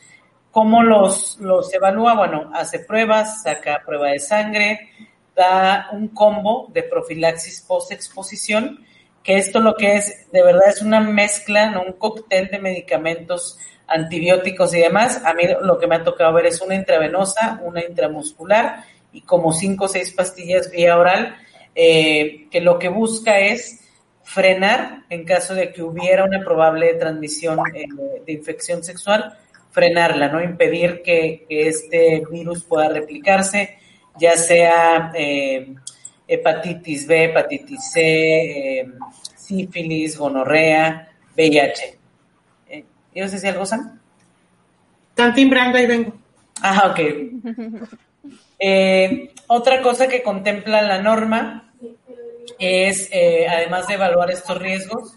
¿Cómo 0.52 0.84
los, 0.84 1.38
los 1.40 1.74
evalúa? 1.74 2.16
Bueno, 2.16 2.52
hace 2.54 2.80
pruebas, 2.80 3.44
saca 3.44 3.84
prueba 3.86 4.10
de 4.10 4.20
sangre, 4.20 4.90
da 5.36 5.90
un 5.92 6.08
combo 6.10 6.70
de 6.72 6.84
profilaxis 6.84 7.62
post-exposición 7.62 8.86
que 9.26 9.38
esto 9.38 9.60
lo 9.60 9.76
que 9.76 9.96
es, 9.96 10.32
de 10.32 10.44
verdad, 10.44 10.70
es 10.70 10.84
una 10.84 11.02
mezcla, 11.02 11.72
¿no? 11.72 11.82
un 11.82 11.94
cóctel 11.94 12.48
de 12.50 12.60
medicamentos 12.60 13.58
antibióticos 13.88 14.74
y 14.74 14.80
demás. 14.80 15.22
A 15.26 15.34
mí 15.34 15.44
lo 15.62 15.78
que 15.78 15.88
me 15.88 15.96
ha 15.96 16.04
tocado 16.04 16.34
ver 16.34 16.48
es 16.48 16.62
una 16.62 16.76
intravenosa, 16.76 17.60
una 17.64 17.84
intramuscular 17.84 18.84
y 19.12 19.22
como 19.22 19.54
cinco 19.54 19.86
o 19.86 19.88
seis 19.88 20.12
pastillas 20.14 20.72
vía 20.72 20.98
oral, 20.98 21.36
eh, 21.74 22.48
que 22.52 22.62
lo 22.62 22.78
que 22.80 22.90
busca 22.90 23.40
es 23.40 23.82
frenar, 24.24 25.04
en 25.10 25.24
caso 25.24 25.54
de 25.54 25.72
que 25.72 25.84
hubiera 25.84 26.26
una 26.26 26.40
probable 26.40 26.94
transmisión 26.96 27.60
eh, 27.74 27.86
de 28.26 28.34
infección 28.34 28.84
sexual, 28.84 29.38
frenarla, 29.72 30.30
¿no? 30.30 30.42
Impedir 30.42 31.02
que, 31.04 31.46
este 31.50 32.24
virus 32.32 32.64
pueda 32.64 32.90
replicarse, 32.90 33.78
ya 34.18 34.36
sea 34.36 35.12
eh, 35.14 35.76
hepatitis 36.28 37.06
B, 37.08 37.26
hepatitis 37.26 37.92
C, 37.92 38.86
sífilis, 39.36 40.18
gonorrea, 40.18 41.10
VIH. 41.36 41.95
¿Ibas 43.16 43.32
a 43.32 43.36
decir 43.36 43.50
algo, 43.50 43.66
Sam? 43.66 44.00
Están 45.10 45.34
timbrando, 45.34 45.78
ahí 45.78 45.88
vengo. 45.88 46.14
Ah, 46.62 46.92
ok. 46.92 47.00
Eh, 48.60 49.34
otra 49.48 49.82
cosa 49.82 50.08
que 50.08 50.24
contempla 50.24 50.82
la 50.82 51.02
norma 51.02 51.74
es, 52.58 53.10
eh, 53.12 53.48
además 53.50 53.88
de 53.88 53.96
evaluar 53.96 54.32
estos 54.32 54.58
riesgos, 54.58 55.14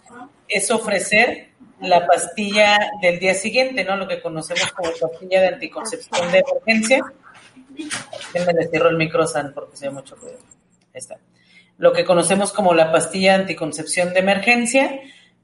es 0.49 0.71
ofrecer 0.71 1.51
la 1.81 2.07
pastilla 2.07 2.91
del 3.01 3.19
día 3.19 3.35
siguiente, 3.35 3.85
¿no? 3.85 3.97
Lo 3.97 4.09
que 4.09 4.21
conocemos 4.21 4.73
como 4.73 4.91
pastilla 4.91 5.41
de 5.41 5.49
anticoncepción 5.49 6.33
de 6.33 6.39
emergencia, 6.39 7.05
le 8.35 8.69
cierro 8.69 8.89
el 8.89 8.97
micro, 8.97 9.27
San, 9.27 9.53
porque 9.55 9.77
se 9.77 9.87
ve 9.87 9.95
mucho 9.95 10.17
ruido. 10.17 10.39
está. 10.93 11.19
Lo 11.79 11.93
que 11.93 12.05
conocemos 12.05 12.53
como 12.53 12.75
la 12.75 12.91
pastilla 12.91 13.37
anticoncepción 13.37 14.13
de 14.13 14.21
emergencia, 14.21 15.01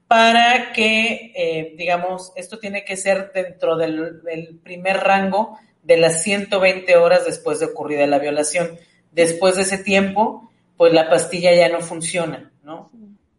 para 0.08 0.72
que, 0.72 1.32
eh, 1.34 1.74
digamos, 1.76 2.32
esto 2.36 2.58
tiene 2.58 2.84
que 2.84 2.96
ser 2.96 3.32
dentro 3.32 3.76
del, 3.76 4.60
primer 4.62 4.98
rango 4.98 5.58
de 5.82 5.96
las 5.96 6.22
120 6.22 6.96
horas 6.96 7.24
después 7.24 7.60
de 7.60 7.66
ocurrida 7.66 8.06
la 8.06 8.18
violación. 8.18 8.78
Después 9.12 9.56
de 9.56 9.62
ese 9.62 9.78
tiempo, 9.78 10.50
pues 10.76 10.92
la 10.92 11.08
pastilla 11.08 11.54
ya 11.54 11.68
no 11.68 11.80
funciona, 11.80 12.50
¿no? 12.62 12.90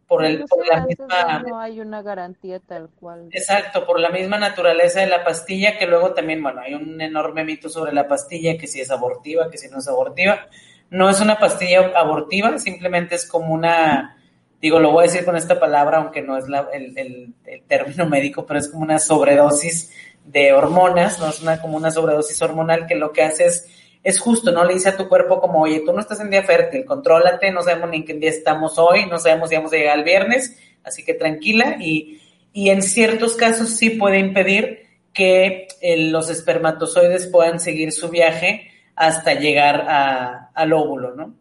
Por, 0.08 0.24
el, 0.24 0.44
por 0.44 0.66
la 0.66 0.86
misma... 0.86 1.42
No 1.46 1.58
hay 1.58 1.80
una 1.80 2.00
garantía 2.00 2.60
tal 2.60 2.88
cual. 3.00 3.28
Exacto, 3.32 3.84
por 3.84 3.98
la 3.98 4.10
misma 4.10 4.38
naturaleza 4.38 5.00
de 5.00 5.08
la 5.08 5.24
pastilla, 5.24 5.78
que 5.78 5.86
luego 5.86 6.14
también, 6.14 6.42
bueno, 6.42 6.60
hay 6.60 6.74
un 6.74 7.00
enorme 7.00 7.44
mito 7.44 7.68
sobre 7.68 7.92
la 7.92 8.06
pastilla, 8.06 8.56
que 8.56 8.68
si 8.68 8.80
es 8.80 8.90
abortiva, 8.90 9.50
que 9.50 9.58
si 9.58 9.68
no 9.68 9.78
es 9.78 9.88
abortiva. 9.88 10.46
No 10.90 11.10
es 11.10 11.20
una 11.20 11.38
pastilla 11.38 11.92
abortiva, 11.96 12.56
simplemente 12.58 13.16
es 13.16 13.28
como 13.28 13.52
una 13.52 14.16
digo, 14.60 14.78
lo 14.78 14.90
voy 14.92 15.04
a 15.04 15.06
decir 15.08 15.24
con 15.24 15.36
esta 15.36 15.60
palabra, 15.60 15.98
aunque 15.98 16.22
no 16.22 16.36
es 16.36 16.44
el, 16.72 17.34
término 17.66 18.06
médico, 18.08 18.46
pero 18.46 18.58
es 18.58 18.68
como 18.68 18.82
una 18.82 18.98
sobredosis 18.98 19.92
de 20.24 20.52
hormonas, 20.52 21.18
¿no? 21.20 21.28
Es 21.28 21.40
una, 21.42 21.60
como 21.60 21.76
una 21.76 21.90
sobredosis 21.90 22.40
hormonal 22.42 22.86
que 22.86 22.96
lo 22.96 23.12
que 23.12 23.22
hace 23.22 23.46
es, 23.46 23.68
es 24.02 24.20
justo, 24.20 24.52
¿no? 24.52 24.64
Le 24.64 24.74
dice 24.74 24.90
a 24.90 24.96
tu 24.96 25.08
cuerpo 25.08 25.40
como, 25.40 25.62
oye, 25.62 25.82
tú 25.84 25.92
no 25.92 26.00
estás 26.00 26.20
en 26.20 26.30
día 26.30 26.42
fértil, 26.42 26.84
contrólate, 26.84 27.50
no 27.50 27.62
sabemos 27.62 27.90
ni 27.90 27.98
en 27.98 28.04
qué 28.04 28.14
día 28.14 28.30
estamos 28.30 28.78
hoy, 28.78 29.06
no 29.06 29.18
sabemos 29.18 29.50
si 29.50 29.56
vamos 29.56 29.72
a 29.72 29.76
llegar 29.76 29.98
el 29.98 30.04
viernes, 30.04 30.56
así 30.82 31.04
que 31.04 31.14
tranquila 31.14 31.76
y, 31.80 32.20
y 32.52 32.70
en 32.70 32.82
ciertos 32.82 33.36
casos 33.36 33.70
sí 33.70 33.90
puede 33.90 34.18
impedir 34.18 34.86
que 35.12 35.68
eh, 35.80 35.96
los 36.10 36.28
espermatozoides 36.28 37.26
puedan 37.28 37.58
seguir 37.58 37.90
su 37.90 38.10
viaje 38.10 38.70
hasta 38.94 39.34
llegar 39.34 39.86
a, 39.88 40.50
al 40.54 40.72
óvulo, 40.72 41.14
¿no? 41.14 41.34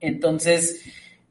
Entonces, 0.00 0.82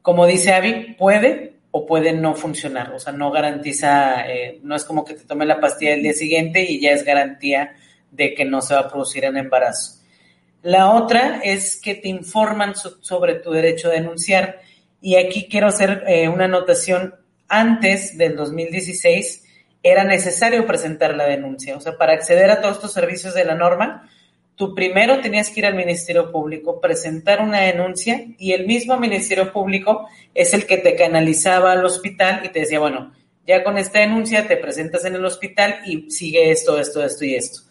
como 0.02 0.26
dice 0.26 0.52
Avi, 0.52 0.94
puede 0.98 1.54
o 1.72 1.86
puede 1.86 2.12
no 2.12 2.34
funcionar, 2.34 2.92
o 2.92 2.98
sea, 2.98 3.12
no 3.12 3.30
garantiza, 3.30 4.26
eh, 4.28 4.58
no 4.62 4.74
es 4.74 4.84
como 4.84 5.04
que 5.04 5.14
te 5.14 5.24
tome 5.24 5.46
la 5.46 5.60
pastilla 5.60 5.94
el 5.94 6.02
día 6.02 6.12
siguiente 6.12 6.62
y 6.62 6.80
ya 6.80 6.90
es 6.90 7.04
garantía 7.04 7.76
de 8.10 8.34
que 8.34 8.44
no 8.44 8.60
se 8.60 8.74
va 8.74 8.80
a 8.80 8.88
producir 8.88 9.24
en 9.24 9.36
embarazo. 9.36 10.00
La 10.62 10.90
otra 10.90 11.40
es 11.42 11.80
que 11.80 11.94
te 11.94 12.08
informan 12.08 12.74
sobre 12.74 13.34
tu 13.36 13.52
derecho 13.52 13.88
a 13.88 13.92
denunciar 13.92 14.60
y 15.00 15.16
aquí 15.16 15.48
quiero 15.48 15.68
hacer 15.68 16.04
eh, 16.06 16.28
una 16.28 16.44
anotación. 16.44 17.14
Antes 17.48 18.18
del 18.18 18.36
2016 18.36 19.44
era 19.82 20.04
necesario 20.04 20.66
presentar 20.66 21.14
la 21.14 21.26
denuncia, 21.26 21.76
o 21.76 21.80
sea, 21.80 21.96
para 21.96 22.12
acceder 22.12 22.50
a 22.50 22.60
todos 22.60 22.76
estos 22.76 22.92
servicios 22.92 23.34
de 23.34 23.44
la 23.44 23.54
norma, 23.54 24.10
tú 24.56 24.74
primero 24.74 25.20
tenías 25.20 25.50
que 25.50 25.60
ir 25.60 25.66
al 25.66 25.74
Ministerio 25.74 26.30
Público, 26.30 26.80
presentar 26.80 27.40
una 27.40 27.60
denuncia 27.60 28.24
y 28.38 28.52
el 28.52 28.66
mismo 28.66 28.96
Ministerio 28.98 29.52
Público 29.52 30.06
es 30.34 30.54
el 30.54 30.66
que 30.66 30.76
te 30.76 30.96
canalizaba 30.96 31.72
al 31.72 31.84
hospital 31.84 32.42
y 32.44 32.48
te 32.50 32.60
decía, 32.60 32.78
bueno, 32.78 33.12
ya 33.46 33.64
con 33.64 33.78
esta 33.78 34.00
denuncia 34.00 34.46
te 34.46 34.56
presentas 34.56 35.04
en 35.04 35.14
el 35.14 35.24
hospital 35.24 35.80
y 35.86 36.10
sigue 36.10 36.50
esto, 36.50 36.78
esto, 36.78 37.04
esto 37.04 37.24
y 37.24 37.34
esto. 37.34 37.62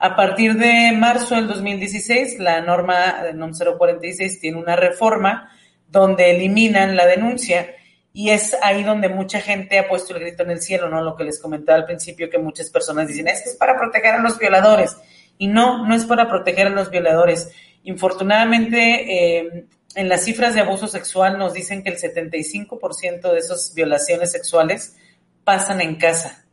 A 0.00 0.14
partir 0.14 0.54
de 0.54 0.92
marzo 0.92 1.34
del 1.34 1.48
2016, 1.48 2.38
la 2.38 2.60
norma 2.60 3.24
NOM 3.34 3.52
046 3.52 4.40
tiene 4.40 4.58
una 4.58 4.76
reforma 4.76 5.50
donde 5.88 6.30
eliminan 6.30 6.96
la 6.96 7.06
denuncia 7.06 7.74
y 8.12 8.30
es 8.30 8.56
ahí 8.62 8.84
donde 8.84 9.08
mucha 9.08 9.40
gente 9.40 9.78
ha 9.78 9.88
puesto 9.88 10.14
el 10.14 10.20
grito 10.20 10.42
en 10.42 10.50
el 10.50 10.62
cielo, 10.62 10.88
¿no? 10.88 11.02
Lo 11.02 11.16
que 11.16 11.24
les 11.24 11.40
comentaba 11.40 11.78
al 11.78 11.84
principio, 11.84 12.30
que 12.30 12.38
muchas 12.38 12.70
personas 12.70 13.06
dicen, 13.08 13.28
es 13.28 13.42
que 13.42 13.50
es 13.50 13.56
para 13.56 13.78
proteger 13.78 14.14
a 14.14 14.22
los 14.22 14.38
violadores. 14.38 14.96
Y 15.38 15.46
no, 15.46 15.86
no 15.86 15.94
es 15.94 16.04
para 16.04 16.28
proteger 16.28 16.66
a 16.66 16.70
los 16.70 16.90
violadores. 16.90 17.50
Infortunadamente, 17.84 19.38
eh, 19.38 19.66
en 19.94 20.08
las 20.08 20.24
cifras 20.24 20.54
de 20.54 20.60
abuso 20.60 20.88
sexual 20.88 21.38
nos 21.38 21.54
dicen 21.54 21.82
que 21.82 21.90
el 21.90 21.98
75% 21.98 23.32
de 23.32 23.38
esas 23.38 23.72
violaciones 23.74 24.32
sexuales 24.32 24.96
pasan 25.44 25.80
en 25.80 25.96
casa, 25.96 26.44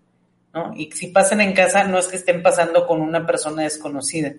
¿no? 0.53 0.73
Y 0.75 0.91
si 0.91 1.07
pasan 1.07 1.41
en 1.41 1.53
casa, 1.53 1.83
no 1.83 1.97
es 1.99 2.07
que 2.07 2.15
estén 2.15 2.41
pasando 2.41 2.87
con 2.87 3.01
una 3.01 3.25
persona 3.25 3.63
desconocida, 3.63 4.33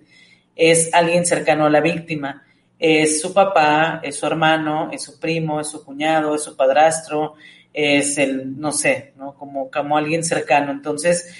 es 0.55 0.93
alguien 0.93 1.25
cercano 1.25 1.65
a 1.65 1.69
la 1.69 1.81
víctima. 1.81 2.43
Es 2.79 3.21
su 3.21 3.33
papá, 3.33 4.01
es 4.03 4.17
su 4.17 4.25
hermano, 4.25 4.89
es 4.91 5.03
su 5.03 5.19
primo, 5.19 5.59
es 5.59 5.69
su 5.69 5.83
cuñado, 5.83 6.35
es 6.35 6.43
su 6.43 6.55
padrastro, 6.55 7.35
es 7.73 8.17
el, 8.17 8.59
no 8.59 8.71
sé, 8.71 9.13
¿no? 9.17 9.35
Como, 9.35 9.69
como 9.69 9.97
alguien 9.97 10.23
cercano. 10.23 10.71
Entonces, 10.71 11.33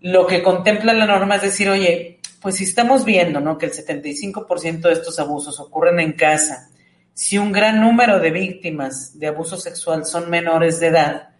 lo 0.00 0.26
que 0.26 0.42
contempla 0.42 0.92
la 0.94 1.06
norma 1.06 1.36
es 1.36 1.42
decir, 1.42 1.68
oye, 1.68 2.17
pues 2.40 2.56
si 2.56 2.64
estamos 2.64 3.04
viendo 3.04 3.40
¿no? 3.40 3.58
que 3.58 3.66
el 3.66 3.72
75% 3.72 4.80
de 4.80 4.92
estos 4.92 5.18
abusos 5.18 5.58
ocurren 5.60 6.00
en 6.00 6.12
casa, 6.12 6.70
si 7.14 7.36
un 7.36 7.50
gran 7.50 7.80
número 7.80 8.20
de 8.20 8.30
víctimas 8.30 9.18
de 9.18 9.26
abuso 9.26 9.56
sexual 9.56 10.06
son 10.06 10.30
menores 10.30 10.78
de 10.78 10.86
edad, 10.86 11.30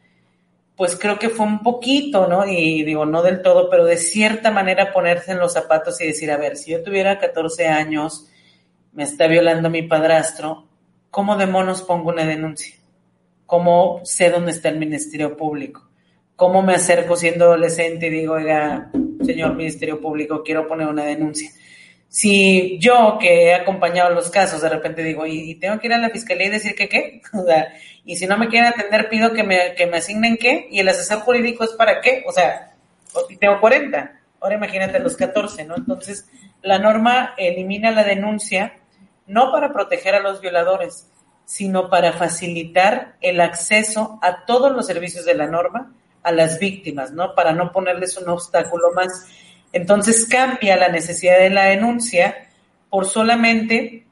pues 0.76 0.96
creo 0.96 1.18
que 1.18 1.28
fue 1.28 1.46
un 1.46 1.62
poquito, 1.62 2.28
¿no? 2.28 2.46
Y 2.46 2.84
digo, 2.84 3.04
no 3.04 3.22
del 3.22 3.42
todo, 3.42 3.68
pero 3.68 3.84
de 3.84 3.96
cierta 3.96 4.50
manera 4.50 4.92
ponerse 4.92 5.32
en 5.32 5.38
los 5.38 5.52
zapatos 5.52 6.00
y 6.00 6.06
decir, 6.06 6.30
a 6.30 6.36
ver, 6.36 6.56
si 6.56 6.70
yo 6.70 6.82
tuviera 6.82 7.18
14 7.18 7.66
años, 7.66 8.28
me 8.92 9.02
está 9.02 9.26
violando 9.26 9.70
mi 9.70 9.82
padrastro, 9.82 10.68
¿cómo 11.10 11.36
de 11.36 11.46
monos 11.46 11.82
pongo 11.82 12.10
una 12.10 12.24
denuncia? 12.24 12.76
¿Cómo 13.46 14.00
sé 14.04 14.30
dónde 14.30 14.52
está 14.52 14.68
el 14.68 14.78
Ministerio 14.78 15.36
Público? 15.36 15.88
¿Cómo 16.36 16.62
me 16.62 16.74
acerco 16.74 17.16
siendo 17.16 17.46
adolescente 17.46 18.06
y 18.06 18.10
digo, 18.10 18.34
oiga, 18.34 18.90
señor 19.28 19.54
Ministerio 19.54 20.00
Público, 20.00 20.42
quiero 20.42 20.66
poner 20.66 20.86
una 20.86 21.04
denuncia. 21.04 21.50
Si 22.08 22.78
yo 22.78 23.18
que 23.20 23.48
he 23.48 23.54
acompañado 23.54 24.14
los 24.14 24.30
casos, 24.30 24.62
de 24.62 24.70
repente 24.70 25.04
digo, 25.04 25.26
y, 25.26 25.54
tengo 25.56 25.78
que 25.78 25.88
ir 25.88 25.92
a 25.92 25.98
la 25.98 26.08
fiscalía 26.08 26.46
y 26.46 26.50
decir 26.50 26.74
que 26.74 26.88
qué, 26.88 27.20
o 27.34 27.44
sea, 27.44 27.74
y 28.06 28.16
si 28.16 28.26
no 28.26 28.38
me 28.38 28.48
quieren 28.48 28.72
atender, 28.72 29.10
pido 29.10 29.34
que 29.34 29.42
me, 29.42 29.74
que 29.74 29.86
me 29.86 29.98
asignen 29.98 30.38
qué, 30.38 30.66
y 30.70 30.80
el 30.80 30.88
asesor 30.88 31.20
jurídico 31.20 31.62
es 31.62 31.70
para 31.70 32.00
qué, 32.00 32.24
o 32.26 32.32
sea, 32.32 32.74
tengo 33.38 33.60
40, 33.60 34.18
ahora 34.40 34.54
imagínate 34.54 34.98
los 34.98 35.14
14, 35.14 35.64
¿no? 35.66 35.76
Entonces, 35.76 36.26
la 36.62 36.78
norma 36.78 37.34
elimina 37.36 37.90
la 37.90 38.04
denuncia 38.04 38.78
no 39.26 39.52
para 39.52 39.74
proteger 39.74 40.14
a 40.14 40.20
los 40.20 40.40
violadores, 40.40 41.06
sino 41.44 41.90
para 41.90 42.14
facilitar 42.14 43.16
el 43.20 43.42
acceso 43.42 44.18
a 44.22 44.46
todos 44.46 44.72
los 44.72 44.86
servicios 44.86 45.26
de 45.26 45.34
la 45.34 45.46
norma 45.46 45.92
a 46.28 46.32
las 46.32 46.58
víctimas, 46.58 47.12
¿no? 47.12 47.34
Para 47.34 47.52
no 47.52 47.72
ponerles 47.72 48.16
un 48.16 48.28
obstáculo 48.28 48.92
más. 48.94 49.26
Entonces 49.72 50.26
cambia 50.26 50.76
la 50.76 50.88
necesidad 50.88 51.38
de 51.38 51.50
la 51.50 51.64
denuncia 51.64 52.48
por 52.90 53.06
solamente 53.06 54.04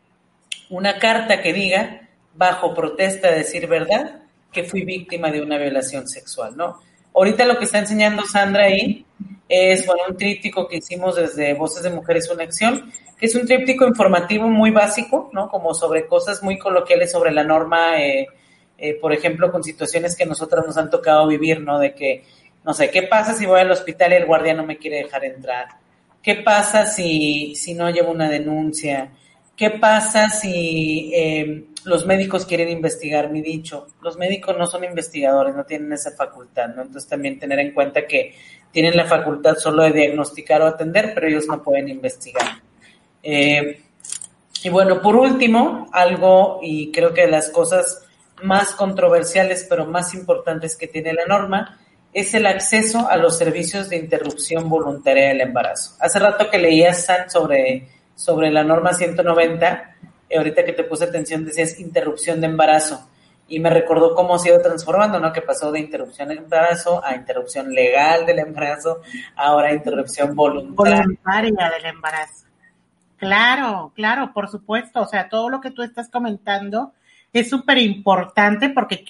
una 0.71 0.99
carta 0.99 1.43
que 1.43 1.53
diga, 1.53 2.09
bajo 2.35 2.75
protesta 2.75 3.31
de 3.31 3.39
decir 3.39 3.67
verdad, 3.67 4.23
que 4.53 4.65
fui 4.65 4.85
víctima 4.85 5.31
de 5.31 5.43
una 5.43 5.59
violación 5.59 6.09
sexual, 6.09 6.57
¿no? 6.57 6.81
Ahorita 7.15 7.45
lo 7.47 7.59
que 7.59 7.65
está 7.65 7.79
enseñando 7.79 8.25
Sandra 8.25 8.65
ahí 8.65 9.07
es, 9.49 9.87
bueno, 9.87 10.03
un 10.09 10.17
tríptico 10.17 10.69
que 10.69 10.79
hicimos 10.79 11.17
desde 11.17 11.55
Voces 11.55 11.83
de 11.83 11.91
Mujeres 11.91 12.29
Una 12.31 12.43
Acción, 12.45 12.93
que 13.19 13.27
es 13.27 13.35
un 13.35 13.47
tríptico 13.47 13.87
informativo 13.87 14.49
muy 14.49 14.71
básico, 14.71 15.31
¿no? 15.33 15.49
Como 15.49 15.73
sobre 15.75 16.07
cosas 16.07 16.43
muy 16.43 16.59
coloquiales 16.59 17.13
sobre 17.13 17.33
la 17.33 17.45
norma 17.45 18.03
eh, 18.03 18.27
eh, 18.79 18.95
por 18.95 19.13
ejemplo, 19.13 19.51
con 19.51 19.63
situaciones 19.63 20.17
que 20.17 20.27
nosotras 20.27 20.67
nos 20.67 20.77
han 20.77 20.91
tocado 20.91 21.27
vivir, 21.27 21.61
¿no? 21.61 21.79
De 21.79 21.95
que, 21.95 22.25
no 22.65 22.75
sé, 22.75 22.91
¿qué 22.91 23.03
pasa 23.03 23.35
si 23.35 23.47
voy 23.47 23.61
al 23.61 23.71
hospital 23.71 24.13
y 24.13 24.17
el 24.17 24.27
guardia 24.27 24.55
no 24.55 24.65
me 24.65 24.79
quiere 24.79 24.99
dejar 24.99 25.25
entrar? 25.25 25.67
¿Qué 26.23 26.35
pasa 26.37 26.87
si, 26.87 27.55
si 27.55 27.75
no 27.75 27.89
llevo 27.91 28.11
una 28.11 28.29
denuncia? 28.29 29.13
¿Qué 29.57 29.71
pasa 29.71 30.29
si 30.29 31.11
eh, 31.15 31.65
los 31.85 32.05
médicos 32.05 32.45
quieren 32.45 32.69
investigar 32.69 33.31
mi 33.31 33.41
dicho? 33.41 33.87
Los 34.03 34.19
médicos 34.19 34.59
no 34.59 34.67
son 34.67 34.85
investigadores, 34.85 35.55
no 35.55 35.65
tienen 35.65 35.93
esa 35.93 36.11
facultad, 36.11 36.69
¿no? 36.69 36.83
Entonces 36.83 37.09
también 37.09 37.39
tener 37.39 37.59
en 37.61 37.73
cuenta 37.73 38.07
que 38.07 38.35
tienen 38.71 38.97
la 38.97 39.07
facultad 39.07 39.57
solo 39.57 39.85
de 39.85 39.93
diagnosticar 39.93 40.61
o 40.61 40.67
atender, 40.67 41.13
pero 41.15 41.29
ellos 41.29 41.47
no 41.47 41.63
pueden 41.63 41.89
investigar. 41.89 42.61
Eh, 43.23 43.81
y 44.63 44.69
bueno, 44.69 45.01
por 45.01 45.17
último, 45.17 45.89
algo, 45.93 46.61
y 46.63 46.93
creo 46.93 47.15
que 47.15 47.27
las 47.27 47.49
cosas 47.51 48.06
más 48.43 48.73
controversiales, 48.73 49.67
pero 49.69 49.87
más 49.87 50.15
importantes 50.15 50.77
que 50.77 50.87
tiene 50.87 51.13
la 51.13 51.27
norma, 51.27 51.79
es 52.13 52.33
el 52.35 52.47
acceso 52.47 53.09
a 53.09 53.17
los 53.17 53.37
servicios 53.37 53.89
de 53.89 53.97
interrupción 53.97 54.69
voluntaria 54.69 55.29
del 55.29 55.43
embarazo. 55.43 55.97
Hace 56.01 56.19
rato 56.19 56.49
que 56.51 56.59
leías, 56.59 57.05
San, 57.05 57.31
sobre, 57.31 57.89
sobre 58.15 58.51
la 58.51 58.65
norma 58.65 58.95
190, 58.95 59.97
y 60.31 60.37
ahorita 60.37 60.65
que 60.65 60.73
te 60.73 60.85
puse 60.85 61.05
atención 61.05 61.45
decías 61.45 61.79
interrupción 61.79 62.41
de 62.41 62.47
embarazo, 62.47 63.09
y 63.49 63.61
me 63.61 63.71
recordó 63.71 64.15
cómo 64.15 64.35
ha 64.35 64.39
sido 64.39 64.61
transformando, 64.61 65.21
¿no? 65.21 65.33
Que 65.33 65.43
pasó 65.43 65.71
de 65.71 65.79
interrupción 65.79 66.29
de 66.29 66.35
embarazo 66.35 67.05
a 67.05 67.15
interrupción 67.15 67.73
legal 67.73 68.27
del 68.27 68.41
embarazo, 68.41 69.03
ahora 69.37 69.73
interrupción 69.73 70.35
voluntaria. 70.35 71.03
Voluntaria 71.03 71.71
del 71.71 71.87
embarazo. 71.87 72.47
Claro, 73.19 73.93
claro, 73.95 74.33
por 74.33 74.49
supuesto. 74.49 75.01
O 75.01 75.07
sea, 75.07 75.29
todo 75.29 75.49
lo 75.49 75.61
que 75.61 75.71
tú 75.71 75.83
estás 75.83 76.11
comentando 76.11 76.93
es 77.41 77.51
súper 77.51 77.79
importante 77.79 78.69
porque 78.71 79.05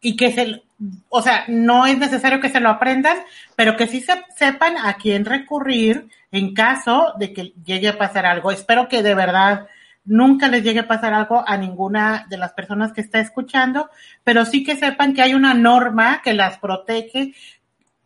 y 0.00 0.16
que 0.16 0.32
se, 0.32 0.62
o 1.08 1.22
sea, 1.22 1.44
no 1.48 1.86
es 1.86 1.98
necesario 1.98 2.40
que 2.40 2.48
se 2.48 2.60
lo 2.60 2.70
aprendan, 2.70 3.18
pero 3.54 3.76
que 3.76 3.86
sí 3.86 4.00
se, 4.00 4.14
sepan 4.36 4.76
a 4.78 4.94
quién 4.94 5.24
recurrir 5.24 6.08
en 6.32 6.54
caso 6.54 7.12
de 7.18 7.32
que 7.32 7.52
llegue 7.64 7.88
a 7.88 7.98
pasar 7.98 8.24
algo. 8.24 8.50
Espero 8.50 8.88
que 8.88 9.02
de 9.02 9.14
verdad 9.14 9.66
nunca 10.04 10.48
les 10.48 10.64
llegue 10.64 10.80
a 10.80 10.88
pasar 10.88 11.12
algo 11.12 11.44
a 11.46 11.56
ninguna 11.56 12.26
de 12.30 12.38
las 12.38 12.52
personas 12.52 12.92
que 12.92 13.02
está 13.02 13.20
escuchando, 13.20 13.90
pero 14.24 14.44
sí 14.46 14.64
que 14.64 14.76
sepan 14.76 15.12
que 15.12 15.22
hay 15.22 15.34
una 15.34 15.54
norma 15.54 16.22
que 16.24 16.32
las 16.32 16.58
protege, 16.58 17.34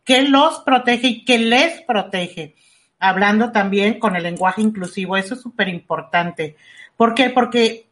que 0.05 0.23
los 0.23 0.61
protege 0.61 1.07
y 1.07 1.25
que 1.25 1.39
les 1.39 1.81
protege. 1.83 2.57
Hablando 2.99 3.53
también 3.53 3.99
con 3.99 4.17
el 4.17 4.25
lenguaje 4.25 4.63
inclusivo, 4.63 5.17
eso 5.17 5.35
es 5.35 5.43
súper 5.43 5.69
importante. 5.69 6.57
¿Por 6.97 7.15
qué? 7.15 7.31
Porque, 7.31 7.87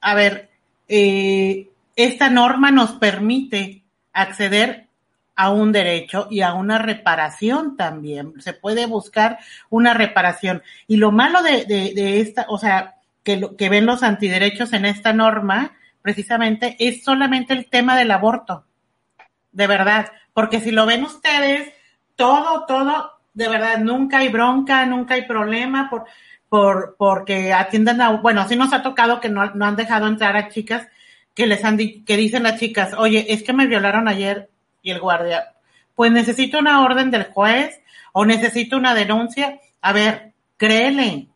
a 0.00 0.14
ver, 0.14 0.47
eh, 0.88 1.70
esta 1.96 2.30
norma 2.30 2.70
nos 2.70 2.92
permite 2.92 3.82
acceder 4.12 4.88
a 5.36 5.50
un 5.50 5.70
derecho 5.70 6.26
y 6.30 6.40
a 6.40 6.54
una 6.54 6.78
reparación 6.78 7.76
también. 7.76 8.34
Se 8.40 8.54
puede 8.54 8.86
buscar 8.86 9.38
una 9.70 9.94
reparación. 9.94 10.62
Y 10.88 10.96
lo 10.96 11.12
malo 11.12 11.42
de, 11.42 11.64
de, 11.64 12.20
esta, 12.20 12.46
o 12.48 12.58
sea, 12.58 12.96
que, 13.22 13.48
que 13.56 13.68
ven 13.68 13.86
los 13.86 14.02
antiderechos 14.02 14.72
en 14.72 14.84
esta 14.84 15.12
norma, 15.12 15.76
precisamente, 16.02 16.76
es 16.80 17.04
solamente 17.04 17.52
el 17.52 17.66
tema 17.66 17.96
del 17.96 18.10
aborto. 18.10 18.64
De 19.52 19.66
verdad. 19.68 20.10
Porque 20.32 20.60
si 20.60 20.72
lo 20.72 20.86
ven 20.86 21.04
ustedes, 21.04 21.72
todo, 22.16 22.64
todo, 22.66 23.12
de 23.32 23.48
verdad, 23.48 23.78
nunca 23.78 24.18
hay 24.18 24.28
bronca, 24.28 24.84
nunca 24.86 25.14
hay 25.14 25.22
problema 25.22 25.88
por, 25.88 26.04
por, 26.48 26.96
porque 26.98 27.52
atiendan 27.52 28.00
a, 28.00 28.10
bueno, 28.10 28.40
así 28.40 28.56
nos 28.56 28.72
ha 28.72 28.82
tocado 28.82 29.20
que 29.20 29.28
no, 29.28 29.44
no 29.54 29.66
han 29.66 29.76
dejado 29.76 30.06
entrar 30.06 30.36
a 30.36 30.48
chicas 30.48 30.86
que 31.34 31.46
les 31.46 31.64
han 31.64 31.76
que 31.78 32.16
dicen 32.16 32.42
las 32.42 32.58
chicas, 32.58 32.94
oye, 32.94 33.26
es 33.32 33.44
que 33.44 33.52
me 33.52 33.66
violaron 33.66 34.08
ayer 34.08 34.50
y 34.82 34.90
el 34.90 35.00
guardia, 35.00 35.52
pues 35.94 36.10
necesito 36.10 36.58
una 36.58 36.84
orden 36.84 37.10
del 37.10 37.24
juez 37.24 37.80
o 38.12 38.24
necesito 38.24 38.76
una 38.76 38.94
denuncia. 38.94 39.60
A 39.80 39.92
ver, 39.92 40.32
créele, 40.56 41.28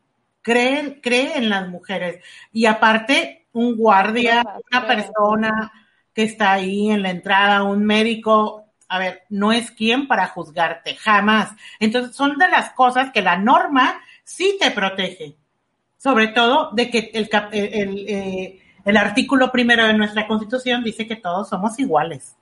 cree, 0.43 1.01
cree 1.01 1.39
en 1.39 1.49
las 1.49 1.69
mujeres. 1.69 2.23
Y 2.53 2.67
aparte, 2.67 3.47
un 3.53 3.77
guardia, 3.77 4.45
una 4.71 4.87
persona 4.87 5.73
que 6.13 6.25
está 6.25 6.53
ahí 6.53 6.91
en 6.91 7.03
la 7.03 7.11
entrada, 7.11 7.63
un 7.63 7.85
médico, 7.85 8.67
a 8.89 8.99
ver, 8.99 9.23
no 9.31 9.53
es 9.53 9.71
quien 9.71 10.09
para 10.09 10.27
juzgarte, 10.27 10.97
jamás. 10.97 11.51
Entonces, 11.79 12.15
son 12.15 12.37
de 12.39 12.49
las 12.49 12.71
cosas 12.73 13.11
que 13.13 13.23
la 13.23 13.37
norma 13.37 14.01
sí 14.25 14.57
te 14.61 14.71
protege. 14.71 15.37
Sobre 15.99 16.29
todo 16.29 16.71
de 16.73 16.91
que 16.91 17.11
eh, 17.15 18.61
el 18.85 18.97
artículo 18.97 19.53
primero 19.53 19.87
de 19.87 19.95
nuestra 19.95 20.27
constitución 20.27 20.83
dice 20.83 21.07
que 21.07 21.17
todos 21.17 21.49
somos 21.49 21.79
iguales. 21.79 22.35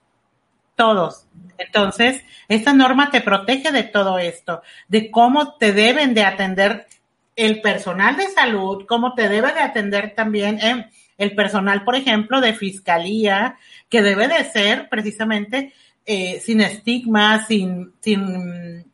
Todos. 0.75 1.27
Entonces, 1.57 2.23
esta 2.47 2.73
norma 2.73 3.11
te 3.11 3.21
protege 3.21 3.71
de 3.71 3.83
todo 3.83 4.17
esto, 4.17 4.61
de 4.87 5.11
cómo 5.11 5.57
te 5.57 5.73
deben 5.73 6.13
de 6.13 6.23
atender 6.23 6.87
el 7.35 7.61
personal 7.61 8.15
de 8.17 8.27
salud, 8.29 8.85
cómo 8.87 9.13
te 9.13 9.29
debe 9.29 9.53
de 9.53 9.61
atender 9.61 10.15
también 10.15 10.59
eh, 10.59 10.89
el 11.17 11.35
personal, 11.35 11.83
por 11.83 11.95
ejemplo, 11.95 12.41
de 12.41 12.53
fiscalía, 12.53 13.57
que 13.89 14.01
debe 14.01 14.27
de 14.27 14.43
ser 14.45 14.89
precisamente 14.89 15.73
eh, 16.05 16.39
sin 16.39 16.61
estigma, 16.61 17.45
sin, 17.45 17.93
sin, 17.99 18.85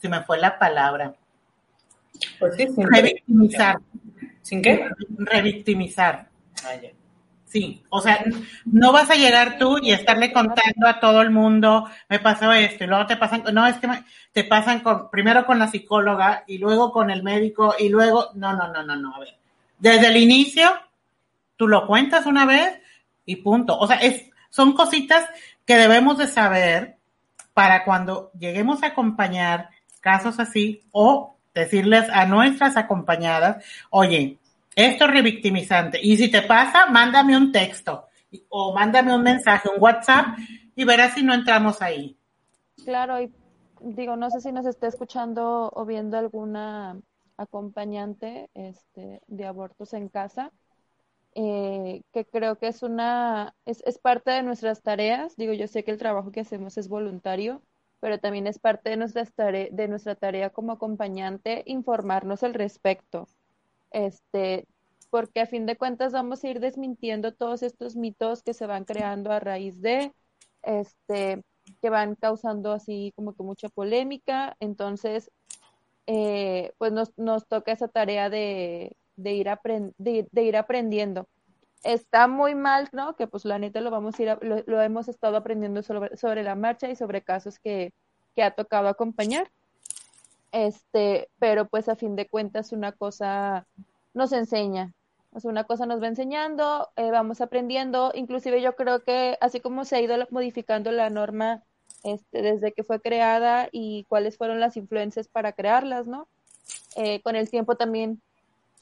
se 0.00 0.08
me 0.08 0.22
fue 0.22 0.38
la 0.38 0.58
palabra. 0.58 1.14
Pues 2.38 2.56
sí, 2.56 2.68
sin 2.68 2.86
revictimizar. 2.90 3.78
¿Sin 4.42 4.62
qué? 4.62 4.88
Revictimizar. 5.18 6.28
Ah, 6.64 6.72
sí, 7.44 7.82
o 7.90 8.00
sea, 8.00 8.24
no 8.64 8.92
vas 8.92 9.10
a 9.10 9.14
llegar 9.14 9.58
tú 9.58 9.78
y 9.78 9.92
estarle 9.92 10.32
contando 10.32 10.86
a 10.86 11.00
todo 11.00 11.22
el 11.22 11.30
mundo, 11.30 11.88
me 12.08 12.18
pasó 12.18 12.52
esto, 12.52 12.84
y 12.84 12.86
luego 12.86 13.06
te 13.06 13.16
pasan, 13.16 13.44
no, 13.52 13.66
es 13.66 13.76
que 13.78 13.88
te 14.32 14.44
pasan 14.44 14.80
con, 14.80 15.10
primero 15.10 15.46
con 15.46 15.58
la 15.58 15.68
psicóloga, 15.68 16.44
y 16.46 16.58
luego 16.58 16.92
con 16.92 17.10
el 17.10 17.22
médico, 17.22 17.74
y 17.78 17.88
luego, 17.88 18.30
no, 18.34 18.54
no, 18.54 18.72
no, 18.72 18.82
no, 18.82 18.96
no, 18.96 19.14
a 19.14 19.20
ver. 19.20 19.36
Desde 19.78 20.08
el 20.08 20.16
inicio, 20.16 20.70
tú 21.56 21.68
lo 21.68 21.86
cuentas 21.86 22.26
una 22.26 22.46
vez 22.46 22.80
y 23.24 23.36
punto. 23.36 23.78
O 23.78 23.86
sea, 23.86 23.96
es, 23.96 24.30
son 24.50 24.72
cositas 24.72 25.28
que 25.64 25.76
debemos 25.76 26.18
de 26.18 26.26
saber 26.26 26.96
para 27.52 27.84
cuando 27.84 28.30
lleguemos 28.38 28.82
a 28.82 28.88
acompañar 28.88 29.70
casos 30.00 30.38
así 30.38 30.82
o 30.92 31.35
decirles 31.60 32.08
a 32.12 32.26
nuestras 32.26 32.76
acompañadas, 32.76 33.64
oye, 33.90 34.38
esto 34.74 35.06
es 35.06 35.10
revictimizante. 35.10 35.98
Y 36.02 36.16
si 36.16 36.30
te 36.30 36.42
pasa, 36.42 36.86
mándame 36.86 37.36
un 37.36 37.50
texto 37.50 38.06
o 38.48 38.74
mándame 38.74 39.14
un 39.14 39.22
mensaje, 39.22 39.68
un 39.68 39.82
WhatsApp 39.82 40.38
y 40.74 40.84
verás 40.84 41.14
si 41.14 41.22
no 41.22 41.32
entramos 41.32 41.80
ahí. 41.80 42.16
Claro, 42.84 43.20
y 43.20 43.32
digo, 43.80 44.16
no 44.16 44.30
sé 44.30 44.40
si 44.40 44.52
nos 44.52 44.66
está 44.66 44.86
escuchando 44.86 45.70
o 45.74 45.84
viendo 45.86 46.18
alguna 46.18 47.00
acompañante 47.36 48.50
este, 48.54 49.20
de 49.26 49.46
abortos 49.46 49.92
en 49.94 50.08
casa, 50.08 50.52
eh, 51.34 52.02
que 52.12 52.24
creo 52.24 52.56
que 52.56 52.68
es 52.68 52.82
una, 52.82 53.54
es, 53.64 53.82
es 53.86 53.98
parte 53.98 54.30
de 54.30 54.42
nuestras 54.42 54.82
tareas. 54.82 55.36
Digo, 55.36 55.52
yo 55.52 55.68
sé 55.68 55.84
que 55.84 55.90
el 55.90 55.98
trabajo 55.98 56.32
que 56.32 56.40
hacemos 56.40 56.78
es 56.78 56.88
voluntario, 56.88 57.62
pero 58.00 58.18
también 58.18 58.46
es 58.46 58.58
parte 58.58 58.90
de 58.90 58.96
nuestra 58.96 59.24
tarea, 59.26 59.68
de 59.70 59.88
nuestra 59.88 60.14
tarea 60.14 60.50
como 60.50 60.72
acompañante 60.72 61.62
informarnos 61.66 62.42
al 62.42 62.54
respecto 62.54 63.26
este, 63.96 64.66
porque 65.10 65.40
a 65.40 65.46
fin 65.46 65.66
de 65.66 65.76
cuentas 65.76 66.12
vamos 66.12 66.44
a 66.44 66.48
ir 66.48 66.60
desmintiendo 66.60 67.32
todos 67.32 67.62
estos 67.62 67.96
mitos 67.96 68.42
que 68.42 68.54
se 68.54 68.66
van 68.66 68.84
creando 68.84 69.32
a 69.32 69.40
raíz 69.40 69.80
de, 69.80 70.12
este, 70.62 71.42
que 71.80 71.90
van 71.90 72.14
causando 72.14 72.72
así 72.72 73.12
como 73.16 73.34
que 73.34 73.42
mucha 73.42 73.68
polémica. 73.68 74.56
Entonces, 74.60 75.30
eh, 76.06 76.72
pues 76.78 76.92
nos, 76.92 77.16
nos, 77.16 77.46
toca 77.46 77.72
esa 77.72 77.88
tarea 77.88 78.28
de, 78.30 78.96
de 79.16 79.34
ir, 79.34 79.48
de, 79.98 80.42
ir 80.42 80.56
aprendiendo. 80.56 81.28
Está 81.86 82.26
muy 82.26 82.54
mal, 82.54 82.88
¿no? 82.92 83.14
Que 83.14 83.26
pues 83.28 83.44
la 83.44 83.58
neta 83.58 83.80
lo 83.80 83.90
vamos 83.90 84.18
a 84.18 84.22
ir, 84.22 84.38
lo, 84.42 84.82
hemos 84.82 85.08
estado 85.08 85.36
aprendiendo 85.36 85.82
sobre, 85.82 86.16
sobre 86.16 86.42
la 86.42 86.56
marcha 86.56 86.90
y 86.90 86.96
sobre 86.96 87.22
casos 87.22 87.58
que, 87.58 87.92
que 88.34 88.42
ha 88.42 88.50
tocado 88.50 88.88
acompañar. 88.88 89.50
Este, 90.50 91.28
pero 91.38 91.68
pues 91.68 91.88
a 91.88 91.96
fin 91.96 92.16
de 92.16 92.26
cuentas 92.26 92.72
una 92.72 92.92
cosa 92.92 93.66
nos 94.14 94.32
enseña, 94.32 94.94
o 95.32 95.40
sea, 95.40 95.50
una 95.50 95.64
cosa 95.64 95.84
nos 95.84 96.02
va 96.02 96.08
enseñando, 96.08 96.88
eh, 96.96 97.10
vamos 97.10 97.40
aprendiendo, 97.40 98.10
inclusive 98.14 98.62
yo 98.62 98.74
creo 98.74 99.04
que 99.04 99.36
así 99.40 99.60
como 99.60 99.84
se 99.84 99.96
ha 99.96 100.00
ido 100.00 100.16
modificando 100.30 100.90
la 100.92 101.10
norma 101.10 101.62
este, 102.04 102.40
desde 102.40 102.72
que 102.72 102.84
fue 102.84 103.00
creada 103.00 103.68
y 103.70 104.06
cuáles 104.08 104.38
fueron 104.38 104.58
las 104.58 104.76
influencias 104.76 105.28
para 105.28 105.52
crearlas, 105.52 106.06
¿no? 106.06 106.26
Eh, 106.96 107.20
con 107.22 107.36
el 107.36 107.50
tiempo 107.50 107.76
también 107.76 108.22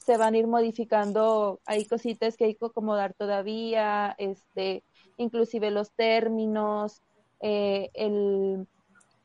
se 0.05 0.17
van 0.17 0.35
a 0.35 0.37
ir 0.37 0.47
modificando, 0.47 1.61
hay 1.65 1.85
cositas 1.87 2.37
que 2.37 2.45
hay 2.45 2.55
que 2.55 2.65
acomodar 2.65 3.13
todavía, 3.15 4.15
este, 4.17 4.83
inclusive 5.17 5.71
los 5.71 5.93
términos, 5.93 7.01
eh, 7.41 7.89
el 7.93 8.67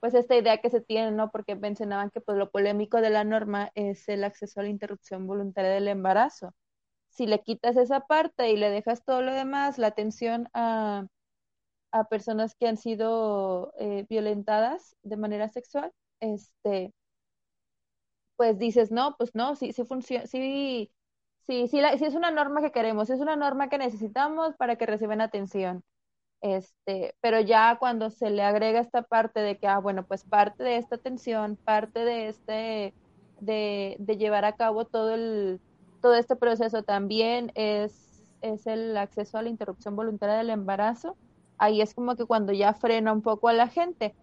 pues 0.01 0.15
esta 0.15 0.37
idea 0.37 0.59
que 0.59 0.71
se 0.71 0.81
tiene, 0.81 1.13
¿no? 1.13 1.31
Porque 1.31 1.57
mencionaban 1.57 2.11
que 2.11 2.21
pues 2.23 2.39
lo 2.39 2.51
polémico 2.51 3.01
de 3.03 3.11
la 3.11 3.25
norma 3.25 3.71
es 3.75 4.09
el 4.09 4.25
acceso 4.25 4.61
a 4.61 4.63
la 4.65 4.71
interrupción 4.71 5.27
voluntaria 5.27 5.71
del 5.73 5.89
embarazo. 5.89 6.55
Si 7.11 7.27
le 7.27 7.41
quitas 7.43 7.77
esa 7.77 8.01
parte 8.01 8.51
y 8.51 8.57
le 8.57 8.71
dejas 8.71 9.05
todo 9.05 9.23
lo 9.23 9.35
demás, 9.35 9.79
la 9.79 9.89
atención 9.89 10.49
a, 10.55 11.07
a 11.93 12.05
personas 12.05 12.55
que 12.55 12.69
han 12.69 12.77
sido 12.77 13.73
eh, 13.79 14.07
violentadas 14.09 14.97
de 15.03 15.17
manera 15.17 15.49
sexual, 15.51 15.93
este, 16.21 16.93
pues 18.41 18.59
dices, 18.59 18.91
no, 18.91 19.17
pues 19.19 19.35
no, 19.35 19.57
sí, 19.57 19.73
sí 19.75 19.85
funciona, 19.85 20.27
sí, 20.27 20.91
sí, 21.41 21.69
sí, 21.69 21.81
sí 21.99 22.05
es 22.05 22.15
una 22.15 22.31
norma 22.31 22.63
que 22.63 22.73
queremos, 22.73 23.11
es 23.11 23.21
una 23.21 23.37
norma 23.37 23.69
que 23.69 23.79
necesitamos 23.79 24.57
para 24.57 24.77
que 24.77 24.87
reciban 24.87 25.21
atención 25.21 25.85
este, 26.41 27.15
pero 27.21 27.41
ya 27.41 27.77
cuando 27.79 28.11
se 28.11 28.31
le 28.31 28.43
agrega 28.43 28.81
esta 28.81 29.03
parte 29.03 29.41
de 29.41 29.59
que, 29.59 29.67
ah, 29.69 29.79
bueno, 29.79 30.07
pues 30.07 30.25
parte 30.25 30.63
de 30.65 30.77
esta 30.79 30.97
atención, 30.97 31.57
parte 31.65 32.01
de 32.05 32.29
este, 32.29 32.95
de, 33.41 33.97
de 33.99 34.17
llevar 34.17 34.45
a 34.45 34.57
cabo 34.57 34.87
todo 34.87 35.15
el, 35.15 35.61
todo 36.01 36.15
este 36.15 36.37
proceso 36.37 36.83
también 36.83 37.53
es, 37.55 38.23
es 38.41 38.67
el 38.67 38.97
acceso 38.97 39.39
a 39.39 39.43
la 39.43 39.49
interrupción 39.51 39.97
voluntaria 39.97 40.37
del 40.37 40.51
embarazo. 40.51 41.19
Ahí 41.59 41.81
es 41.83 41.95
como 41.95 42.17
que 42.17 42.25
cuando 42.27 42.53
ya 42.53 42.73
frena 42.75 43.13
un 43.13 43.23
poco 43.23 43.49
a 43.49 43.53
la 43.53 43.69
gente. 43.69 44.17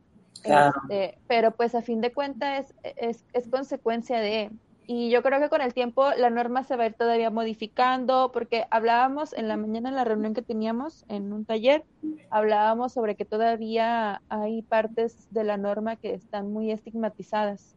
Este, 0.44 1.18
pero 1.28 1.52
pues 1.52 1.76
a 1.76 1.82
fin 1.82 2.02
de 2.02 2.14
cuentas 2.14 2.74
es, 2.84 2.96
es, 2.98 3.26
es 3.34 3.48
consecuencia 3.50 4.20
de, 4.20 4.52
y 4.90 5.10
yo 5.10 5.22
creo 5.22 5.42
que 5.42 5.50
con 5.50 5.62
el 5.62 5.74
tiempo 5.74 6.12
la 6.18 6.30
norma 6.30 6.64
se 6.64 6.78
va 6.78 6.84
a 6.84 6.88
ir 6.88 6.94
todavía 6.94 7.30
modificando, 7.30 8.32
porque 8.32 8.66
hablábamos 8.72 9.34
en 9.34 9.50
la 9.50 9.58
mañana 9.58 9.90
en 9.90 9.96
la 9.96 10.06
reunión 10.06 10.34
que 10.34 10.42
teníamos 10.42 11.04
en 11.10 11.34
un 11.34 11.44
taller, 11.44 11.84
hablábamos 12.30 12.94
sobre 12.94 13.16
que 13.16 13.26
todavía 13.26 14.22
hay 14.30 14.62
partes 14.62 15.28
de 15.32 15.44
la 15.44 15.58
norma 15.58 15.98
que 15.98 16.14
están 16.14 16.54
muy 16.54 16.72
estigmatizadas, 16.72 17.76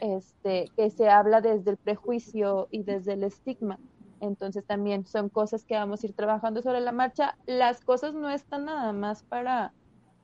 este, 0.00 0.70
que 0.76 0.90
se 0.90 1.10
habla 1.10 1.42
desde 1.42 1.72
el 1.72 1.76
prejuicio 1.76 2.68
y 2.70 2.84
desde 2.84 3.12
el 3.12 3.24
estigma. 3.24 3.78
Entonces 4.20 4.64
también 4.64 5.06
son 5.06 5.28
cosas 5.28 5.64
que 5.66 5.74
vamos 5.74 6.02
a 6.02 6.06
ir 6.06 6.14
trabajando 6.14 6.62
sobre 6.62 6.80
la 6.80 6.92
marcha. 6.92 7.36
Las 7.46 7.82
cosas 7.82 8.14
no 8.14 8.30
están 8.30 8.64
nada 8.64 8.92
más 8.94 9.22
para, 9.24 9.72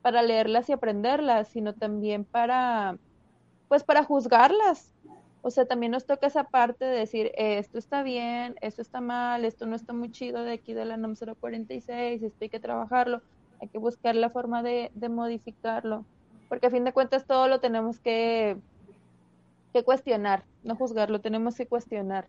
para 0.05 0.21
leerlas 0.21 0.69
y 0.69 0.71
aprenderlas, 0.71 1.47
sino 1.47 1.73
también 1.73 2.25
para, 2.25 2.95
pues 3.67 3.83
para 3.83 4.03
juzgarlas. 4.03 4.93
O 5.41 5.49
sea, 5.49 5.65
también 5.65 5.93
nos 5.93 6.05
toca 6.05 6.27
esa 6.27 6.43
parte 6.43 6.85
de 6.85 6.95
decir, 6.95 7.31
esto 7.35 7.79
está 7.79 8.03
bien, 8.03 8.53
esto 8.61 8.83
está 8.83 9.01
mal, 9.01 9.45
esto 9.45 9.65
no 9.65 9.75
está 9.75 9.93
muy 9.93 10.11
chido 10.11 10.43
de 10.43 10.53
aquí 10.53 10.75
de 10.75 10.85
la 10.85 10.97
NOM 10.97 11.15
046, 11.15 12.21
esto 12.21 12.37
hay 12.39 12.49
que 12.49 12.59
trabajarlo, 12.59 13.23
hay 13.59 13.67
que 13.67 13.79
buscar 13.79 14.15
la 14.15 14.29
forma 14.29 14.61
de, 14.61 14.91
de 14.93 15.09
modificarlo. 15.09 16.05
Porque 16.49 16.67
a 16.67 16.69
fin 16.69 16.83
de 16.83 16.93
cuentas 16.93 17.25
todo 17.25 17.47
lo 17.47 17.59
tenemos 17.59 17.99
que, 17.99 18.57
que 19.73 19.83
cuestionar, 19.83 20.43
no 20.63 20.75
juzgarlo, 20.75 21.19
tenemos 21.19 21.55
que 21.55 21.65
cuestionar. 21.65 22.27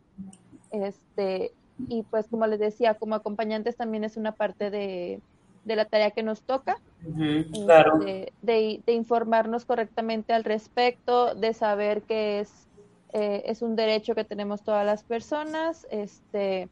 Este, 0.70 1.52
y 1.88 2.04
pues 2.04 2.26
como 2.28 2.46
les 2.46 2.58
decía, 2.58 2.94
como 2.94 3.16
acompañantes 3.16 3.76
también 3.76 4.02
es 4.02 4.16
una 4.16 4.32
parte 4.32 4.70
de, 4.70 5.20
la 5.74 5.86
tarea 5.86 6.12
que 6.12 6.22
nos 6.22 6.42
toca, 6.42 6.78
este, 7.52 8.32
de, 8.42 8.92
informarnos 8.92 9.64
correctamente 9.64 10.32
al 10.32 10.44
respecto, 10.44 11.34
de 11.34 11.54
saber 11.54 12.02
que 12.02 12.40
es, 12.40 12.68
eh, 13.12 13.42
es 13.46 13.62
un 13.62 13.74
derecho 13.74 14.14
que 14.14 14.24
tenemos 14.24 14.62
todas 14.62 14.86
las 14.86 15.02
personas, 15.02 15.86
este, 15.90 16.68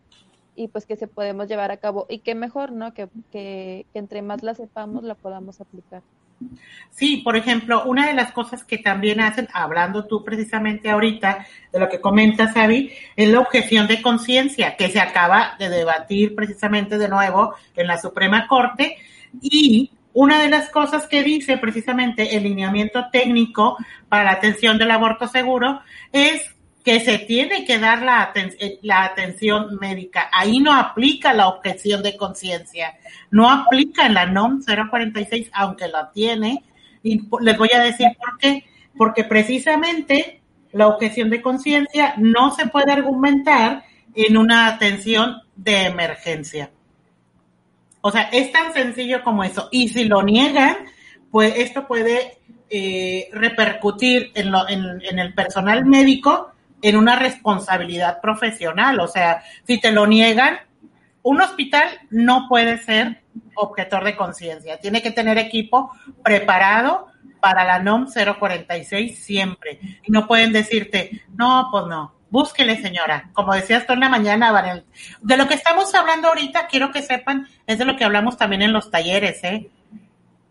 y 0.54 0.68
pues 0.68 0.86
que 0.86 0.96
se 0.96 1.08
podemos 1.08 1.48
llevar 1.48 1.72
a 1.72 1.78
cabo. 1.78 2.06
Y 2.08 2.20
qué 2.20 2.36
mejor, 2.36 2.70
¿no? 2.70 2.94
Que, 2.94 3.08
que, 3.32 3.86
que 3.92 3.98
entre 3.98 4.22
más 4.22 4.44
la 4.44 4.54
sepamos, 4.54 5.02
la 5.02 5.16
podamos 5.16 5.60
aplicar. 5.60 6.02
Sí, 6.90 7.18
por 7.18 7.36
ejemplo, 7.36 7.82
una 7.84 8.06
de 8.06 8.14
las 8.14 8.30
cosas 8.30 8.62
que 8.62 8.78
también 8.78 9.20
hacen, 9.20 9.48
hablando 9.52 10.06
tú 10.06 10.22
precisamente 10.22 10.90
ahorita 10.90 11.44
de 11.72 11.80
lo 11.80 11.88
que 11.88 12.00
comentas, 12.00 12.54
Xavi, 12.54 12.92
es 13.16 13.28
la 13.28 13.40
objeción 13.40 13.88
de 13.88 14.00
conciencia, 14.00 14.76
que 14.76 14.88
se 14.88 15.00
acaba 15.00 15.56
de 15.58 15.68
debatir 15.68 16.36
precisamente 16.36 16.96
de 16.96 17.08
nuevo 17.08 17.54
en 17.74 17.88
la 17.88 17.98
Suprema 17.98 18.46
Corte. 18.46 18.96
Y 19.40 19.90
una 20.12 20.40
de 20.40 20.48
las 20.48 20.70
cosas 20.70 21.08
que 21.08 21.24
dice 21.24 21.58
precisamente 21.58 22.36
el 22.36 22.44
lineamiento 22.44 23.06
técnico 23.10 23.76
para 24.08 24.22
la 24.22 24.30
atención 24.30 24.78
del 24.78 24.92
aborto 24.92 25.26
seguro 25.26 25.80
es 26.12 26.54
que 26.84 27.00
se 27.00 27.18
tiene 27.18 27.64
que 27.64 27.78
dar 27.78 28.02
la, 28.02 28.30
eh, 28.34 28.78
la 28.82 29.04
atención 29.04 29.78
médica. 29.80 30.28
Ahí 30.30 30.60
no 30.60 30.72
aplica 30.74 31.32
la 31.32 31.48
objeción 31.48 32.02
de 32.02 32.16
conciencia, 32.16 32.98
no 33.30 33.50
aplica 33.50 34.08
la 34.10 34.26
NOM 34.26 34.62
046, 34.62 35.50
aunque 35.54 35.88
la 35.88 36.12
tiene. 36.12 36.62
Y 37.02 37.22
les 37.40 37.56
voy 37.56 37.70
a 37.74 37.82
decir 37.82 38.08
por 38.18 38.38
qué. 38.38 38.64
Porque 38.96 39.24
precisamente 39.24 40.42
la 40.72 40.88
objeción 40.88 41.30
de 41.30 41.40
conciencia 41.40 42.14
no 42.18 42.54
se 42.54 42.66
puede 42.66 42.92
argumentar 42.92 43.84
en 44.14 44.36
una 44.36 44.66
atención 44.66 45.40
de 45.56 45.86
emergencia. 45.86 46.70
O 48.02 48.10
sea, 48.10 48.28
es 48.30 48.52
tan 48.52 48.74
sencillo 48.74 49.24
como 49.24 49.42
eso. 49.42 49.70
Y 49.72 49.88
si 49.88 50.04
lo 50.04 50.22
niegan, 50.22 50.76
pues 51.30 51.54
esto 51.56 51.86
puede 51.86 52.36
eh, 52.68 53.28
repercutir 53.32 54.32
en, 54.34 54.50
lo, 54.50 54.68
en 54.68 55.18
el 55.18 55.32
personal 55.32 55.86
médico 55.86 56.53
en 56.84 56.98
una 56.98 57.16
responsabilidad 57.16 58.20
profesional. 58.20 59.00
O 59.00 59.08
sea, 59.08 59.42
si 59.66 59.80
te 59.80 59.90
lo 59.90 60.06
niegan, 60.06 60.58
un 61.22 61.40
hospital 61.40 61.88
no 62.10 62.46
puede 62.46 62.76
ser 62.76 63.22
objetor 63.54 64.04
de 64.04 64.16
conciencia. 64.16 64.78
Tiene 64.78 65.00
que 65.00 65.10
tener 65.10 65.38
equipo 65.38 65.92
preparado 66.22 67.06
para 67.40 67.64
la 67.64 67.78
NOM 67.78 68.06
046 68.06 69.18
siempre. 69.18 69.78
Y 70.02 70.12
no 70.12 70.26
pueden 70.26 70.52
decirte, 70.52 71.22
no, 71.34 71.68
pues 71.72 71.86
no, 71.86 72.14
búsquele 72.28 72.80
señora. 72.82 73.30
Como 73.32 73.54
decías 73.54 73.86
tú 73.86 73.94
en 73.94 74.00
la 74.00 74.10
mañana, 74.10 74.84
de 75.22 75.36
lo 75.38 75.48
que 75.48 75.54
estamos 75.54 75.94
hablando 75.94 76.28
ahorita, 76.28 76.66
quiero 76.66 76.92
que 76.92 77.00
sepan, 77.00 77.48
es 77.66 77.78
de 77.78 77.86
lo 77.86 77.96
que 77.96 78.04
hablamos 78.04 78.36
también 78.36 78.60
en 78.60 78.74
los 78.74 78.90
talleres, 78.90 79.42
¿eh? 79.42 79.70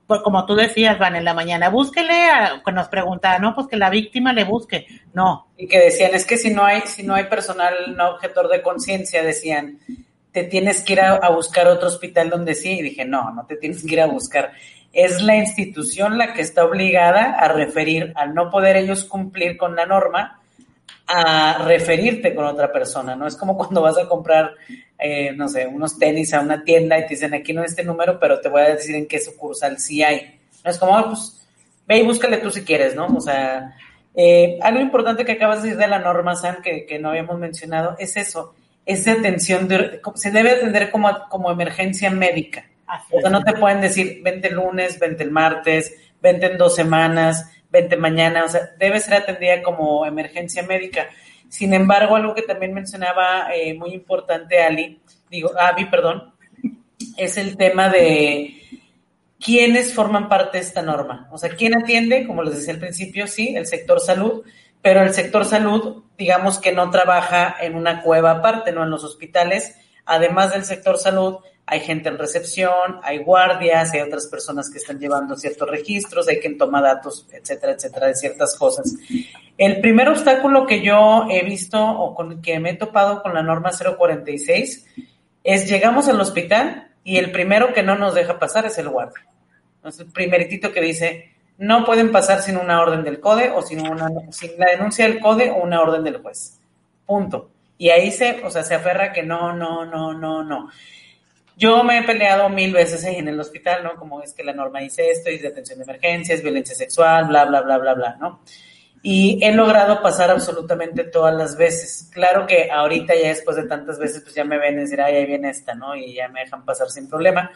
Pues 0.05 0.21
como 0.21 0.45
tú 0.45 0.55
decías, 0.55 0.99
Van, 0.99 1.15
en 1.15 1.23
la 1.23 1.33
mañana, 1.33 1.69
búsquele, 1.69 2.29
a, 2.29 2.61
que 2.65 2.71
nos 2.71 2.87
preguntaba, 2.89 3.39
no, 3.39 3.55
pues 3.55 3.67
que 3.67 3.77
la 3.77 3.89
víctima 3.89 4.33
le 4.33 4.43
busque, 4.43 4.85
no. 5.13 5.47
Y 5.57 5.67
que 5.67 5.79
decían, 5.79 6.13
es 6.13 6.25
que 6.25 6.37
si 6.37 6.53
no 6.53 6.63
hay, 6.65 6.81
si 6.81 7.03
no 7.03 7.15
hay 7.15 7.25
personal 7.25 7.95
no 7.95 8.11
objetor 8.11 8.49
de 8.49 8.61
conciencia, 8.61 9.23
decían, 9.23 9.79
te 10.33 10.43
tienes 10.43 10.83
que 10.83 10.93
ir 10.93 11.01
a, 11.01 11.29
buscar 11.29 11.67
otro 11.67 11.87
hospital 11.87 12.29
donde 12.29 12.55
sí, 12.55 12.79
y 12.79 12.81
dije, 12.81 13.05
no, 13.05 13.31
no 13.31 13.45
te 13.45 13.55
tienes 13.55 13.83
que 13.83 13.93
ir 13.93 14.01
a 14.01 14.07
buscar. 14.07 14.51
Es 14.91 15.21
la 15.21 15.37
institución 15.37 16.17
la 16.17 16.33
que 16.33 16.41
está 16.41 16.65
obligada 16.65 17.35
a 17.39 17.47
referir, 17.47 18.11
al 18.15 18.33
no 18.33 18.49
poder 18.49 18.75
ellos 18.75 19.05
cumplir 19.05 19.57
con 19.57 19.75
la 19.75 19.85
norma, 19.85 20.41
a 21.07 21.63
referirte 21.65 22.33
con 22.33 22.45
otra 22.45 22.71
persona, 22.71 23.15
¿no? 23.15 23.27
Es 23.27 23.35
como 23.35 23.57
cuando 23.57 23.81
vas 23.81 23.97
a 23.97 24.07
comprar 24.07 24.53
eh, 25.05 25.33
no 25.35 25.49
sé, 25.49 25.67
unos 25.67 25.99
tenis 25.99 26.33
a 26.33 26.39
una 26.39 26.63
tienda 26.63 26.97
y 26.97 27.01
te 27.01 27.09
dicen 27.09 27.33
aquí 27.33 27.51
no 27.51 27.61
es 27.61 27.71
este 27.71 27.83
número, 27.83 28.17
pero 28.19 28.39
te 28.39 28.47
voy 28.47 28.61
a 28.61 28.75
decir 28.75 28.95
en 28.95 29.05
qué 29.05 29.19
sucursal 29.19 29.77
sí 29.77 30.01
hay. 30.01 30.39
No 30.63 30.71
es 30.71 30.77
como, 30.77 31.09
pues, 31.09 31.45
ve 31.85 31.97
y 31.97 32.03
búscale 32.03 32.37
tú 32.37 32.49
si 32.49 32.63
quieres, 32.63 32.95
¿no? 32.95 33.07
O 33.07 33.19
sea, 33.19 33.75
eh, 34.15 34.57
algo 34.61 34.79
importante 34.79 35.25
que 35.25 35.33
acabas 35.33 35.61
de 35.61 35.69
decir 35.69 35.81
de 35.81 35.89
la 35.89 35.99
norma, 35.99 36.37
Sam, 36.37 36.61
que, 36.61 36.85
que 36.85 36.99
no 36.99 37.09
habíamos 37.09 37.37
mencionado, 37.37 37.97
es 37.99 38.15
eso, 38.15 38.55
es 38.85 39.03
de 39.03 39.11
atención, 39.11 39.67
se 40.15 40.31
debe 40.31 40.51
atender 40.51 40.89
como, 40.89 41.27
como 41.27 41.51
emergencia 41.51 42.09
médica. 42.09 42.65
O 43.11 43.19
sea, 43.19 43.29
no 43.29 43.43
te 43.43 43.53
pueden 43.53 43.81
decir, 43.81 44.21
vente 44.23 44.49
el 44.49 44.55
lunes, 44.55 44.99
vente 44.99 45.23
el 45.23 45.31
martes, 45.31 45.95
vente 46.21 46.45
en 46.45 46.57
dos 46.57 46.75
semanas, 46.75 47.51
vente 47.73 47.97
mañana, 47.97 48.45
o 48.45 48.49
sea, 48.49 48.69
debe 48.77 48.99
ser 48.99 49.15
atendida 49.15 49.63
como 49.63 50.05
emergencia 50.05 50.61
médica. 50.61 51.09
Sin 51.49 51.73
embargo, 51.73 52.15
algo 52.15 52.35
que 52.35 52.43
también 52.43 52.73
mencionaba 52.73 53.53
eh, 53.53 53.73
muy 53.73 53.93
importante 53.93 54.61
Ali, 54.61 55.01
digo, 55.29 55.51
Avi, 55.59 55.85
perdón, 55.85 56.33
es 57.17 57.37
el 57.37 57.57
tema 57.57 57.89
de 57.89 58.53
quiénes 59.39 59.93
forman 59.93 60.29
parte 60.29 60.59
de 60.59 60.63
esta 60.63 60.83
norma. 60.83 61.27
O 61.31 61.37
sea, 61.39 61.49
quién 61.49 61.75
atiende, 61.75 62.27
como 62.27 62.43
les 62.43 62.55
decía 62.55 62.75
al 62.75 62.79
principio, 62.79 63.27
sí, 63.27 63.55
el 63.55 63.65
sector 63.65 63.99
salud, 63.99 64.43
pero 64.83 65.01
el 65.01 65.13
sector 65.13 65.43
salud, 65.43 66.03
digamos 66.15 66.59
que 66.59 66.73
no 66.73 66.91
trabaja 66.91 67.55
en 67.59 67.75
una 67.75 68.03
cueva 68.03 68.31
aparte, 68.31 68.71
no 68.71 68.83
en 68.83 68.91
los 68.91 69.03
hospitales. 69.03 69.75
Además 70.05 70.53
del 70.53 70.63
sector 70.63 70.97
salud, 70.99 71.37
hay 71.65 71.79
gente 71.79 72.09
en 72.09 72.17
recepción, 72.17 72.99
hay 73.03 73.19
guardias, 73.19 73.93
hay 73.93 74.01
otras 74.01 74.27
personas 74.27 74.69
que 74.69 74.79
están 74.79 74.99
llevando 74.99 75.35
ciertos 75.37 75.69
registros, 75.69 76.27
hay 76.27 76.39
quien 76.39 76.57
toma 76.57 76.81
datos, 76.81 77.25
etcétera, 77.31 77.73
etcétera, 77.73 78.07
de 78.07 78.15
ciertas 78.15 78.57
cosas. 78.57 78.93
El 79.57 79.79
primer 79.79 80.09
obstáculo 80.09 80.65
que 80.65 80.81
yo 80.81 81.27
he 81.29 81.43
visto 81.43 81.79
o 81.79 82.13
con 82.15 82.41
que 82.41 82.59
me 82.59 82.71
he 82.71 82.75
topado 82.75 83.21
con 83.21 83.33
la 83.33 83.43
norma 83.43 83.71
046 83.71 84.87
es 85.43 85.69
llegamos 85.69 86.07
al 86.09 86.19
hospital 86.19 86.89
y 87.03 87.17
el 87.17 87.31
primero 87.31 87.73
que 87.73 87.83
no 87.83 87.95
nos 87.95 88.13
deja 88.13 88.39
pasar 88.39 88.65
es 88.65 88.77
el 88.77 88.89
guardia. 88.89 89.25
Es 89.85 89.99
el 89.99 90.07
primeritito 90.07 90.71
que 90.71 90.81
dice, 90.81 91.33
no 91.57 91.85
pueden 91.85 92.11
pasar 92.11 92.41
sin 92.41 92.57
una 92.57 92.81
orden 92.81 93.03
del 93.03 93.19
CODE 93.19 93.51
o 93.51 93.61
sin, 93.61 93.85
una, 93.85 94.09
sin 94.31 94.51
la 94.57 94.71
denuncia 94.71 95.07
del 95.07 95.19
CODE 95.19 95.51
o 95.51 95.63
una 95.63 95.81
orden 95.81 96.03
del 96.03 96.21
juez. 96.21 96.59
Punto. 97.05 97.49
Y 97.77 97.89
ahí 97.89 98.11
se, 98.11 98.43
o 98.43 98.49
sea, 98.49 98.63
se 98.63 98.75
aferra 98.75 99.11
que 99.11 99.23
no, 99.23 99.53
no, 99.53 99.85
no, 99.85 100.13
no, 100.13 100.43
no. 100.43 100.69
Yo 101.55 101.83
me 101.83 101.99
he 101.99 102.03
peleado 102.03 102.49
mil 102.49 102.73
veces 102.73 103.03
en 103.03 103.27
el 103.27 103.39
hospital, 103.39 103.83
¿no? 103.83 103.95
Como 103.95 104.21
es 104.21 104.33
que 104.33 104.43
la 104.43 104.53
norma 104.53 104.79
dice 104.79 105.11
esto, 105.11 105.29
dice 105.29 105.47
atención 105.47 105.77
de 105.79 105.83
emergencias, 105.83 106.41
violencia 106.41 106.75
sexual, 106.75 107.25
bla, 107.25 107.45
bla, 107.45 107.61
bla, 107.61 107.77
bla, 107.77 107.93
bla, 107.93 108.17
¿no? 108.19 108.41
Y 109.05 109.37
he 109.41 109.51
logrado 109.51 110.01
pasar 110.01 110.31
absolutamente 110.31 111.03
todas 111.03 111.35
las 111.35 111.57
veces. 111.57 112.09
Claro 112.11 112.47
que 112.47 112.71
ahorita 112.71 113.13
ya 113.15 113.27
después 113.27 113.57
de 113.57 113.67
tantas 113.67 113.99
veces, 113.99 114.21
pues 114.23 114.33
ya 114.33 114.45
me 114.45 114.57
ven 114.57 114.75
y 114.75 114.81
decir, 114.81 115.01
ay, 115.01 115.15
ahí 115.15 115.25
viene 115.25 115.49
esta, 115.49 115.75
¿no? 115.75 115.95
Y 115.95 116.13
ya 116.13 116.29
me 116.29 116.39
dejan 116.39 116.63
pasar 116.63 116.89
sin 116.89 117.09
problema. 117.09 117.51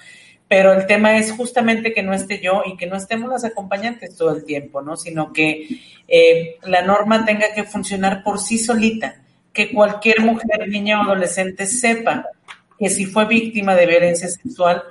Pero 0.48 0.74
el 0.74 0.86
tema 0.86 1.18
es 1.18 1.32
justamente 1.32 1.94
que 1.94 2.04
no 2.04 2.14
esté 2.14 2.40
yo 2.40 2.64
y 2.66 2.78
que 2.78 2.86
no 2.86 2.98
estemos 2.98 3.30
las 3.30 3.46
acompañantes 3.46 4.16
todo 4.16 4.36
el 4.36 4.46
tiempo, 4.46 4.82
¿no? 4.82 4.96
Sino 4.96 5.34
que 5.34 5.68
eh, 6.08 6.58
la 6.64 6.82
norma 6.82 7.26
tenga 7.26 7.54
que 7.54 7.64
funcionar 7.64 8.24
por 8.24 8.40
sí 8.40 8.58
solita. 8.58 9.22
Que 9.52 9.74
cualquier 9.74 10.22
mujer, 10.22 10.68
niña 10.68 11.00
o 11.00 11.04
adolescente 11.04 11.66
sepa 11.66 12.26
que 12.78 12.90
si 12.90 13.06
fue 13.06 13.26
víctima 13.26 13.76
de 13.76 13.86
violencia 13.86 14.28
sexual 14.28 14.84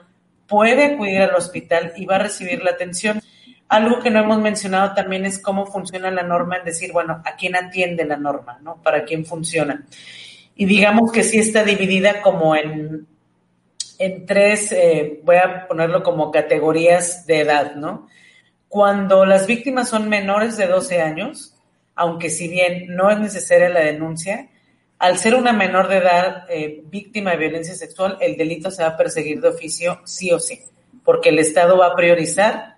puede 0.46 0.84
acudir 0.84 1.22
al 1.22 1.34
hospital 1.34 1.92
y 1.96 2.06
va 2.06 2.16
a 2.16 2.20
recibir 2.20 2.62
la 2.62 2.72
atención. 2.72 3.20
Algo 3.68 4.00
que 4.00 4.10
no 4.10 4.20
hemos 4.20 4.38
mencionado 4.38 4.94
también 4.94 5.24
es 5.24 5.40
cómo 5.40 5.66
funciona 5.66 6.10
la 6.10 6.22
norma, 6.22 6.58
en 6.58 6.64
decir, 6.64 6.92
bueno, 6.92 7.20
a 7.24 7.36
quién 7.36 7.56
atiende 7.56 8.04
la 8.04 8.16
norma, 8.16 8.58
¿no? 8.62 8.80
Para 8.82 9.04
quién 9.04 9.26
funciona. 9.26 9.84
Y 10.54 10.66
digamos 10.66 11.10
que 11.10 11.24
sí 11.24 11.38
está 11.38 11.64
dividida 11.64 12.22
como 12.22 12.54
en, 12.54 13.06
en 13.98 14.26
tres, 14.26 14.70
eh, 14.72 15.20
voy 15.24 15.36
a 15.36 15.66
ponerlo 15.66 16.02
como 16.02 16.30
categorías 16.30 17.26
de 17.26 17.40
edad, 17.40 17.74
¿no? 17.74 18.08
Cuando 18.68 19.26
las 19.26 19.46
víctimas 19.46 19.88
son 19.88 20.08
menores 20.08 20.56
de 20.56 20.66
12 20.66 21.02
años, 21.02 21.56
aunque 21.94 22.30
si 22.30 22.48
bien 22.48 22.94
no 22.94 23.10
es 23.10 23.18
necesaria 23.18 23.68
la 23.68 23.80
denuncia, 23.80 24.48
al 24.98 25.18
ser 25.18 25.34
una 25.34 25.52
menor 25.52 25.88
de 25.88 25.98
edad 25.98 26.44
eh, 26.48 26.82
víctima 26.86 27.32
de 27.32 27.36
violencia 27.36 27.74
sexual, 27.74 28.16
el 28.20 28.36
delito 28.36 28.70
se 28.70 28.82
va 28.82 28.90
a 28.90 28.96
perseguir 28.96 29.40
de 29.40 29.48
oficio 29.48 30.00
sí 30.04 30.32
o 30.32 30.38
sí, 30.38 30.60
porque 31.04 31.28
el 31.30 31.38
Estado 31.38 31.76
va 31.76 31.88
a 31.88 31.94
priorizar 31.94 32.76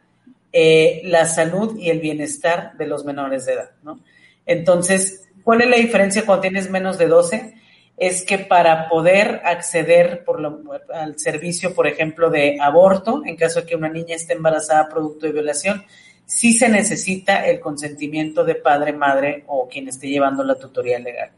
eh, 0.52 1.02
la 1.04 1.26
salud 1.26 1.78
y 1.78 1.90
el 1.90 2.00
bienestar 2.00 2.76
de 2.76 2.86
los 2.86 3.04
menores 3.04 3.46
de 3.46 3.52
edad, 3.54 3.70
¿no? 3.82 4.00
Entonces, 4.46 5.28
¿cuál 5.44 5.60
es 5.60 5.68
la 5.68 5.76
diferencia 5.76 6.24
cuando 6.24 6.42
tienes 6.42 6.70
menos 6.70 6.98
de 6.98 7.06
12? 7.06 7.54
es 7.98 8.24
que 8.24 8.38
para 8.38 8.88
poder 8.88 9.40
acceder 9.44 10.24
al 10.94 11.18
servicio, 11.18 11.74
por 11.74 11.86
ejemplo, 11.86 12.30
de 12.30 12.56
aborto, 12.60 13.22
en 13.26 13.36
caso 13.36 13.60
de 13.60 13.66
que 13.66 13.74
una 13.74 13.88
niña 13.88 14.14
esté 14.14 14.34
embarazada 14.34 14.88
producto 14.88 15.26
de 15.26 15.32
violación, 15.32 15.84
sí 16.24 16.52
se 16.52 16.68
necesita 16.68 17.44
el 17.44 17.58
consentimiento 17.58 18.44
de 18.44 18.54
padre, 18.54 18.92
madre 18.92 19.44
o 19.48 19.68
quien 19.68 19.88
esté 19.88 20.08
llevando 20.08 20.44
la 20.44 20.54
tutoría 20.54 20.98
legal. 21.00 21.30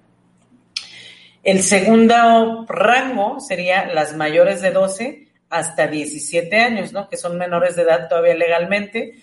El 1.42 1.62
segundo 1.62 2.66
rango 2.68 3.40
sería 3.40 3.86
las 3.86 4.14
mayores 4.14 4.60
de 4.60 4.72
12 4.72 5.28
hasta 5.48 5.86
17 5.86 6.56
años, 6.56 6.92
¿no? 6.92 7.08
Que 7.08 7.16
son 7.16 7.38
menores 7.38 7.76
de 7.76 7.82
edad 7.82 8.08
todavía 8.08 8.34
legalmente, 8.34 9.14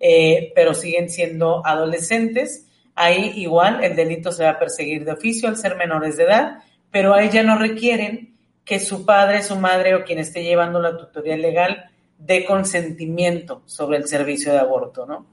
eh, 0.00 0.52
pero 0.54 0.74
siguen 0.74 1.08
siendo 1.08 1.64
adolescentes. 1.64 2.66
Ahí 2.94 3.32
igual 3.36 3.84
el 3.84 3.94
delito 3.94 4.32
se 4.32 4.44
va 4.44 4.50
a 4.50 4.58
perseguir 4.58 5.04
de 5.04 5.12
oficio 5.12 5.48
al 5.48 5.56
ser 5.56 5.76
menores 5.76 6.16
de 6.16 6.24
edad, 6.24 6.58
pero 6.90 7.14
ahí 7.14 7.30
ya 7.30 7.42
no 7.42 7.56
requieren 7.56 8.36
que 8.64 8.80
su 8.80 9.06
padre, 9.06 9.42
su 9.42 9.56
madre 9.56 9.94
o 9.94 10.04
quien 10.04 10.18
esté 10.18 10.42
llevando 10.42 10.80
la 10.80 10.96
tutoría 10.96 11.36
legal 11.36 11.90
dé 12.18 12.44
consentimiento 12.44 13.62
sobre 13.64 13.96
el 13.96 14.06
servicio 14.06 14.52
de 14.52 14.58
aborto, 14.58 15.06
¿no? 15.06 15.28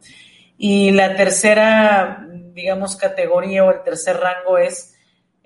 Y 0.57 0.91
la 0.91 1.15
tercera, 1.15 2.25
digamos, 2.53 2.95
categoría 2.95 3.65
o 3.65 3.71
el 3.71 3.83
tercer 3.83 4.17
rango 4.17 4.57
es 4.57 4.96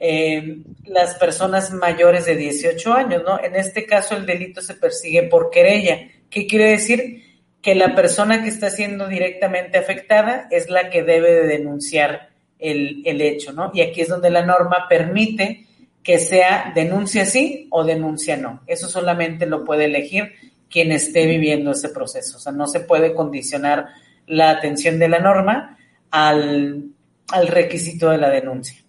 eh, 0.04 0.64
las 0.86 1.14
personas 1.14 1.72
mayores 1.72 2.26
de 2.26 2.36
18 2.36 2.92
años, 2.92 3.22
¿no? 3.24 3.40
En 3.40 3.56
este 3.56 3.86
caso 3.86 4.18
el 4.18 4.26
delito 4.26 4.60
se 4.60 4.74
persigue 4.74 5.22
por 5.24 5.52
querella. 5.52 6.08
¿Qué 6.28 6.48
quiere 6.48 6.72
decir? 6.72 7.22
Que 7.62 7.76
la 7.76 7.94
persona 7.94 8.42
que 8.42 8.50
está 8.50 8.72
siendo 8.72 9.08
directamente 9.08 9.78
afectada 9.78 10.48
es 10.50 10.72
la 10.72 10.90
que 10.90 11.04
debe 11.04 11.32
de 11.32 11.48
denunciar 11.48 12.30
el, 12.58 13.04
el 13.06 13.22
hecho, 13.22 13.54
¿no? 13.54 13.70
Y 13.76 13.82
aquí 13.82 14.02
es 14.02 14.08
donde 14.08 14.32
la 14.32 14.44
norma 14.44 14.88
permite 14.90 15.68
que 16.02 16.18
sea 16.18 16.72
denuncia 16.74 17.24
sí 17.28 17.68
o 17.70 17.84
denuncia 17.84 18.38
no. 18.38 18.64
Eso 18.66 18.90
solamente 18.90 19.46
lo 19.46 19.64
puede 19.64 19.86
elegir 19.86 20.34
quien 20.68 20.92
esté 20.92 21.28
viviendo 21.28 21.74
ese 21.74 21.90
proceso. 21.90 22.38
O 22.38 22.40
sea, 22.40 22.52
no 22.52 22.66
se 22.66 22.80
puede 22.80 23.14
condicionar 23.14 23.90
la 24.26 24.50
atención 24.50 24.98
de 24.98 25.10
la 25.10 25.20
norma 25.20 25.78
al, 26.10 26.86
al 27.28 27.48
requisito 27.48 28.10
de 28.10 28.18
la 28.18 28.32
denuncia. 28.32 28.82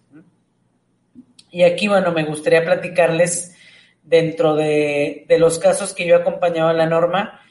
Y 1.53 1.61
aquí, 1.61 1.87
bueno, 1.87 2.11
me 2.11 2.25
gustaría 2.25 2.65
platicarles 2.65 3.55
dentro 4.01 4.55
de, 4.55 5.27
los 5.37 5.59
casos 5.59 5.93
que 5.93 6.07
yo 6.07 6.15
he 6.15 6.17
acompañado 6.19 6.69
a 6.69 6.73
la 6.73 6.87
norma, 6.87 7.41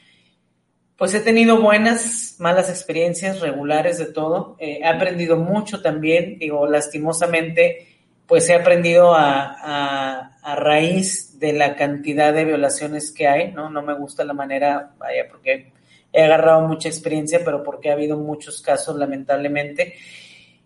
pues 0.97 1.13
he 1.13 1.21
tenido 1.21 1.61
buenas, 1.61 2.35
malas 2.37 2.69
experiencias, 2.69 3.39
regulares 3.39 3.99
de 3.99 4.07
todo. 4.07 4.57
Eh, 4.59 4.79
he 4.81 4.85
aprendido 4.85 5.37
mucho 5.37 5.81
también, 5.81 6.37
digo, 6.37 6.67
lastimosamente, 6.67 7.87
pues 8.27 8.49
he 8.49 8.55
aprendido 8.55 9.15
a, 9.15 10.27
a, 10.41 10.55
raíz 10.57 11.39
de 11.39 11.53
la 11.53 11.77
cantidad 11.77 12.33
de 12.33 12.43
violaciones 12.43 13.09
que 13.09 13.29
hay, 13.29 13.53
¿no? 13.53 13.69
No 13.69 13.83
me 13.83 13.93
gusta 13.93 14.25
la 14.25 14.33
manera, 14.33 14.91
vaya, 14.97 15.29
porque 15.31 15.71
he 16.11 16.23
agarrado 16.23 16.67
mucha 16.67 16.89
experiencia, 16.89 17.39
pero 17.45 17.63
porque 17.63 17.89
ha 17.89 17.93
habido 17.93 18.17
muchos 18.17 18.61
casos, 18.61 18.97
lamentablemente. 18.97 19.95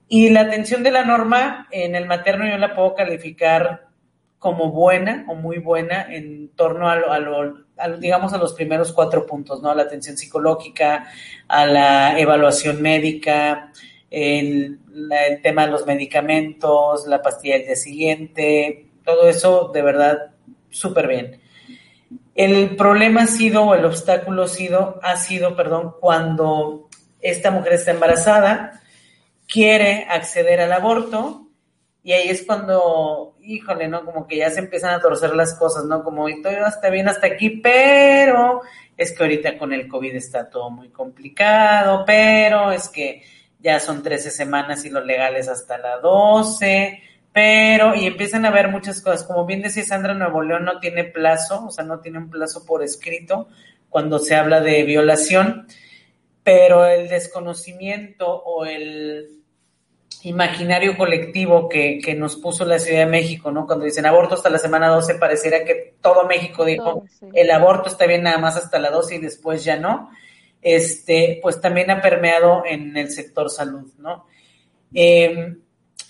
Y 0.09 0.29
la 0.29 0.41
atención 0.41 0.83
de 0.83 0.91
la 0.91 1.03
norma 1.03 1.67
en 1.71 1.95
el 1.95 2.05
materno 2.05 2.47
yo 2.47 2.57
la 2.57 2.73
puedo 2.73 2.95
calificar 2.95 3.87
como 4.39 4.71
buena 4.71 5.25
o 5.27 5.35
muy 5.35 5.57
buena 5.57 6.05
en 6.09 6.49
torno 6.49 6.89
a, 6.89 7.19
lo, 7.19 7.65
digamos, 7.99 8.33
a 8.33 8.37
los 8.37 8.53
primeros 8.53 8.93
cuatro 8.93 9.25
puntos, 9.25 9.61
¿no? 9.61 9.69
A 9.69 9.75
la 9.75 9.83
atención 9.83 10.15
psicológica, 10.15 11.07
a 11.47 11.65
la 11.65 12.19
evaluación 12.19 12.81
médica, 12.81 13.71
el, 14.09 14.79
el 15.11 15.41
tema 15.41 15.65
de 15.65 15.71
los 15.71 15.85
medicamentos, 15.85 17.07
la 17.07 17.21
pastilla 17.21 17.55
del 17.55 17.65
día 17.65 17.75
siguiente, 17.75 18.87
todo 19.03 19.27
eso 19.27 19.71
de 19.73 19.81
verdad 19.81 20.31
súper 20.69 21.07
bien. 21.07 21.41
El 22.35 22.75
problema 22.75 23.23
ha 23.23 23.27
sido, 23.27 23.63
o 23.63 23.73
el 23.73 23.83
obstáculo 23.83 24.43
ha 24.43 24.47
sido, 24.47 24.99
ha 25.01 25.17
sido, 25.17 25.55
perdón, 25.55 25.95
cuando 25.99 26.87
esta 27.19 27.49
mujer 27.49 27.73
está 27.73 27.91
embarazada, 27.91 28.81
quiere 29.47 30.05
acceder 30.09 30.61
al 30.61 30.73
aborto 30.73 31.47
y 32.07 32.13
ahí 32.13 32.29
es 32.29 32.43
cuando, 32.45 33.35
híjole, 33.41 33.89
¿no? 33.89 34.05
Como 34.05 34.27
que 34.27 34.37
ya 34.37 34.49
se 34.49 34.59
empiezan 34.59 34.93
a 34.93 35.01
torcer 35.01 35.35
las 35.35 35.55
cosas, 35.55 35.83
¿no? 35.83 36.05
Como 36.05 36.25
todo 36.41 36.65
está 36.65 36.89
bien 36.89 37.09
hasta 37.09 37.27
aquí, 37.27 37.49
pero 37.49 38.61
es 38.95 39.11
que 39.11 39.23
ahorita 39.23 39.57
con 39.57 39.73
el 39.73 39.89
COVID 39.89 40.15
está 40.15 40.49
todo 40.49 40.69
muy 40.69 40.87
complicado, 40.87 42.05
pero 42.05 42.71
es 42.71 42.87
que 42.87 43.23
ya 43.59 43.81
son 43.81 44.03
13 44.03 44.31
semanas 44.31 44.85
y 44.85 44.89
lo 44.89 45.03
legal 45.03 45.35
es 45.35 45.49
hasta 45.49 45.77
la 45.77 45.97
12, 45.97 47.01
pero, 47.33 47.93
y 47.93 48.07
empiezan 48.07 48.45
a 48.45 48.51
ver 48.51 48.69
muchas 48.69 49.01
cosas. 49.01 49.25
Como 49.25 49.45
bien 49.45 49.61
decía 49.61 49.83
Sandra, 49.83 50.13
Nuevo 50.13 50.41
León 50.41 50.63
no 50.63 50.79
tiene 50.79 51.03
plazo, 51.03 51.65
o 51.65 51.71
sea, 51.71 51.83
no 51.83 51.99
tiene 51.99 52.19
un 52.19 52.29
plazo 52.29 52.65
por 52.65 52.83
escrito 52.83 53.49
cuando 53.89 54.19
se 54.19 54.35
habla 54.35 54.61
de 54.61 54.83
violación, 54.83 55.67
pero 56.41 56.85
el 56.85 57.09
desconocimiento 57.09 58.27
o 58.27 58.65
el 58.65 59.36
imaginario 60.23 60.97
colectivo 60.97 61.69
que, 61.69 61.99
que, 62.03 62.15
nos 62.15 62.35
puso 62.35 62.65
la 62.65 62.79
Ciudad 62.79 62.99
de 62.99 63.11
México, 63.11 63.51
¿no? 63.51 63.65
Cuando 63.65 63.85
dicen 63.85 64.05
aborto 64.05 64.35
hasta 64.35 64.49
la 64.49 64.57
semana 64.57 64.87
12, 64.87 65.15
pareciera 65.15 65.63
que 65.63 65.95
todo 66.01 66.25
México 66.25 66.65
dijo, 66.65 67.05
el 67.33 67.51
aborto 67.51 67.89
está 67.89 68.05
bien 68.05 68.23
nada 68.23 68.37
más 68.37 68.55
hasta 68.55 68.79
la 68.79 68.89
12 68.89 69.15
y 69.15 69.19
después 69.19 69.63
ya 69.63 69.77
no. 69.77 70.09
Este, 70.61 71.39
pues 71.41 71.61
también 71.61 71.91
ha 71.91 72.01
permeado 72.01 72.63
en 72.65 72.97
el 72.97 73.11
sector 73.11 73.49
salud, 73.49 73.91
¿no? 73.99 74.25
Em, 74.93 75.59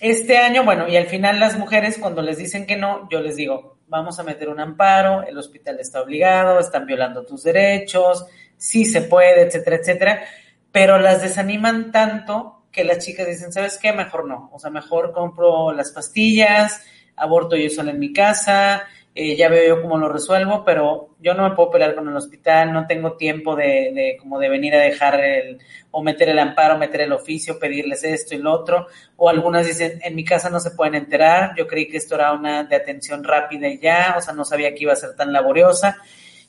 este 0.00 0.38
año, 0.38 0.64
bueno, 0.64 0.88
y 0.88 0.96
al 0.96 1.06
final 1.06 1.40
las 1.40 1.58
mujeres 1.58 1.98
cuando 1.98 2.22
les 2.22 2.38
dicen 2.38 2.66
que 2.66 2.76
no, 2.76 3.08
yo 3.10 3.20
les 3.20 3.36
digo, 3.36 3.78
vamos 3.88 4.18
a 4.18 4.22
meter 4.22 4.48
un 4.48 4.60
amparo, 4.60 5.24
el 5.26 5.36
hospital 5.36 5.80
está 5.80 6.02
obligado, 6.02 6.60
están 6.60 6.86
violando 6.86 7.24
tus 7.24 7.42
derechos, 7.42 8.26
sí 8.56 8.84
se 8.84 9.02
puede, 9.02 9.42
etcétera, 9.42 9.76
etcétera, 9.76 10.24
pero 10.70 10.98
las 10.98 11.22
desaniman 11.22 11.90
tanto 11.90 12.57
que 12.78 12.84
las 12.84 13.04
chicas 13.04 13.26
dicen, 13.26 13.52
¿sabes 13.52 13.76
qué? 13.82 13.92
Mejor 13.92 14.24
no. 14.28 14.50
O 14.52 14.58
sea, 14.60 14.70
mejor 14.70 15.10
compro 15.10 15.72
las 15.72 15.90
pastillas, 15.90 16.80
aborto 17.16 17.56
yo 17.56 17.68
sola 17.70 17.90
en 17.90 17.98
mi 17.98 18.12
casa, 18.12 18.84
eh, 19.16 19.34
ya 19.34 19.48
veo 19.48 19.74
yo 19.74 19.82
cómo 19.82 19.98
lo 19.98 20.08
resuelvo, 20.08 20.62
pero 20.64 21.16
yo 21.18 21.34
no 21.34 21.48
me 21.48 21.56
puedo 21.56 21.72
pelear 21.72 21.96
con 21.96 22.08
el 22.08 22.14
hospital, 22.14 22.72
no 22.72 22.86
tengo 22.86 23.16
tiempo 23.16 23.56
de, 23.56 23.90
de 23.92 24.16
como 24.20 24.38
de 24.38 24.48
venir 24.48 24.76
a 24.76 24.78
dejar 24.78 25.18
el, 25.18 25.58
o 25.90 26.04
meter 26.04 26.28
el 26.28 26.38
amparo, 26.38 26.78
meter 26.78 27.00
el 27.00 27.12
oficio, 27.12 27.58
pedirles 27.58 28.04
esto 28.04 28.36
y 28.36 28.38
lo 28.38 28.52
otro, 28.52 28.86
o 29.16 29.28
algunas 29.28 29.66
dicen, 29.66 29.98
en 30.04 30.14
mi 30.14 30.24
casa 30.24 30.48
no 30.48 30.60
se 30.60 30.70
pueden 30.70 30.94
enterar, 30.94 31.54
yo 31.56 31.66
creí 31.66 31.88
que 31.88 31.96
esto 31.96 32.14
era 32.14 32.32
una 32.32 32.62
de 32.62 32.76
atención 32.76 33.24
rápida 33.24 33.66
y 33.66 33.80
ya, 33.80 34.14
o 34.16 34.20
sea, 34.20 34.34
no 34.34 34.44
sabía 34.44 34.72
que 34.72 34.84
iba 34.84 34.92
a 34.92 34.96
ser 34.96 35.16
tan 35.16 35.32
laboriosa, 35.32 35.96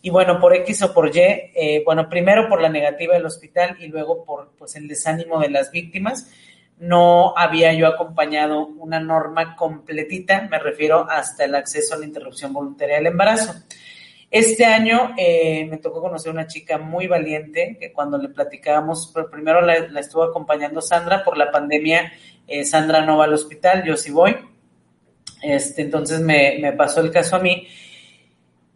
y 0.01 0.09
bueno, 0.09 0.39
por 0.39 0.55
X 0.55 0.83
o 0.83 0.93
por 0.93 1.15
Y, 1.15 1.19
eh, 1.19 1.81
bueno, 1.85 2.07
primero 2.07 2.47
por 2.47 2.61
la 2.61 2.69
negativa 2.69 3.15
del 3.15 3.25
hospital 3.25 3.75
y 3.79 3.87
luego 3.87 4.23
por 4.23 4.51
pues, 4.57 4.75
el 4.75 4.87
desánimo 4.87 5.39
de 5.39 5.49
las 5.49 5.71
víctimas, 5.71 6.31
no 6.77 7.33
había 7.37 7.73
yo 7.73 7.87
acompañado 7.87 8.65
una 8.65 9.01
norma 9.01 9.55
completita, 9.57 10.47
me 10.49 10.59
refiero 10.59 11.05
hasta 11.09 11.43
el 11.43 11.55
acceso 11.55 11.93
a 11.93 11.97
la 11.97 12.05
interrupción 12.05 12.53
voluntaria 12.53 12.95
del 12.95 13.07
embarazo. 13.07 13.53
Este 14.31 14.65
año 14.65 15.15
eh, 15.17 15.67
me 15.69 15.77
tocó 15.77 16.01
conocer 16.01 16.31
una 16.31 16.47
chica 16.47 16.77
muy 16.77 17.07
valiente, 17.07 17.75
que 17.77 17.91
cuando 17.91 18.17
le 18.17 18.29
platicábamos, 18.29 19.11
pero 19.13 19.29
primero 19.29 19.59
la, 19.59 19.75
estuvo 19.99 20.23
acompañando 20.23 20.81
Sandra, 20.81 21.23
por 21.25 21.37
la 21.37 21.51
pandemia 21.51 22.13
eh, 22.47 22.63
Sandra 22.63 23.05
no 23.05 23.17
va 23.17 23.25
al 23.25 23.33
hospital, 23.33 23.83
yo 23.83 23.97
sí 23.97 24.11
voy. 24.11 24.37
Este, 25.41 25.81
entonces 25.81 26.21
me, 26.21 26.59
me 26.61 26.73
pasó 26.73 27.01
el 27.01 27.11
caso 27.11 27.35
a 27.35 27.39
mí 27.39 27.67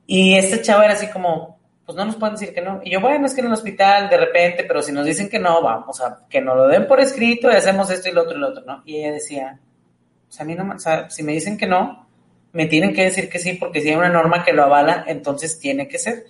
y 0.06 0.36
esta 0.36 0.62
chava 0.62 0.86
era 0.86 0.94
así 0.94 1.08
como, 1.08 1.60
pues 1.86 1.98
no 1.98 2.06
nos 2.06 2.16
pueden 2.16 2.36
decir 2.36 2.54
que 2.54 2.62
no. 2.62 2.82
Y 2.84 2.92
yo, 2.92 3.02
bueno, 3.02 3.26
es 3.26 3.34
que 3.34 3.42
en 3.42 3.48
el 3.48 3.54
hospital 3.54 4.10
de 4.10 4.18
repente, 4.18 4.64
pero 4.64 4.82
si 4.82 4.92
nos 4.92 5.06
dicen 5.06 5.30
que 5.30 5.40
no, 5.40 5.62
vamos 5.62 6.02
a 6.02 6.26
que 6.30 6.42
nos 6.42 6.56
lo 6.56 6.68
den 6.68 6.88
por 6.88 7.00
escrito 7.00 7.52
y 7.52 7.56
hacemos 7.56 7.90
esto 7.90 8.10
y 8.10 8.14
lo 8.14 8.24
otro 8.24 8.38
y 8.38 8.42
lo 8.42 8.50
otro, 8.50 8.64
¿no? 8.66 8.84
Y 8.86 8.98
ella 8.98 9.14
decía, 9.14 9.60
pues 10.28 10.40
a 10.40 10.44
mí 10.44 10.56
no, 10.56 10.74
o 10.74 10.80
sea, 10.80 11.10
si 11.10 11.24
me 11.24 11.34
dicen 11.34 11.58
que 11.58 11.68
no, 11.68 12.08
me 12.54 12.68
tienen 12.68 12.94
que 12.94 13.04
decir 13.04 13.30
que 13.30 13.40
sí, 13.40 13.54
porque 13.54 13.82
si 13.82 13.90
hay 13.90 13.96
una 13.96 14.10
norma 14.10 14.44
que 14.44 14.54
lo 14.54 14.64
avala, 14.64 15.04
entonces 15.08 15.60
tiene 15.60 15.88
que 15.88 15.98
ser. 15.98 16.26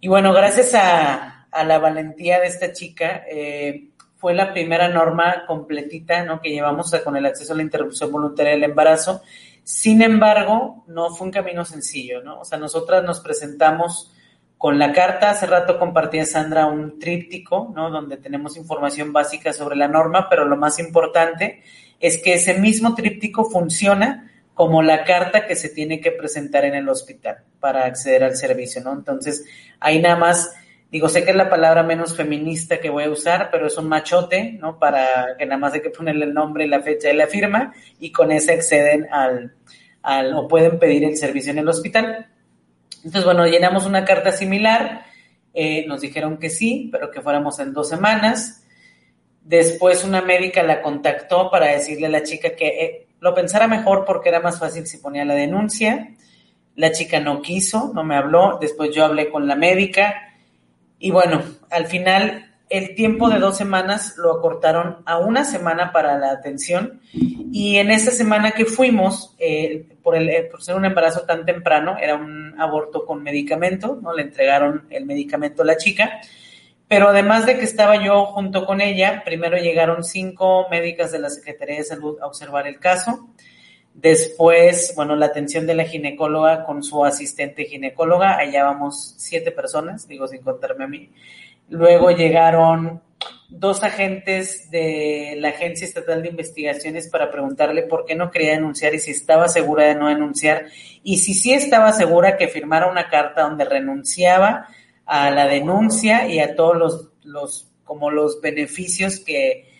Y 0.00 0.08
bueno, 0.08 0.32
gracias 0.32 0.74
a, 0.74 1.46
a 1.50 1.64
la 1.64 1.78
valentía 1.78 2.40
de 2.40 2.46
esta 2.46 2.72
chica, 2.72 3.24
eh, 3.30 3.88
fue 4.16 4.34
la 4.34 4.52
primera 4.52 4.88
norma 4.88 5.44
completita, 5.46 6.24
¿no? 6.24 6.40
Que 6.40 6.50
llevamos 6.50 6.94
con 7.04 7.16
el 7.16 7.26
acceso 7.26 7.52
a 7.52 7.56
la 7.56 7.62
interrupción 7.62 8.10
voluntaria 8.10 8.52
del 8.52 8.64
embarazo 8.64 9.22
sin 9.66 10.00
embargo, 10.00 10.84
no 10.86 11.10
fue 11.10 11.26
un 11.26 11.32
camino 11.32 11.64
sencillo, 11.64 12.22
¿no? 12.22 12.38
O 12.38 12.44
sea, 12.44 12.56
nosotras 12.56 13.02
nos 13.02 13.18
presentamos 13.18 14.14
con 14.58 14.78
la 14.78 14.92
carta, 14.92 15.30
hace 15.30 15.44
rato 15.44 15.76
compartía 15.76 16.24
Sandra 16.24 16.66
un 16.66 17.00
tríptico, 17.00 17.72
¿no? 17.74 17.90
Donde 17.90 18.16
tenemos 18.16 18.56
información 18.56 19.12
básica 19.12 19.52
sobre 19.52 19.74
la 19.74 19.88
norma, 19.88 20.28
pero 20.30 20.44
lo 20.44 20.56
más 20.56 20.78
importante 20.78 21.64
es 21.98 22.22
que 22.22 22.34
ese 22.34 22.54
mismo 22.54 22.94
tríptico 22.94 23.50
funciona 23.50 24.30
como 24.54 24.82
la 24.82 25.02
carta 25.02 25.48
que 25.48 25.56
se 25.56 25.68
tiene 25.68 26.00
que 26.00 26.12
presentar 26.12 26.64
en 26.64 26.76
el 26.76 26.88
hospital 26.88 27.38
para 27.58 27.86
acceder 27.86 28.22
al 28.22 28.36
servicio, 28.36 28.84
¿no? 28.84 28.92
Entonces, 28.92 29.46
ahí 29.80 30.00
nada 30.00 30.14
más 30.14 30.48
Digo, 30.90 31.08
sé 31.08 31.24
que 31.24 31.30
es 31.30 31.36
la 31.36 31.50
palabra 31.50 31.82
menos 31.82 32.16
feminista 32.16 32.78
que 32.78 32.90
voy 32.90 33.04
a 33.04 33.10
usar, 33.10 33.48
pero 33.50 33.66
es 33.66 33.76
un 33.76 33.88
machote, 33.88 34.52
¿no? 34.52 34.78
Para 34.78 35.36
que 35.36 35.44
nada 35.44 35.58
más 35.58 35.72
hay 35.74 35.82
que 35.82 35.90
ponerle 35.90 36.26
el 36.26 36.34
nombre, 36.34 36.66
la 36.68 36.80
fecha 36.80 37.10
y 37.10 37.16
la 37.16 37.26
firma, 37.26 37.74
y 37.98 38.12
con 38.12 38.30
ese 38.30 38.52
acceden 38.52 39.08
al, 39.12 39.54
al, 40.02 40.34
o 40.34 40.46
pueden 40.46 40.78
pedir 40.78 41.02
el 41.02 41.16
servicio 41.16 41.50
en 41.50 41.58
el 41.58 41.68
hospital. 41.68 42.28
Entonces, 42.98 43.24
bueno, 43.24 43.46
llenamos 43.46 43.84
una 43.84 44.04
carta 44.04 44.30
similar, 44.30 45.04
eh, 45.52 45.84
nos 45.88 46.02
dijeron 46.02 46.38
que 46.38 46.50
sí, 46.50 46.88
pero 46.92 47.10
que 47.10 47.20
fuéramos 47.20 47.58
en 47.58 47.72
dos 47.72 47.88
semanas. 47.88 48.64
Después 49.42 50.04
una 50.04 50.22
médica 50.22 50.62
la 50.62 50.82
contactó 50.82 51.50
para 51.50 51.66
decirle 51.66 52.06
a 52.06 52.10
la 52.10 52.22
chica 52.22 52.50
que 52.50 52.66
eh, 52.66 53.06
lo 53.20 53.34
pensara 53.34 53.66
mejor 53.66 54.04
porque 54.04 54.28
era 54.28 54.40
más 54.40 54.58
fácil 54.58 54.86
si 54.86 54.98
ponía 54.98 55.24
la 55.24 55.34
denuncia. 55.34 56.10
La 56.76 56.92
chica 56.92 57.20
no 57.20 57.42
quiso, 57.42 57.90
no 57.94 58.04
me 58.04 58.16
habló. 58.16 58.58
Después 58.60 58.94
yo 58.94 59.04
hablé 59.04 59.30
con 59.30 59.48
la 59.48 59.56
médica 59.56 60.25
y 60.98 61.10
bueno, 61.10 61.42
al 61.70 61.86
final 61.86 62.46
el 62.68 62.94
tiempo 62.94 63.28
de 63.28 63.38
dos 63.38 63.56
semanas 63.56 64.14
lo 64.16 64.32
acortaron 64.32 65.02
a 65.06 65.18
una 65.18 65.44
semana 65.44 65.92
para 65.92 66.18
la 66.18 66.32
atención. 66.32 67.00
Y 67.12 67.76
en 67.76 67.90
esa 67.90 68.10
semana 68.10 68.52
que 68.52 68.64
fuimos, 68.64 69.34
eh, 69.38 69.86
por, 70.02 70.16
el, 70.16 70.28
eh, 70.28 70.48
por 70.50 70.62
ser 70.62 70.74
un 70.74 70.84
embarazo 70.84 71.22
tan 71.22 71.44
temprano, 71.44 71.96
era 72.00 72.16
un 72.16 72.60
aborto 72.60 73.04
con 73.06 73.22
medicamento, 73.22 73.98
¿no? 74.02 74.12
Le 74.12 74.22
entregaron 74.22 74.86
el 74.90 75.06
medicamento 75.06 75.62
a 75.62 75.66
la 75.66 75.76
chica, 75.76 76.20
pero 76.88 77.08
además 77.08 77.46
de 77.46 77.56
que 77.58 77.64
estaba 77.64 78.04
yo 78.04 78.26
junto 78.26 78.66
con 78.66 78.80
ella, 78.80 79.22
primero 79.24 79.56
llegaron 79.56 80.02
cinco 80.02 80.66
médicas 80.70 81.12
de 81.12 81.20
la 81.20 81.30
Secretaría 81.30 81.76
de 81.76 81.84
Salud 81.84 82.18
a 82.20 82.26
observar 82.26 82.66
el 82.66 82.78
caso, 82.78 83.28
Después, 83.96 84.92
bueno, 84.94 85.16
la 85.16 85.26
atención 85.26 85.66
de 85.66 85.74
la 85.74 85.84
ginecóloga 85.84 86.64
con 86.66 86.82
su 86.82 87.02
asistente 87.02 87.64
ginecóloga, 87.64 88.36
allá 88.36 88.64
vamos 88.64 89.14
siete 89.16 89.52
personas, 89.52 90.06
digo 90.06 90.28
sin 90.28 90.42
contarme 90.42 90.84
a 90.84 90.88
mí. 90.88 91.10
Luego 91.70 92.10
llegaron 92.10 93.00
dos 93.48 93.82
agentes 93.82 94.70
de 94.70 95.36
la 95.38 95.48
Agencia 95.48 95.86
Estatal 95.86 96.22
de 96.22 96.28
Investigaciones 96.28 97.08
para 97.08 97.30
preguntarle 97.30 97.84
por 97.84 98.04
qué 98.04 98.14
no 98.14 98.30
quería 98.30 98.52
denunciar 98.52 98.94
y 98.94 98.98
si 98.98 99.12
estaba 99.12 99.48
segura 99.48 99.86
de 99.86 99.94
no 99.94 100.08
denunciar 100.08 100.66
y 101.02 101.18
si 101.18 101.32
sí 101.32 101.54
estaba 101.54 101.92
segura 101.92 102.36
que 102.36 102.48
firmara 102.48 102.90
una 102.90 103.08
carta 103.08 103.42
donde 103.42 103.64
renunciaba 103.64 104.68
a 105.06 105.30
la 105.30 105.46
denuncia 105.46 106.28
y 106.28 106.40
a 106.40 106.54
todos 106.54 107.08
los, 107.22 107.68
como 107.84 108.10
los 108.10 108.42
beneficios 108.42 109.20
que, 109.20 109.70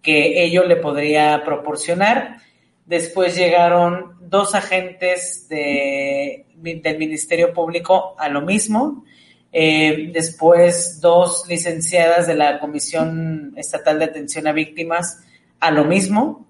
que 0.00 0.44
ello 0.44 0.62
le 0.62 0.76
podría 0.76 1.42
proporcionar. 1.44 2.38
Después 2.86 3.36
llegaron 3.36 4.16
dos 4.20 4.54
agentes 4.54 5.48
de, 5.48 6.46
del 6.54 6.98
Ministerio 6.98 7.52
Público 7.52 8.14
a 8.18 8.28
lo 8.28 8.42
mismo. 8.42 9.04
Eh, 9.52 10.10
después 10.12 11.00
dos 11.00 11.44
licenciadas 11.48 12.26
de 12.26 12.34
la 12.34 12.58
Comisión 12.58 13.54
Estatal 13.56 13.98
de 14.00 14.06
Atención 14.06 14.46
a 14.46 14.52
Víctimas 14.52 15.24
a 15.60 15.70
lo 15.70 15.84
mismo. 15.84 16.46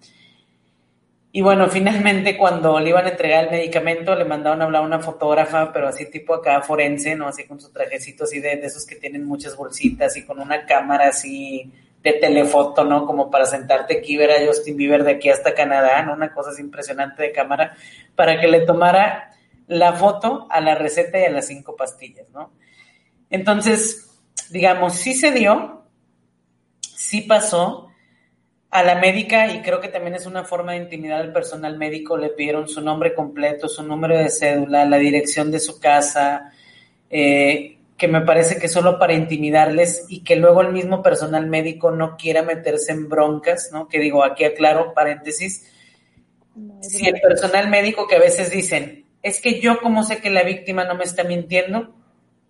Y 1.30 1.42
bueno, 1.42 1.68
finalmente 1.68 2.36
cuando 2.36 2.80
le 2.80 2.90
iban 2.90 3.06
a 3.06 3.10
entregar 3.10 3.44
el 3.44 3.50
medicamento, 3.50 4.14
le 4.14 4.24
mandaron 4.24 4.62
a 4.62 4.64
hablar 4.64 4.82
a 4.82 4.86
una 4.86 5.00
fotógrafa, 5.00 5.72
pero 5.72 5.88
así 5.88 6.08
tipo 6.08 6.32
acá 6.32 6.62
forense, 6.62 7.14
¿no? 7.16 7.28
Así 7.28 7.44
con 7.44 7.60
su 7.60 7.70
trajecito 7.72 8.24
así 8.24 8.40
de, 8.40 8.56
de 8.56 8.66
esos 8.66 8.86
que 8.86 8.96
tienen 8.96 9.24
muchas 9.24 9.56
bolsitas 9.56 10.16
y 10.16 10.24
con 10.24 10.40
una 10.40 10.64
cámara 10.64 11.08
así 11.08 11.70
de 12.04 12.12
telefoto, 12.12 12.84
¿no? 12.84 13.06
Como 13.06 13.30
para 13.30 13.46
sentarte 13.46 13.98
aquí, 13.98 14.18
ver 14.18 14.30
a 14.30 14.46
Justin 14.46 14.76
Bieber 14.76 15.02
de 15.02 15.12
aquí 15.12 15.30
hasta 15.30 15.54
Canadá, 15.54 16.02
¿no? 16.02 16.12
Una 16.12 16.32
cosa 16.32 16.50
así 16.50 16.60
impresionante 16.60 17.22
de 17.22 17.32
cámara, 17.32 17.74
para 18.14 18.38
que 18.38 18.46
le 18.46 18.60
tomara 18.60 19.30
la 19.66 19.94
foto 19.94 20.46
a 20.50 20.60
la 20.60 20.74
receta 20.74 21.18
y 21.18 21.24
a 21.24 21.30
las 21.30 21.46
cinco 21.46 21.74
pastillas, 21.74 22.28
¿no? 22.28 22.52
Entonces, 23.30 24.20
digamos, 24.50 24.94
sí 24.94 25.14
se 25.14 25.32
dio, 25.32 25.82
sí 26.80 27.22
pasó. 27.22 27.90
A 28.70 28.82
la 28.82 28.96
médica, 28.96 29.52
y 29.52 29.62
creo 29.62 29.80
que 29.80 29.86
también 29.86 30.16
es 30.16 30.26
una 30.26 30.42
forma 30.42 30.72
de 30.72 30.78
intimidar 30.78 31.20
al 31.20 31.32
personal 31.32 31.78
médico, 31.78 32.16
le 32.16 32.30
pidieron 32.30 32.66
su 32.66 32.80
nombre 32.80 33.14
completo, 33.14 33.68
su 33.68 33.84
número 33.84 34.18
de 34.18 34.28
cédula, 34.28 34.84
la 34.84 34.98
dirección 34.98 35.52
de 35.52 35.60
su 35.60 35.78
casa, 35.78 36.50
eh, 37.08 37.78
que 37.96 38.08
me 38.08 38.22
parece 38.22 38.58
que 38.58 38.68
solo 38.68 38.98
para 38.98 39.14
intimidarles 39.14 40.06
y 40.08 40.24
que 40.24 40.36
luego 40.36 40.62
el 40.62 40.72
mismo 40.72 41.02
personal 41.02 41.46
médico 41.46 41.90
no 41.90 42.16
quiera 42.16 42.42
meterse 42.42 42.92
en 42.92 43.08
broncas, 43.08 43.70
¿no? 43.72 43.88
Que 43.88 44.00
digo, 44.00 44.24
aquí 44.24 44.44
aclaro, 44.44 44.94
paréntesis, 44.94 45.70
si 46.80 47.06
el 47.06 47.20
personal 47.20 47.68
médico 47.68 48.06
que 48.06 48.16
a 48.16 48.20
veces 48.20 48.50
dicen, 48.50 49.06
es 49.22 49.40
que 49.40 49.60
yo 49.60 49.80
como 49.80 50.02
sé 50.02 50.18
que 50.18 50.30
la 50.30 50.42
víctima 50.42 50.84
no 50.84 50.96
me 50.96 51.04
está 51.04 51.24
mintiendo, 51.24 51.94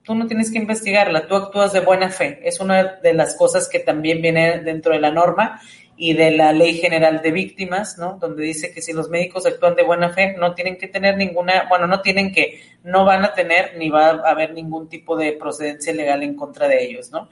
tú 0.03 0.15
no 0.15 0.27
tienes 0.27 0.51
que 0.51 0.59
investigarla, 0.59 1.27
tú 1.27 1.37
actúas 1.37 1.73
de 1.73 1.81
buena 1.81 2.11
fe. 2.11 2.41
Es 2.43 2.61
una 2.61 2.97
de 3.03 3.15
las 3.15 3.37
cosas 3.37 3.69
que 3.69 3.79
también 3.79 4.21
viene 4.21 4.61
dentro 4.61 4.93
de 4.93 5.01
la 5.01 5.11
norma 5.11 5.61
y 5.97 6.15
de 6.15 6.33
la 6.33 6.53
Ley 6.53 6.75
General 6.75 7.23
de 7.23 7.31
Víctimas, 7.31 7.99
¿no? 7.99 8.19
Donde 8.21 8.43
dice 8.43 8.73
que 8.73 8.83
si 8.83 8.93
los 8.93 9.09
médicos 9.09 9.47
actúan 9.47 9.77
de 9.77 9.85
buena 9.85 10.11
fe, 10.11 10.35
no 10.39 10.55
tienen 10.55 10.77
que 10.77 10.89
tener 10.89 11.17
ninguna, 11.17 11.67
bueno, 11.69 11.87
no 11.87 12.01
tienen 12.01 12.33
que, 12.33 12.61
no 12.83 13.05
van 13.05 13.25
a 13.25 13.35
tener 13.35 13.77
ni 13.79 13.91
va 13.91 14.09
a 14.09 14.31
haber 14.31 14.53
ningún 14.53 14.89
tipo 14.89 15.17
de 15.17 15.33
procedencia 15.33 15.93
legal 15.93 16.23
en 16.23 16.35
contra 16.35 16.67
de 16.69 16.85
ellos, 16.85 17.11
¿no? 17.11 17.29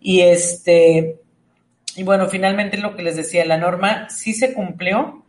Y 0.00 0.20
este, 0.20 1.20
y 1.96 2.02
bueno, 2.02 2.28
finalmente 2.28 2.76
lo 2.76 2.94
que 2.94 3.02
les 3.02 3.16
decía, 3.16 3.44
la 3.44 3.56
norma 3.56 4.08
sí 4.10 4.34
se 4.34 4.52
cumplió 4.52 5.24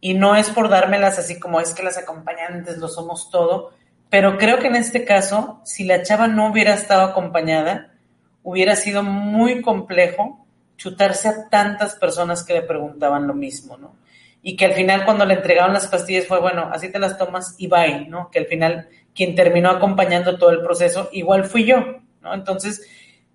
y 0.00 0.14
no 0.14 0.34
es 0.34 0.50
por 0.50 0.68
dármelas 0.68 1.18
así 1.18 1.38
como 1.38 1.60
es 1.60 1.74
que 1.74 1.84
las 1.84 1.98
acompañantes 1.98 2.78
lo 2.78 2.88
somos 2.88 3.30
todo, 3.30 3.72
pero 4.10 4.38
creo 4.38 4.58
que 4.58 4.66
en 4.66 4.76
este 4.76 5.04
caso, 5.04 5.60
si 5.64 5.84
la 5.84 6.02
chava 6.02 6.26
no 6.26 6.50
hubiera 6.50 6.74
estado 6.74 7.02
acompañada, 7.02 7.94
hubiera 8.42 8.74
sido 8.74 9.02
muy 9.02 9.62
complejo 9.62 10.41
chutarse 10.82 11.28
a 11.28 11.48
tantas 11.48 11.94
personas 11.94 12.42
que 12.42 12.54
le 12.54 12.62
preguntaban 12.62 13.28
lo 13.28 13.34
mismo, 13.34 13.76
¿no? 13.76 13.94
Y 14.42 14.56
que 14.56 14.64
al 14.64 14.72
final 14.72 15.04
cuando 15.04 15.24
le 15.24 15.34
entregaron 15.34 15.72
las 15.72 15.86
pastillas 15.86 16.26
fue, 16.26 16.40
bueno, 16.40 16.70
así 16.72 16.90
te 16.90 16.98
las 16.98 17.16
tomas 17.16 17.54
y 17.56 17.68
bye, 17.68 18.06
¿no? 18.08 18.32
Que 18.32 18.40
al 18.40 18.46
final 18.46 18.88
quien 19.14 19.36
terminó 19.36 19.70
acompañando 19.70 20.36
todo 20.38 20.50
el 20.50 20.60
proceso 20.60 21.08
igual 21.12 21.44
fui 21.44 21.66
yo, 21.66 22.00
¿no? 22.20 22.34
Entonces, 22.34 22.84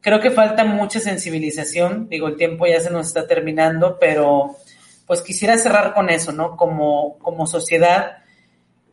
creo 0.02 0.20
que 0.20 0.30
falta 0.30 0.66
mucha 0.66 1.00
sensibilización, 1.00 2.10
digo, 2.10 2.28
el 2.28 2.36
tiempo 2.36 2.68
ya 2.68 2.82
se 2.82 2.90
nos 2.90 3.08
está 3.08 3.28
terminando, 3.28 3.98
pero 3.98 4.58
pues 5.06 5.22
quisiera 5.22 5.58
cerrar 5.58 5.94
con 5.94 6.10
eso, 6.10 6.34
¿no? 6.34 6.58
Como, 6.58 7.18
como 7.20 7.48
sociedad, 7.48 8.18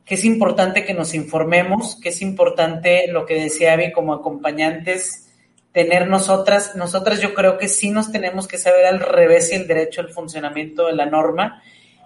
que 0.05 0.14
es 0.14 0.24
importante 0.24 0.84
que 0.84 0.94
nos 0.94 1.12
informemos, 1.12 1.96
que 2.00 2.11
es 2.11 2.22
importante 2.22 3.09
lo 3.09 3.26
que 3.26 3.34
decía 3.34 3.72
Abby 3.72 3.90
como 3.90 4.14
acompañantes, 4.14 5.34
tener 5.74 6.06
nosotras, 6.06 6.76
nosotras 6.76 7.20
yo 7.20 7.34
creo 7.34 7.58
que 7.58 7.66
sí 7.66 7.90
nos 7.90 8.12
tenemos 8.12 8.46
que 8.46 8.58
saber 8.58 8.86
al 8.86 9.00
revés 9.00 9.50
y 9.50 9.56
el 9.56 9.66
derecho 9.66 10.00
al 10.00 10.08
funcionamiento 10.08 10.86
de 10.86 10.94
la 10.94 11.04
norma 11.04 11.62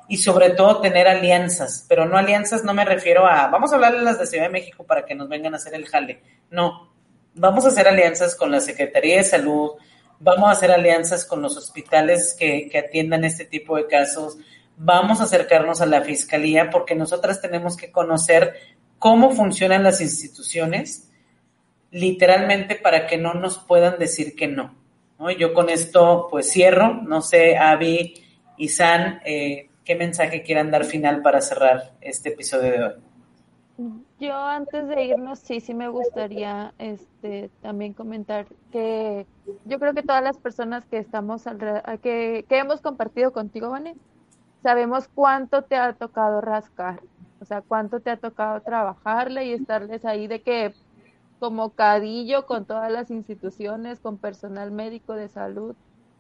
y 0.08 0.16
sobre 0.16 0.50
todo 0.50 0.80
tener 0.80 1.06
alianzas, 1.06 1.84
pero 1.86 2.06
no 2.06 2.16
alianzas, 2.16 2.64
no 2.64 2.72
me 2.72 2.86
refiero 2.86 3.26
a, 3.26 3.48
vamos 3.48 3.70
a 3.70 3.74
hablarle 3.74 3.98
a 3.98 4.02
las 4.04 4.18
de 4.18 4.26
Ciudad 4.26 4.44
de 4.44 4.50
México 4.50 4.84
para 4.84 5.04
que 5.04 5.14
nos 5.14 5.28
vengan 5.28 5.52
a 5.52 5.58
hacer 5.58 5.74
el 5.74 5.86
jale, 5.86 6.22
no, 6.50 6.94
vamos 7.34 7.66
a 7.66 7.68
hacer 7.68 7.86
alianzas 7.86 8.34
con 8.34 8.50
la 8.50 8.60
Secretaría 8.60 9.18
de 9.18 9.24
Salud, 9.24 9.72
vamos 10.18 10.48
a 10.48 10.52
hacer 10.52 10.72
alianzas 10.72 11.26
con 11.26 11.42
los 11.42 11.58
hospitales 11.58 12.34
que, 12.38 12.70
que 12.70 12.78
atiendan 12.78 13.24
este 13.24 13.44
tipo 13.44 13.76
de 13.76 13.86
casos, 13.86 14.38
vamos 14.78 15.20
a 15.20 15.24
acercarnos 15.24 15.82
a 15.82 15.86
la 15.86 16.00
Fiscalía 16.00 16.70
porque 16.70 16.94
nosotras 16.94 17.42
tenemos 17.42 17.76
que 17.76 17.92
conocer 17.92 18.54
cómo 18.98 19.30
funcionan 19.32 19.82
las 19.82 20.00
instituciones, 20.00 21.07
literalmente 21.90 22.76
para 22.76 23.06
que 23.06 23.18
no 23.18 23.34
nos 23.34 23.58
puedan 23.58 23.98
decir 23.98 24.34
que 24.36 24.48
no. 24.48 24.74
¿no? 25.18 25.30
Yo 25.30 25.54
con 25.54 25.68
esto 25.68 26.28
pues 26.30 26.50
cierro, 26.50 26.94
no 27.02 27.20
sé, 27.20 27.56
Avi 27.56 28.14
y 28.56 28.68
San, 28.68 29.20
eh, 29.24 29.70
¿qué 29.84 29.94
mensaje 29.94 30.42
quieran 30.42 30.70
dar 30.70 30.84
final 30.84 31.22
para 31.22 31.40
cerrar 31.40 31.92
este 32.00 32.30
episodio 32.30 32.72
de 32.72 32.84
hoy? 32.84 32.92
Yo 34.18 34.34
antes 34.34 34.88
de 34.88 35.04
irnos, 35.04 35.38
sí, 35.38 35.60
sí 35.60 35.72
me 35.72 35.88
gustaría 35.88 36.74
este, 36.78 37.50
también 37.62 37.92
comentar 37.92 38.46
que 38.72 39.24
yo 39.64 39.78
creo 39.78 39.94
que 39.94 40.02
todas 40.02 40.22
las 40.22 40.36
personas 40.36 40.84
que 40.86 40.98
estamos, 40.98 41.44
que, 42.02 42.44
que 42.48 42.58
hemos 42.58 42.80
compartido 42.80 43.32
contigo, 43.32 43.70
Vane, 43.70 43.94
sabemos 44.64 45.08
cuánto 45.14 45.62
te 45.62 45.76
ha 45.76 45.92
tocado 45.92 46.40
rascar, 46.40 47.00
o 47.40 47.44
sea, 47.44 47.62
cuánto 47.62 48.00
te 48.00 48.10
ha 48.10 48.16
tocado 48.16 48.60
trabajarle 48.62 49.46
y 49.46 49.52
estarles 49.52 50.04
ahí 50.04 50.26
de 50.26 50.42
que 50.42 50.74
como 51.38 51.70
cadillo 51.70 52.46
con 52.46 52.64
todas 52.64 52.90
las 52.90 53.10
instituciones, 53.10 54.00
con 54.00 54.18
personal 54.18 54.70
médico 54.70 55.14
de 55.14 55.28
salud, 55.28 55.74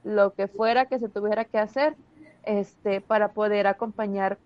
lo 0.04 0.32
que 0.34 0.48
fuera 0.48 0.86
que 0.86 0.98
se 0.98 1.08
tuviera 1.08 1.44
que 1.44 1.58
hacer, 1.58 1.96
este, 2.44 3.00
para 3.00 3.32
poder 3.32 3.66
acompañar 3.66 4.38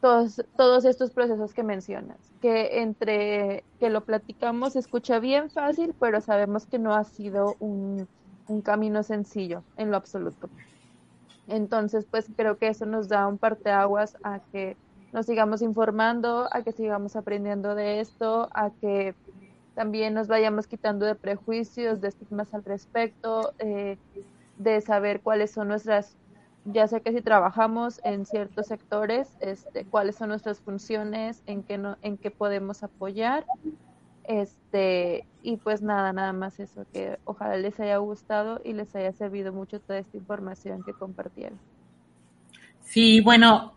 todos, 0.00 0.44
todos 0.56 0.84
estos 0.84 1.10
procesos 1.10 1.54
que 1.54 1.62
mencionas. 1.62 2.18
Que 2.40 2.82
entre 2.82 3.64
que 3.78 3.90
lo 3.90 4.04
platicamos 4.04 4.72
se 4.72 4.80
escucha 4.80 5.18
bien 5.18 5.50
fácil, 5.50 5.94
pero 5.98 6.20
sabemos 6.20 6.66
que 6.66 6.78
no 6.78 6.94
ha 6.94 7.04
sido 7.04 7.56
un, 7.60 8.08
un 8.48 8.62
camino 8.62 9.02
sencillo 9.02 9.62
en 9.76 9.90
lo 9.90 9.96
absoluto. 9.96 10.48
Entonces, 11.48 12.06
pues 12.10 12.26
creo 12.36 12.58
que 12.58 12.68
eso 12.68 12.86
nos 12.86 13.08
da 13.08 13.26
un 13.26 13.38
parteaguas 13.38 14.16
a 14.22 14.40
que 14.40 14.76
nos 15.12 15.26
sigamos 15.26 15.62
informando, 15.62 16.48
a 16.50 16.62
que 16.62 16.72
sigamos 16.72 17.16
aprendiendo 17.16 17.74
de 17.74 18.00
esto, 18.00 18.48
a 18.52 18.70
que 18.70 19.14
también 19.76 20.14
nos 20.14 20.26
vayamos 20.26 20.66
quitando 20.66 21.06
de 21.06 21.14
prejuicios, 21.14 22.00
de 22.00 22.08
estigmas 22.08 22.52
al 22.54 22.64
respecto, 22.64 23.52
eh, 23.60 23.98
de 24.58 24.80
saber 24.80 25.20
cuáles 25.20 25.52
son 25.52 25.68
nuestras 25.68 26.16
ya 26.64 26.88
sé 26.88 27.00
que 27.00 27.12
si 27.12 27.20
trabajamos 27.20 28.00
en 28.02 28.26
ciertos 28.26 28.66
sectores, 28.66 29.28
este, 29.40 29.84
cuáles 29.84 30.16
son 30.16 30.30
nuestras 30.30 30.58
funciones, 30.58 31.42
en 31.46 31.62
qué, 31.62 31.78
no, 31.78 31.96
en 32.02 32.16
qué 32.16 32.32
podemos 32.32 32.82
apoyar. 32.82 33.44
Este, 34.24 35.24
y 35.42 35.58
pues 35.58 35.82
nada, 35.82 36.12
nada 36.12 36.32
más 36.32 36.58
eso, 36.58 36.84
que 36.92 37.20
ojalá 37.24 37.56
les 37.56 37.78
haya 37.78 37.98
gustado 37.98 38.60
y 38.64 38.72
les 38.72 38.96
haya 38.96 39.12
servido 39.12 39.52
mucho 39.52 39.78
toda 39.78 40.00
esta 40.00 40.16
información 40.16 40.82
que 40.82 40.92
compartieron. 40.92 41.58
Sí, 42.80 43.20
bueno, 43.20 43.74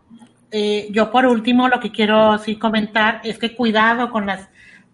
eh, 0.50 0.88
yo 0.90 1.12
por 1.12 1.26
último 1.26 1.68
lo 1.68 1.78
que 1.78 1.92
quiero 1.92 2.36
sí 2.38 2.56
comentar 2.56 3.20
es 3.22 3.38
que 3.38 3.54
cuidado 3.54 4.10
con 4.10 4.26
las 4.26 4.48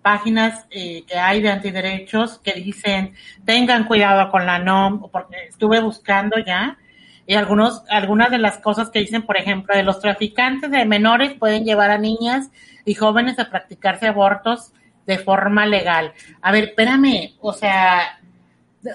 páginas 0.07 0.67
eh, 0.71 1.03
que 1.05 1.19
hay 1.19 1.43
de 1.43 1.51
antiderechos 1.51 2.39
que 2.39 2.53
dicen 2.53 3.15
tengan 3.45 3.87
cuidado 3.87 4.31
con 4.31 4.47
la 4.47 4.61
NOM, 4.61 5.11
porque 5.11 5.49
estuve 5.49 5.81
buscando 5.81 6.39
ya 6.39 6.79
y 7.27 7.35
algunos, 7.35 7.83
algunas 7.89 8.31
de 8.31 8.39
las 8.39 8.59
cosas 8.59 8.91
que 8.91 9.01
dicen, 9.01 9.23
por 9.23 9.37
ejemplo, 9.37 9.75
de 9.75 9.83
los 9.83 9.99
traficantes 9.99 10.71
de 10.71 10.85
menores 10.85 11.35
pueden 11.35 11.65
llevar 11.65 11.91
a 11.91 11.99
niñas 11.99 12.51
y 12.85 12.95
jóvenes 12.95 13.41
a 13.41 13.51
practicarse 13.51 14.07
abortos 14.07 14.73
de 15.09 15.19
forma 15.19 15.67
legal. 15.67 16.13
A 16.41 16.53
ver, 16.53 16.67
espérame, 16.67 17.35
o 17.41 17.53
sea, 17.53 18.21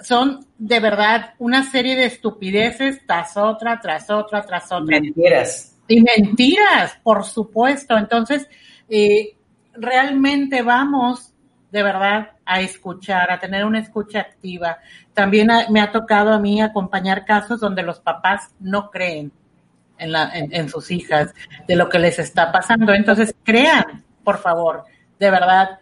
son 0.04 0.46
de 0.58 0.80
verdad 0.80 1.34
una 1.40 1.70
serie 1.70 1.98
de 1.98 2.06
estupideces 2.06 3.06
tras 3.06 3.36
otra, 3.36 3.82
tras 3.82 4.10
otra, 4.10 4.44
tras 4.44 4.72
otra. 4.72 5.02
Mentiras. 5.02 5.78
Y 5.90 6.02
mentiras, 6.02 6.98
por 7.04 7.26
supuesto. 7.26 7.98
Entonces, 7.98 8.48
eh, 8.88 9.36
realmente 9.74 10.62
vamos 10.62 11.34
de 11.72 11.84
verdad 11.84 12.32
a 12.46 12.62
escuchar, 12.62 13.32
a 13.32 13.40
tener 13.40 13.66
una 13.66 13.80
escucha 13.80 14.20
activa. 14.20 14.78
También 15.14 15.50
me 15.70 15.80
ha 15.80 15.92
tocado 15.92 16.34
a 16.34 16.40
mí 16.40 16.62
acompañar 16.62 17.26
casos 17.26 17.60
donde 17.60 17.82
los 17.82 18.00
papás 18.00 18.50
no 18.60 18.90
creen 18.92 19.32
en, 19.98 20.12
la, 20.12 20.32
en, 20.34 20.68
sus 20.68 20.92
hijas 20.92 21.34
de 21.68 21.76
lo 21.76 21.88
que 21.88 22.00
les 22.00 22.20
está 22.20 22.52
pasando. 22.52 22.94
Entonces, 22.94 23.34
crean, 23.44 24.04
por 24.24 24.40
favor, 24.40 24.84
de 25.20 25.30
verdad, 25.30 25.80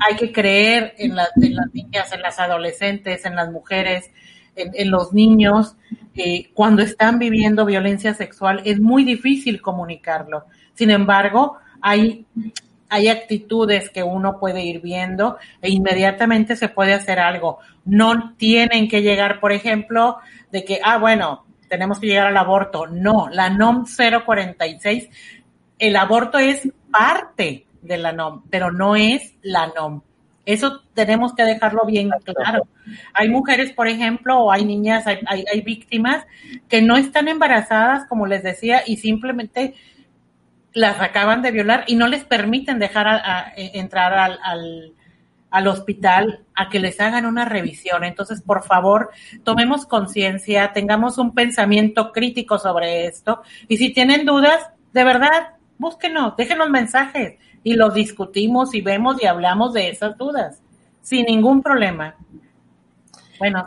hay 0.00 0.16
que 0.16 0.32
creer 0.32 0.94
en, 0.96 1.16
las 1.16 1.30
niñas, 1.36 2.12
en 2.12 2.22
las 2.22 2.38
adolescentes, 2.38 3.26
en 3.26 3.34
las 3.34 3.50
mujeres, 3.50 4.10
en, 4.54 4.90
los 4.90 5.12
niños. 5.12 5.76
Eh, 6.14 6.50
cuando 6.54 6.82
están 6.82 7.18
viviendo 7.18 7.66
violencia 7.66 8.14
sexual 8.14 8.62
es 8.64 8.80
muy 8.80 9.04
difícil 9.04 9.60
comunicarlo. 9.60 10.46
Sin 10.74 10.90
embargo, 10.90 11.58
hay 11.80 12.24
hay 12.88 13.08
actitudes 13.08 13.90
que 13.90 14.02
uno 14.02 14.38
puede 14.38 14.62
ir 14.62 14.80
viendo 14.80 15.38
e 15.60 15.70
inmediatamente 15.70 16.56
se 16.56 16.68
puede 16.68 16.94
hacer 16.94 17.18
algo. 17.18 17.58
No 17.84 18.34
tienen 18.36 18.88
que 18.88 19.02
llegar, 19.02 19.40
por 19.40 19.52
ejemplo, 19.52 20.18
de 20.50 20.64
que, 20.64 20.80
ah, 20.82 20.98
bueno, 20.98 21.44
tenemos 21.68 22.00
que 22.00 22.06
llegar 22.06 22.26
al 22.28 22.36
aborto. 22.36 22.86
No, 22.86 23.28
la 23.30 23.50
NOM 23.50 23.84
046, 23.84 25.08
el 25.78 25.96
aborto 25.96 26.38
es 26.38 26.68
parte 26.90 27.66
de 27.82 27.98
la 27.98 28.12
NOM, 28.12 28.42
pero 28.50 28.72
no 28.72 28.96
es 28.96 29.34
la 29.42 29.68
NOM. 29.68 30.02
Eso 30.46 30.80
tenemos 30.94 31.34
que 31.34 31.44
dejarlo 31.44 31.84
bien 31.84 32.10
claro. 32.24 32.66
Hay 33.12 33.28
mujeres, 33.28 33.72
por 33.72 33.86
ejemplo, 33.86 34.38
o 34.38 34.50
hay 34.50 34.64
niñas, 34.64 35.06
hay, 35.06 35.18
hay, 35.26 35.44
hay 35.52 35.60
víctimas 35.60 36.24
que 36.70 36.80
no 36.80 36.96
están 36.96 37.28
embarazadas, 37.28 38.06
como 38.08 38.26
les 38.26 38.42
decía, 38.42 38.82
y 38.86 38.96
simplemente 38.96 39.74
las 40.72 41.00
acaban 41.00 41.42
de 41.42 41.50
violar 41.50 41.84
y 41.86 41.96
no 41.96 42.06
les 42.06 42.24
permiten 42.24 42.78
dejar 42.78 43.08
a, 43.08 43.52
e, 43.56 43.78
entrar 43.78 44.14
al, 44.14 44.94
al, 45.50 45.66
hospital 45.66 46.44
a 46.54 46.68
que 46.68 46.78
les 46.78 47.00
hagan 47.00 47.26
una 47.26 47.44
revisión. 47.44 48.04
Entonces, 48.04 48.42
por 48.42 48.64
favor, 48.64 49.10
tomemos 49.44 49.86
conciencia, 49.86 50.72
tengamos 50.72 51.18
un 51.18 51.34
pensamiento 51.34 52.12
crítico 52.12 52.58
sobre 52.58 53.06
esto 53.06 53.42
y 53.66 53.76
si 53.76 53.92
tienen 53.92 54.26
dudas, 54.26 54.70
de 54.92 55.04
verdad, 55.04 55.54
búsquenos, 55.78 56.36
déjenos 56.36 56.70
mensajes 56.70 57.38
y 57.64 57.74
los 57.74 57.94
discutimos 57.94 58.74
y 58.74 58.80
vemos 58.80 59.22
y 59.22 59.26
hablamos 59.26 59.72
de 59.72 59.88
esas 59.88 60.16
dudas 60.16 60.62
sin 61.08 61.24
ningún 61.24 61.62
problema. 61.62 62.14
Bueno, 63.38 63.66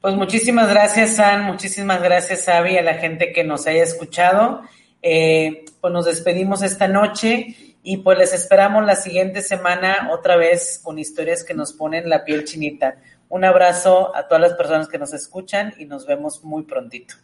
pues 0.00 0.16
muchísimas 0.16 0.68
gracias, 0.68 1.16
San, 1.16 1.44
muchísimas 1.44 2.02
gracias, 2.02 2.48
Avi, 2.48 2.76
a 2.76 2.82
la 2.82 2.94
gente 2.94 3.32
que 3.32 3.44
nos 3.44 3.68
haya 3.68 3.84
escuchado. 3.84 4.62
Eh, 5.02 5.64
pues 5.80 5.92
nos 5.92 6.04
despedimos 6.04 6.62
esta 6.62 6.86
noche 6.88 7.76
y 7.82 7.98
pues 7.98 8.16
les 8.16 8.32
esperamos 8.32 8.84
la 8.86 8.94
siguiente 8.94 9.42
semana 9.42 10.10
otra 10.12 10.36
vez 10.36 10.80
con 10.82 10.98
historias 10.98 11.42
que 11.42 11.54
nos 11.54 11.72
ponen 11.72 12.08
la 12.08 12.24
piel 12.24 12.44
chinita. 12.44 12.96
Un 13.28 13.44
abrazo 13.44 14.14
a 14.14 14.28
todas 14.28 14.40
las 14.40 14.54
personas 14.54 14.88
que 14.88 14.98
nos 14.98 15.12
escuchan 15.12 15.74
y 15.78 15.86
nos 15.86 16.06
vemos 16.06 16.44
muy 16.44 16.62
prontito. 16.62 17.14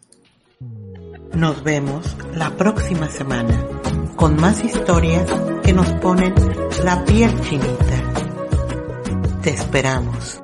Nos 1.35 1.63
vemos 1.63 2.17
la 2.35 2.51
próxima 2.51 3.09
semana 3.09 3.57
con 4.17 4.35
más 4.37 4.65
historias 4.65 5.31
que 5.63 5.73
nos 5.73 5.89
ponen 5.95 6.35
la 6.83 7.05
piel 7.05 7.31
chinita. 7.43 8.03
Te 9.43 9.51
esperamos. 9.51 10.43